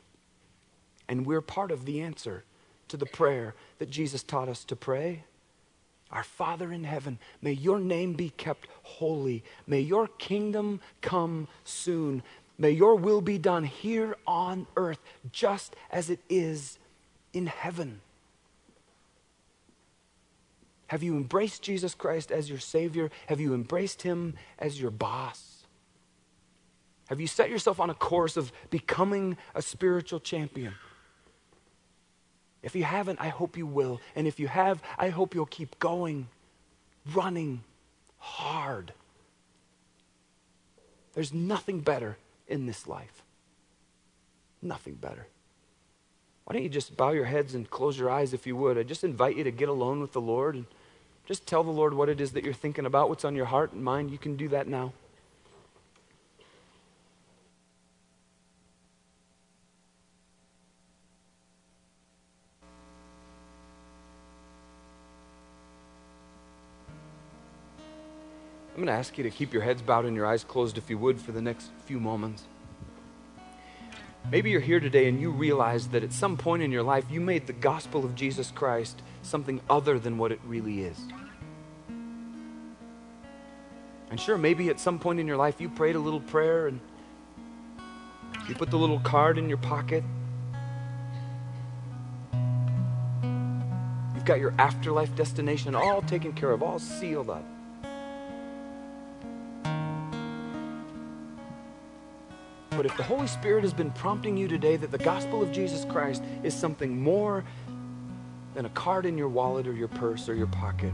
And 1.07 1.25
we're 1.25 1.41
part 1.41 1.71
of 1.71 1.85
the 1.85 2.01
answer 2.01 2.43
to 2.87 2.97
the 2.97 3.05
prayer 3.05 3.55
that 3.77 3.91
Jesus 3.91 4.23
taught 4.23 4.49
us 4.49 4.63
to 4.65 4.75
pray. 4.75 5.23
Our 6.11 6.23
Father 6.23 6.71
in 6.71 6.83
heaven, 6.83 7.17
may 7.41 7.53
your 7.53 7.79
name 7.79 8.13
be 8.13 8.29
kept 8.29 8.67
holy. 8.83 9.43
May 9.65 9.81
your 9.81 10.07
kingdom 10.07 10.79
come 11.01 11.47
soon. 11.63 12.23
May 12.57 12.71
your 12.71 12.95
will 12.95 13.21
be 13.21 13.37
done 13.37 13.63
here 13.63 14.15
on 14.27 14.67
earth 14.75 14.99
just 15.31 15.75
as 15.91 16.09
it 16.09 16.19
is 16.29 16.77
in 17.33 17.47
heaven. 17.47 18.01
Have 20.87 21.03
you 21.03 21.15
embraced 21.15 21.61
Jesus 21.61 21.95
Christ 21.95 22.31
as 22.31 22.49
your 22.49 22.59
Savior? 22.59 23.09
Have 23.27 23.39
you 23.39 23.53
embraced 23.53 24.01
Him 24.01 24.35
as 24.59 24.79
your 24.79 24.91
boss? 24.91 25.65
Have 27.07 27.19
you 27.19 27.27
set 27.27 27.49
yourself 27.49 27.79
on 27.79 27.89
a 27.89 27.93
course 27.93 28.37
of 28.37 28.51
becoming 28.69 29.37
a 29.55 29.61
spiritual 29.61 30.19
champion? 30.19 30.73
If 32.61 32.75
you 32.75 32.83
haven't, 32.83 33.19
I 33.19 33.27
hope 33.27 33.57
you 33.57 33.67
will. 33.67 33.99
And 34.15 34.25
if 34.25 34.39
you 34.39 34.47
have, 34.47 34.81
I 34.97 35.09
hope 35.09 35.35
you'll 35.35 35.45
keep 35.45 35.77
going, 35.79 36.27
running 37.13 37.63
hard. 38.17 38.93
There's 41.13 41.33
nothing 41.33 41.81
better 41.81 42.17
in 42.47 42.65
this 42.65 42.87
life. 42.87 43.21
Nothing 44.61 44.95
better. 44.95 45.27
Why 46.45 46.53
don't 46.53 46.63
you 46.63 46.69
just 46.69 46.97
bow 46.97 47.11
your 47.11 47.25
heads 47.25 47.55
and 47.55 47.69
close 47.69 47.97
your 47.97 48.09
eyes 48.09 48.33
if 48.33 48.45
you 48.45 48.55
would? 48.57 48.77
I 48.77 48.83
just 48.83 49.03
invite 49.03 49.37
you 49.37 49.45
to 49.45 49.51
get 49.51 49.69
alone 49.69 50.01
with 50.01 50.11
the 50.11 50.21
Lord 50.21 50.55
and 50.55 50.65
just 51.25 51.47
tell 51.47 51.63
the 51.63 51.71
Lord 51.71 51.93
what 51.93 52.09
it 52.09 52.19
is 52.19 52.33
that 52.33 52.43
you're 52.43 52.53
thinking 52.53 52.85
about, 52.85 53.07
what's 53.07 53.23
on 53.23 53.35
your 53.35 53.45
heart 53.45 53.71
and 53.71 53.83
mind. 53.83 54.11
You 54.11 54.17
can 54.17 54.35
do 54.35 54.49
that 54.49 54.67
now. 54.67 54.91
I'm 68.75 68.77
going 68.77 68.87
to 68.87 68.93
ask 68.93 69.17
you 69.19 69.23
to 69.23 69.29
keep 69.29 69.53
your 69.53 69.61
heads 69.61 69.83
bowed 69.83 70.05
and 70.05 70.15
your 70.15 70.25
eyes 70.25 70.43
closed, 70.43 70.79
if 70.79 70.89
you 70.89 70.97
would, 70.97 71.21
for 71.21 71.31
the 71.31 71.41
next 71.41 71.69
few 71.85 71.99
moments. 71.99 72.43
Maybe 74.31 74.49
you're 74.49 74.61
here 74.61 74.79
today 74.79 75.07
and 75.07 75.19
you 75.19 75.29
realize 75.29 75.87
that 75.89 76.03
at 76.03 76.13
some 76.13 76.37
point 76.37 76.63
in 76.63 76.71
your 76.71 76.83
life 76.83 77.05
you 77.11 77.19
made 77.19 77.45
the 77.45 77.53
gospel 77.53 78.05
of 78.05 78.15
Jesus 78.15 78.51
Christ 78.51 79.01
something 79.21 79.61
other 79.69 79.99
than 79.99 80.17
what 80.17 80.31
it 80.31 80.39
really 80.45 80.83
is. 80.83 80.99
And 84.09 84.19
sure, 84.19 84.37
maybe 84.37 84.69
at 84.69 84.79
some 84.79 84.99
point 84.99 85.19
in 85.19 85.27
your 85.27 85.37
life 85.37 85.59
you 85.59 85.69
prayed 85.69 85.95
a 85.95 85.99
little 85.99 86.19
prayer 86.19 86.67
and 86.67 86.79
you 88.47 88.55
put 88.55 88.71
the 88.71 88.77
little 88.77 88.99
card 88.99 89.37
in 89.37 89.49
your 89.49 89.57
pocket. 89.57 90.03
You've 94.15 94.25
got 94.25 94.39
your 94.39 94.53
afterlife 94.57 95.15
destination 95.15 95.75
all 95.75 96.01
taken 96.01 96.33
care 96.33 96.51
of, 96.51 96.63
all 96.63 96.79
sealed 96.79 97.29
up. 97.29 97.43
But 102.83 102.91
if 102.91 102.97
the 102.97 103.03
Holy 103.03 103.27
Spirit 103.27 103.63
has 103.63 103.73
been 103.73 103.91
prompting 103.91 104.35
you 104.35 104.49
today 104.49 104.75
that 104.75 104.91
the 104.91 104.97
gospel 104.97 105.41
of 105.41 105.53
Jesus 105.53 105.85
Christ 105.85 106.21
is 106.43 106.53
something 106.53 107.01
more 107.01 107.45
than 108.55 108.65
a 108.65 108.69
card 108.71 109.05
in 109.05 109.17
your 109.17 109.29
wallet 109.29 109.67
or 109.67 109.73
your 109.73 109.87
purse 109.87 110.27
or 110.27 110.35
your 110.35 110.47
pocket, 110.47 110.91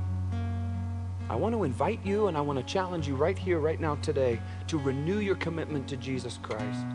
I 1.32 1.36
want 1.36 1.56
to 1.56 1.64
invite 1.64 2.06
you 2.06 2.28
and 2.28 2.38
I 2.38 2.42
want 2.42 2.60
to 2.60 2.66
challenge 2.72 3.08
you 3.08 3.16
right 3.16 3.36
here, 3.36 3.58
right 3.58 3.80
now, 3.80 3.96
today, 4.04 4.40
to 4.68 4.78
renew 4.78 5.18
your 5.18 5.34
commitment 5.38 5.88
to 5.88 5.98
Jesus 5.98 6.38
Christ. 6.44 6.86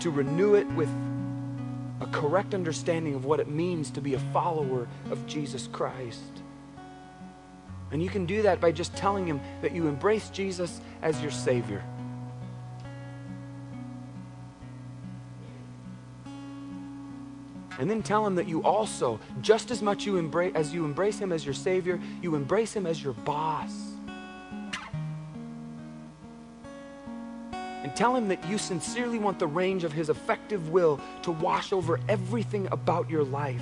To 0.00 0.10
renew 0.10 0.52
it 0.52 0.70
with 0.72 0.90
a 2.02 2.06
correct 2.12 2.52
understanding 2.52 3.14
of 3.14 3.24
what 3.24 3.40
it 3.40 3.48
means 3.48 3.90
to 3.92 4.02
be 4.02 4.12
a 4.12 4.20
follower 4.30 4.88
of 5.10 5.26
Jesus 5.26 5.68
Christ. 5.72 6.42
And 7.92 8.02
you 8.02 8.10
can 8.10 8.26
do 8.26 8.42
that 8.42 8.60
by 8.60 8.72
just 8.72 8.94
telling 8.94 9.26
him 9.26 9.40
that 9.62 9.72
you 9.72 9.86
embrace 9.86 10.28
Jesus 10.28 10.82
as 11.00 11.18
your 11.22 11.30
Savior. 11.30 11.82
And 17.82 17.90
then 17.90 18.00
tell 18.00 18.24
him 18.24 18.36
that 18.36 18.46
you 18.46 18.62
also, 18.62 19.18
just 19.40 19.72
as 19.72 19.82
much 19.82 20.06
you 20.06 20.16
embrace, 20.16 20.52
as 20.54 20.72
you 20.72 20.84
embrace 20.84 21.18
him 21.18 21.32
as 21.32 21.44
your 21.44 21.52
Savior, 21.52 22.00
you 22.22 22.36
embrace 22.36 22.72
him 22.72 22.86
as 22.86 23.02
your 23.02 23.12
boss. 23.12 23.72
And 27.82 27.96
tell 27.96 28.14
him 28.14 28.28
that 28.28 28.48
you 28.48 28.56
sincerely 28.56 29.18
want 29.18 29.40
the 29.40 29.48
range 29.48 29.82
of 29.82 29.92
his 29.92 30.10
effective 30.10 30.68
will 30.68 31.00
to 31.22 31.32
wash 31.32 31.72
over 31.72 31.98
everything 32.08 32.68
about 32.70 33.10
your 33.10 33.24
life. 33.24 33.60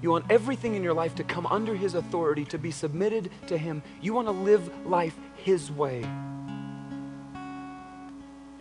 You 0.00 0.12
want 0.12 0.24
everything 0.30 0.76
in 0.76 0.82
your 0.82 0.94
life 0.94 1.14
to 1.16 1.24
come 1.24 1.44
under 1.44 1.74
his 1.74 1.94
authority, 1.94 2.46
to 2.46 2.58
be 2.58 2.70
submitted 2.70 3.30
to 3.48 3.58
him. 3.58 3.82
You 4.00 4.14
want 4.14 4.28
to 4.28 4.32
live 4.32 4.86
life 4.86 5.18
his 5.36 5.70
way. 5.70 6.06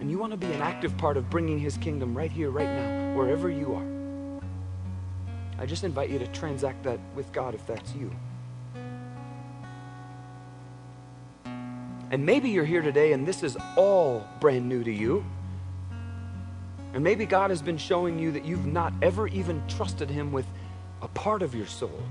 And 0.04 0.12
you 0.12 0.18
want 0.18 0.32
to 0.32 0.38
be 0.38 0.52
an 0.52 0.62
active 0.62 0.98
part 0.98 1.16
of 1.16 1.30
bringing 1.30 1.58
his 1.58 1.78
kingdom 1.78 2.14
right 2.14 2.30
here, 2.30 2.50
right 2.50 2.68
now, 2.68 3.16
wherever 3.16 3.50
you 3.50 3.74
are. 3.74 4.42
I 5.58 5.66
just 5.66 5.86
invite 5.86 6.10
you 6.10 6.20
to 6.20 6.28
transact 6.28 6.84
that 6.84 7.00
with 7.16 7.32
God 7.32 7.56
if 7.56 7.66
that's 7.66 7.96
you. 7.96 8.14
And 11.46 12.26
maybe 12.26 12.50
you're 12.50 12.66
here 12.66 12.82
today 12.82 13.14
and 13.14 13.26
this 13.26 13.44
is 13.44 13.56
all 13.78 14.28
brand 14.42 14.68
new 14.68 14.84
to 14.84 14.92
you. 14.92 15.24
And 16.94 17.02
maybe 17.02 17.26
God 17.26 17.50
has 17.50 17.62
been 17.62 17.78
showing 17.78 18.20
you 18.20 18.34
that 18.34 18.44
you've 18.44 18.66
not 18.66 18.92
ever 19.02 19.30
even 19.30 19.66
trusted 19.70 20.10
Him 20.10 20.34
with 20.34 20.46
a 21.02 21.08
part 21.08 21.42
of 21.42 21.56
your 21.56 21.68
soul. 21.68 22.04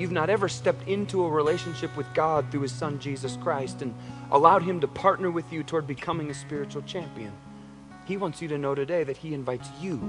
You've 0.00 0.12
not 0.12 0.30
ever 0.30 0.48
stepped 0.48 0.88
into 0.88 1.24
a 1.24 1.30
relationship 1.30 1.94
with 1.94 2.06
God 2.14 2.50
through 2.50 2.62
His 2.62 2.72
Son 2.72 2.98
Jesus 2.98 3.36
Christ 3.36 3.82
and 3.82 3.94
allowed 4.30 4.62
Him 4.62 4.80
to 4.80 4.88
partner 4.88 5.30
with 5.30 5.52
you 5.52 5.62
toward 5.62 5.86
becoming 5.86 6.30
a 6.30 6.34
spiritual 6.34 6.80
champion. 6.80 7.30
He 8.06 8.16
wants 8.16 8.40
you 8.40 8.48
to 8.48 8.56
know 8.56 8.74
today 8.74 9.04
that 9.04 9.18
He 9.18 9.34
invites 9.34 9.68
you 9.78 10.00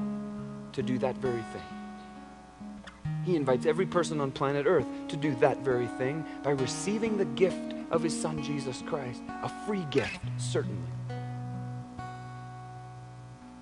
to 0.72 0.82
do 0.82 0.98
that 1.00 1.18
very 1.18 1.44
thing. 1.52 3.04
He 3.26 3.36
invites 3.36 3.66
every 3.66 3.86
person 3.86 4.22
on 4.22 4.32
planet 4.32 4.66
Earth 4.66 4.88
to 5.10 5.18
do 5.18 5.36
that 5.42 5.58
very 5.58 5.88
thing 5.88 6.24
by 6.42 6.52
receiving 6.52 7.18
the 7.18 7.26
gift 7.26 7.74
of 7.92 8.02
His 8.02 8.18
Son 8.18 8.42
Jesus 8.42 8.82
Christ. 8.88 9.22
A 9.44 9.50
free 9.68 9.86
gift, 9.92 10.22
certainly. 10.38 10.88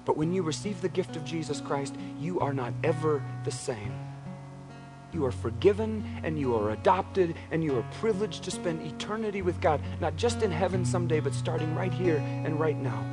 But 0.05 0.15
when 0.15 0.31
you 0.31 0.43
receive 0.43 0.79
the 0.81 0.89
gift 0.89 1.15
of 1.15 1.25
Jesus 1.25 1.59
Christ, 1.59 1.95
you 2.19 2.39
are 2.39 2.53
not 2.53 2.75
ever 2.83 3.23
the 3.45 3.51
same. 3.51 4.08
You 5.13 5.25
are 5.25 5.31
forgiven 5.31 6.03
and 6.23 6.39
you 6.39 6.55
are 6.55 6.71
adopted 6.71 7.35
and 7.51 7.63
you 7.63 7.77
are 7.77 7.85
privileged 7.99 8.43
to 8.43 8.51
spend 8.51 8.81
eternity 8.81 9.41
with 9.41 9.59
God, 9.61 9.81
not 9.99 10.15
just 10.15 10.43
in 10.43 10.51
heaven 10.51 10.85
someday, 10.85 11.19
but 11.19 11.33
starting 11.33 11.73
right 11.75 11.93
here 11.93 12.17
and 12.17 12.59
right 12.59 12.77
now. 12.77 13.03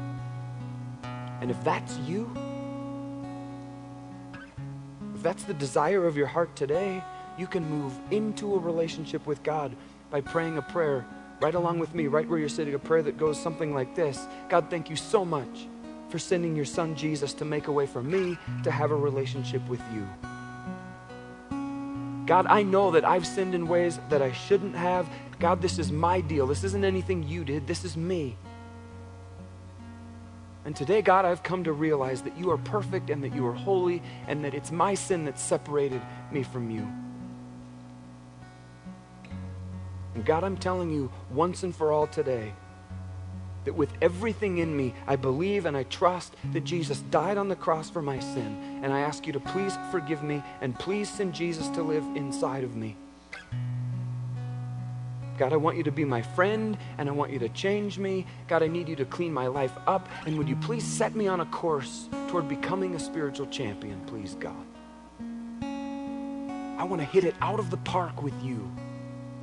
And 1.40 1.50
if 1.50 1.62
that's 1.64 1.96
you, 1.98 2.30
If 5.16 5.22
that's 5.22 5.44
the 5.44 5.54
desire 5.54 6.06
of 6.06 6.14
your 6.14 6.26
heart 6.26 6.54
today, 6.54 7.02
you 7.38 7.46
can 7.46 7.66
move 7.70 7.98
into 8.10 8.54
a 8.54 8.58
relationship 8.58 9.26
with 9.26 9.42
God 9.42 9.74
by 10.10 10.20
praying 10.20 10.58
a 10.58 10.62
prayer 10.62 11.06
right 11.40 11.54
along 11.54 11.78
with 11.78 11.94
me, 11.94 12.06
right 12.06 12.28
where 12.28 12.38
you're 12.38 12.50
sitting, 12.50 12.74
a 12.74 12.78
prayer 12.78 13.02
that 13.02 13.16
goes 13.16 13.40
something 13.40 13.74
like 13.74 13.94
this 13.94 14.26
God, 14.50 14.68
thank 14.68 14.90
you 14.90 14.96
so 14.96 15.24
much 15.24 15.68
for 16.10 16.18
sending 16.18 16.54
your 16.54 16.66
son 16.66 16.94
Jesus 16.94 17.32
to 17.32 17.46
make 17.46 17.66
a 17.66 17.72
way 17.72 17.86
for 17.86 18.02
me 18.02 18.36
to 18.62 18.70
have 18.70 18.90
a 18.90 18.94
relationship 18.94 19.66
with 19.68 19.80
you. 19.94 20.06
God, 22.26 22.46
I 22.48 22.62
know 22.62 22.90
that 22.90 23.04
I've 23.04 23.26
sinned 23.26 23.54
in 23.54 23.68
ways 23.68 24.00
that 24.08 24.20
I 24.20 24.32
shouldn't 24.32 24.74
have. 24.74 25.08
God, 25.38 25.62
this 25.62 25.78
is 25.78 25.92
my 25.92 26.20
deal. 26.20 26.46
This 26.46 26.64
isn't 26.64 26.84
anything 26.84 27.22
you 27.22 27.44
did. 27.44 27.66
This 27.66 27.84
is 27.84 27.96
me. 27.96 28.36
And 30.64 30.74
today, 30.74 31.00
God, 31.00 31.24
I've 31.24 31.44
come 31.44 31.62
to 31.64 31.72
realize 31.72 32.22
that 32.22 32.36
you 32.36 32.50
are 32.50 32.58
perfect 32.58 33.08
and 33.10 33.22
that 33.22 33.32
you 33.32 33.46
are 33.46 33.52
holy 33.52 34.02
and 34.26 34.44
that 34.44 34.52
it's 34.52 34.72
my 34.72 34.94
sin 34.94 35.24
that 35.26 35.38
separated 35.38 36.02
me 36.32 36.42
from 36.42 36.70
you. 36.70 36.88
And 40.16 40.24
God, 40.24 40.42
I'm 40.42 40.56
telling 40.56 40.90
you 40.90 41.12
once 41.30 41.62
and 41.62 41.74
for 41.74 41.92
all 41.92 42.08
today 42.08 42.52
that 43.66 43.74
with 43.74 43.92
everything 44.00 44.58
in 44.58 44.74
me, 44.74 44.94
I 45.06 45.16
believe 45.16 45.66
and 45.66 45.76
I 45.76 45.82
trust 45.84 46.34
that 46.52 46.64
Jesus 46.64 47.00
died 47.10 47.36
on 47.36 47.48
the 47.48 47.56
cross 47.56 47.90
for 47.90 48.00
my 48.00 48.18
sin. 48.18 48.80
And 48.82 48.92
I 48.92 49.00
ask 49.00 49.26
you 49.26 49.32
to 49.34 49.40
please 49.40 49.76
forgive 49.90 50.22
me 50.22 50.42
and 50.62 50.78
please 50.78 51.10
send 51.10 51.34
Jesus 51.34 51.68
to 51.70 51.82
live 51.82 52.04
inside 52.16 52.64
of 52.64 52.74
me. 52.74 52.96
God, 55.36 55.52
I 55.52 55.56
want 55.56 55.76
you 55.76 55.82
to 55.82 55.92
be 55.92 56.04
my 56.04 56.22
friend 56.22 56.78
and 56.96 57.08
I 57.08 57.12
want 57.12 57.30
you 57.30 57.38
to 57.40 57.48
change 57.50 57.98
me. 57.98 58.24
God, 58.48 58.62
I 58.62 58.68
need 58.68 58.88
you 58.88 58.96
to 58.96 59.04
clean 59.04 59.34
my 59.34 59.48
life 59.48 59.72
up. 59.86 60.08
And 60.24 60.38
would 60.38 60.48
you 60.48 60.56
please 60.56 60.84
set 60.84 61.14
me 61.14 61.26
on 61.26 61.40
a 61.40 61.46
course 61.46 62.08
toward 62.28 62.48
becoming 62.48 62.94
a 62.94 62.98
spiritual 62.98 63.46
champion, 63.48 64.00
please, 64.06 64.34
God? 64.36 64.64
I 66.78 66.84
want 66.84 67.02
to 67.02 67.06
hit 67.06 67.24
it 67.24 67.34
out 67.40 67.58
of 67.58 67.70
the 67.70 67.76
park 67.78 68.22
with 68.22 68.34
you, 68.42 68.70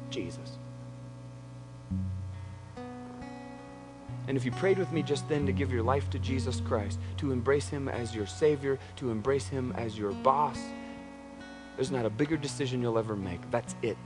Jesus. 0.10 0.58
And 4.28 4.38
if 4.38 4.46
you 4.46 4.52
prayed 4.52 4.78
with 4.78 4.92
me 4.92 5.04
just 5.04 5.28
then 5.28 5.46
to 5.46 5.52
give 5.52 5.72
your 5.72 5.84
life 5.84 6.10
to 6.12 6.20
Jesus 6.20 6.62
Christ, 6.62 7.00
to 7.18 7.32
embrace 7.32 7.68
Him 7.68 7.90
as 7.90 8.16
your 8.16 8.26
Savior, 8.26 8.80
to 8.98 9.12
embrace 9.12 9.48
Him 9.48 9.74
as 9.78 9.98
your 9.98 10.12
boss, 10.12 10.60
there's 11.76 11.92
not 11.92 12.06
a 12.06 12.10
bigger 12.10 12.38
decision 12.38 12.82
you'll 12.82 13.00
ever 13.00 13.16
make. 13.16 13.40
That's 13.52 13.76
it, 13.82 13.98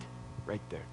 right 0.45 0.61
there. 0.69 0.85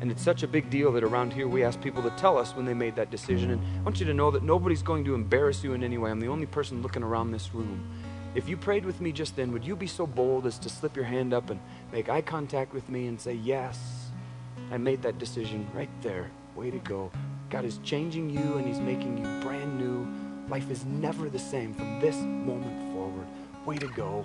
And 0.00 0.10
it's 0.10 0.22
such 0.22 0.42
a 0.42 0.48
big 0.48 0.68
deal 0.70 0.92
that 0.92 1.04
around 1.04 1.32
here 1.32 1.48
we 1.48 1.64
ask 1.64 1.80
people 1.80 2.02
to 2.02 2.10
tell 2.10 2.36
us 2.36 2.54
when 2.54 2.66
they 2.66 2.74
made 2.74 2.96
that 2.96 3.10
decision. 3.10 3.50
And 3.50 3.60
I 3.78 3.82
want 3.82 4.00
you 4.00 4.06
to 4.06 4.14
know 4.14 4.30
that 4.30 4.42
nobody's 4.42 4.82
going 4.82 5.04
to 5.04 5.14
embarrass 5.14 5.64
you 5.64 5.72
in 5.74 5.82
any 5.82 5.98
way. 5.98 6.10
I'm 6.10 6.20
the 6.20 6.28
only 6.28 6.46
person 6.46 6.82
looking 6.82 7.02
around 7.02 7.30
this 7.30 7.54
room. 7.54 7.88
If 8.34 8.48
you 8.48 8.56
prayed 8.56 8.84
with 8.84 9.00
me 9.00 9.12
just 9.12 9.36
then, 9.36 9.52
would 9.52 9.64
you 9.64 9.76
be 9.76 9.86
so 9.86 10.06
bold 10.06 10.46
as 10.46 10.58
to 10.60 10.68
slip 10.68 10.96
your 10.96 11.04
hand 11.04 11.34
up 11.34 11.50
and 11.50 11.60
make 11.92 12.08
eye 12.08 12.22
contact 12.22 12.72
with 12.72 12.88
me 12.88 13.06
and 13.06 13.20
say, 13.20 13.34
Yes, 13.34 14.10
I 14.70 14.78
made 14.78 15.02
that 15.02 15.18
decision 15.18 15.68
right 15.74 15.90
there. 16.02 16.30
Way 16.56 16.70
to 16.70 16.78
go. 16.78 17.10
God 17.52 17.66
is 17.66 17.78
changing 17.84 18.30
you 18.30 18.56
and 18.56 18.66
He's 18.66 18.80
making 18.80 19.18
you 19.18 19.24
brand 19.42 19.78
new. 19.78 20.08
Life 20.48 20.70
is 20.70 20.86
never 20.86 21.28
the 21.28 21.38
same 21.38 21.74
from 21.74 22.00
this 22.00 22.16
moment 22.16 22.94
forward. 22.94 23.26
Way 23.66 23.76
to 23.76 23.88
go. 23.88 24.24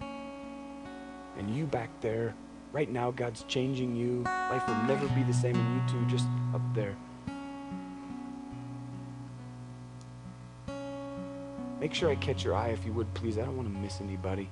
And 0.00 1.50
you 1.50 1.66
back 1.66 1.90
there, 2.00 2.36
right 2.70 2.88
now, 2.88 3.10
God's 3.10 3.42
changing 3.48 3.96
you. 3.96 4.22
Life 4.22 4.64
will 4.68 4.80
never 4.84 5.08
be 5.08 5.24
the 5.24 5.34
same, 5.34 5.56
and 5.56 5.74
you 5.74 5.92
too, 5.92 6.06
just 6.08 6.28
up 6.54 6.62
there. 6.72 6.94
Make 11.80 11.94
sure 11.94 12.10
I 12.10 12.14
catch 12.14 12.44
your 12.44 12.54
eye 12.54 12.68
if 12.68 12.86
you 12.86 12.92
would, 12.92 13.12
please. 13.14 13.38
I 13.38 13.40
don't 13.42 13.56
want 13.56 13.74
to 13.74 13.76
miss 13.80 14.00
anybody. 14.00 14.48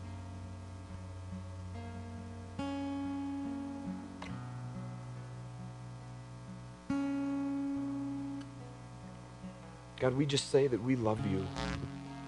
God, 10.00 10.14
we 10.14 10.24
just 10.24 10.50
say 10.50 10.66
that 10.66 10.82
we 10.82 10.96
love 10.96 11.20
you. 11.30 11.46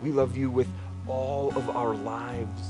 We 0.02 0.12
love 0.12 0.36
you 0.36 0.50
with 0.50 0.68
all 1.08 1.56
of 1.56 1.70
our 1.70 1.94
lives. 1.94 2.68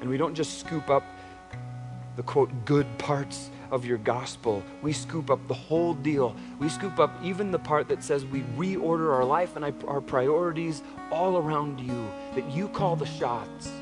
And 0.00 0.08
we 0.08 0.16
don't 0.16 0.36
just 0.36 0.60
scoop 0.60 0.88
up 0.88 1.02
the 2.14 2.22
quote 2.22 2.64
good 2.64 2.86
parts 2.98 3.50
of 3.72 3.84
your 3.84 3.98
gospel. 3.98 4.62
We 4.82 4.92
scoop 4.92 5.30
up 5.30 5.40
the 5.48 5.54
whole 5.54 5.94
deal. 5.94 6.36
We 6.60 6.68
scoop 6.68 7.00
up 7.00 7.12
even 7.24 7.50
the 7.50 7.58
part 7.58 7.88
that 7.88 8.04
says 8.04 8.24
we 8.24 8.42
reorder 8.56 9.12
our 9.12 9.24
life 9.24 9.56
and 9.56 9.64
our 9.64 10.00
priorities 10.00 10.82
all 11.10 11.36
around 11.36 11.80
you, 11.80 12.08
that 12.36 12.48
you 12.52 12.68
call 12.68 12.94
the 12.94 13.06
shots, 13.06 13.72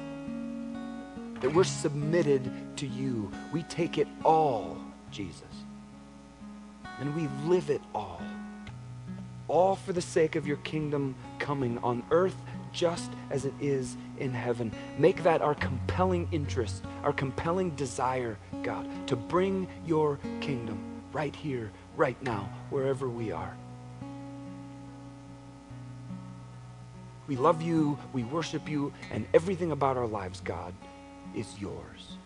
that 1.41 1.53
we're 1.53 1.65
submitted 1.65 2.51
to 2.79 2.87
you. 2.87 3.31
We 3.53 3.65
take 3.65 3.99
it 3.99 4.09
all, 4.25 4.79
Jesus, 5.11 5.43
and 7.01 7.15
we 7.15 7.29
live 7.47 7.69
it 7.69 7.83
all 7.95 8.23
all 9.49 9.75
for 9.75 9.93
the 9.93 10.03
sake 10.03 10.37
of 10.37 10.47
your 10.47 10.59
kingdom 10.59 11.15
coming 11.39 11.79
on 11.79 12.05
earth 12.11 12.37
just 12.73 13.11
as 13.31 13.45
it 13.45 13.55
is 13.61 13.97
in 14.19 14.33
heaven. 14.33 14.71
Make 14.99 15.23
that 15.23 15.41
our 15.41 15.55
compelling 15.55 16.29
interest, 16.31 16.85
our 17.03 17.13
compelling 17.13 17.71
desire, 17.71 18.37
God, 18.63 18.87
to 19.09 19.17
bring 19.17 19.67
your 19.87 20.19
kingdom 20.41 20.79
right 21.13 21.35
here, 21.35 21.71
right 21.97 22.21
now, 22.23 22.49
wherever 22.71 23.09
we 23.09 23.33
are. 23.33 23.57
We 27.27 27.37
love 27.37 27.61
you, 27.61 27.99
we 28.13 28.23
worship 28.25 28.69
you, 28.69 28.93
and 29.11 29.27
everything 29.35 29.73
about 29.73 29.97
our 29.97 30.07
lives, 30.07 30.41
God, 30.41 30.73
is 31.35 31.59
yours. 31.59 32.17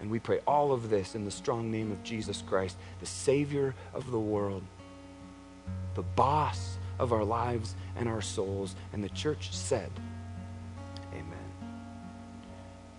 And 0.00 0.10
we 0.10 0.18
pray 0.18 0.40
all 0.46 0.72
of 0.72 0.90
this 0.90 1.14
in 1.14 1.24
the 1.24 1.30
strong 1.30 1.70
name 1.70 1.92
of 1.92 2.02
Jesus 2.02 2.42
Christ, 2.46 2.76
the 3.00 3.06
Savior 3.06 3.74
of 3.94 4.10
the 4.10 4.18
world 4.18 4.62
the 5.94 6.02
boss 6.02 6.78
of 6.98 7.12
our 7.12 7.24
lives 7.24 7.74
and 7.96 8.08
our 8.08 8.22
souls. 8.22 8.76
And 8.92 9.02
the 9.02 9.08
church 9.10 9.52
said, 9.52 9.90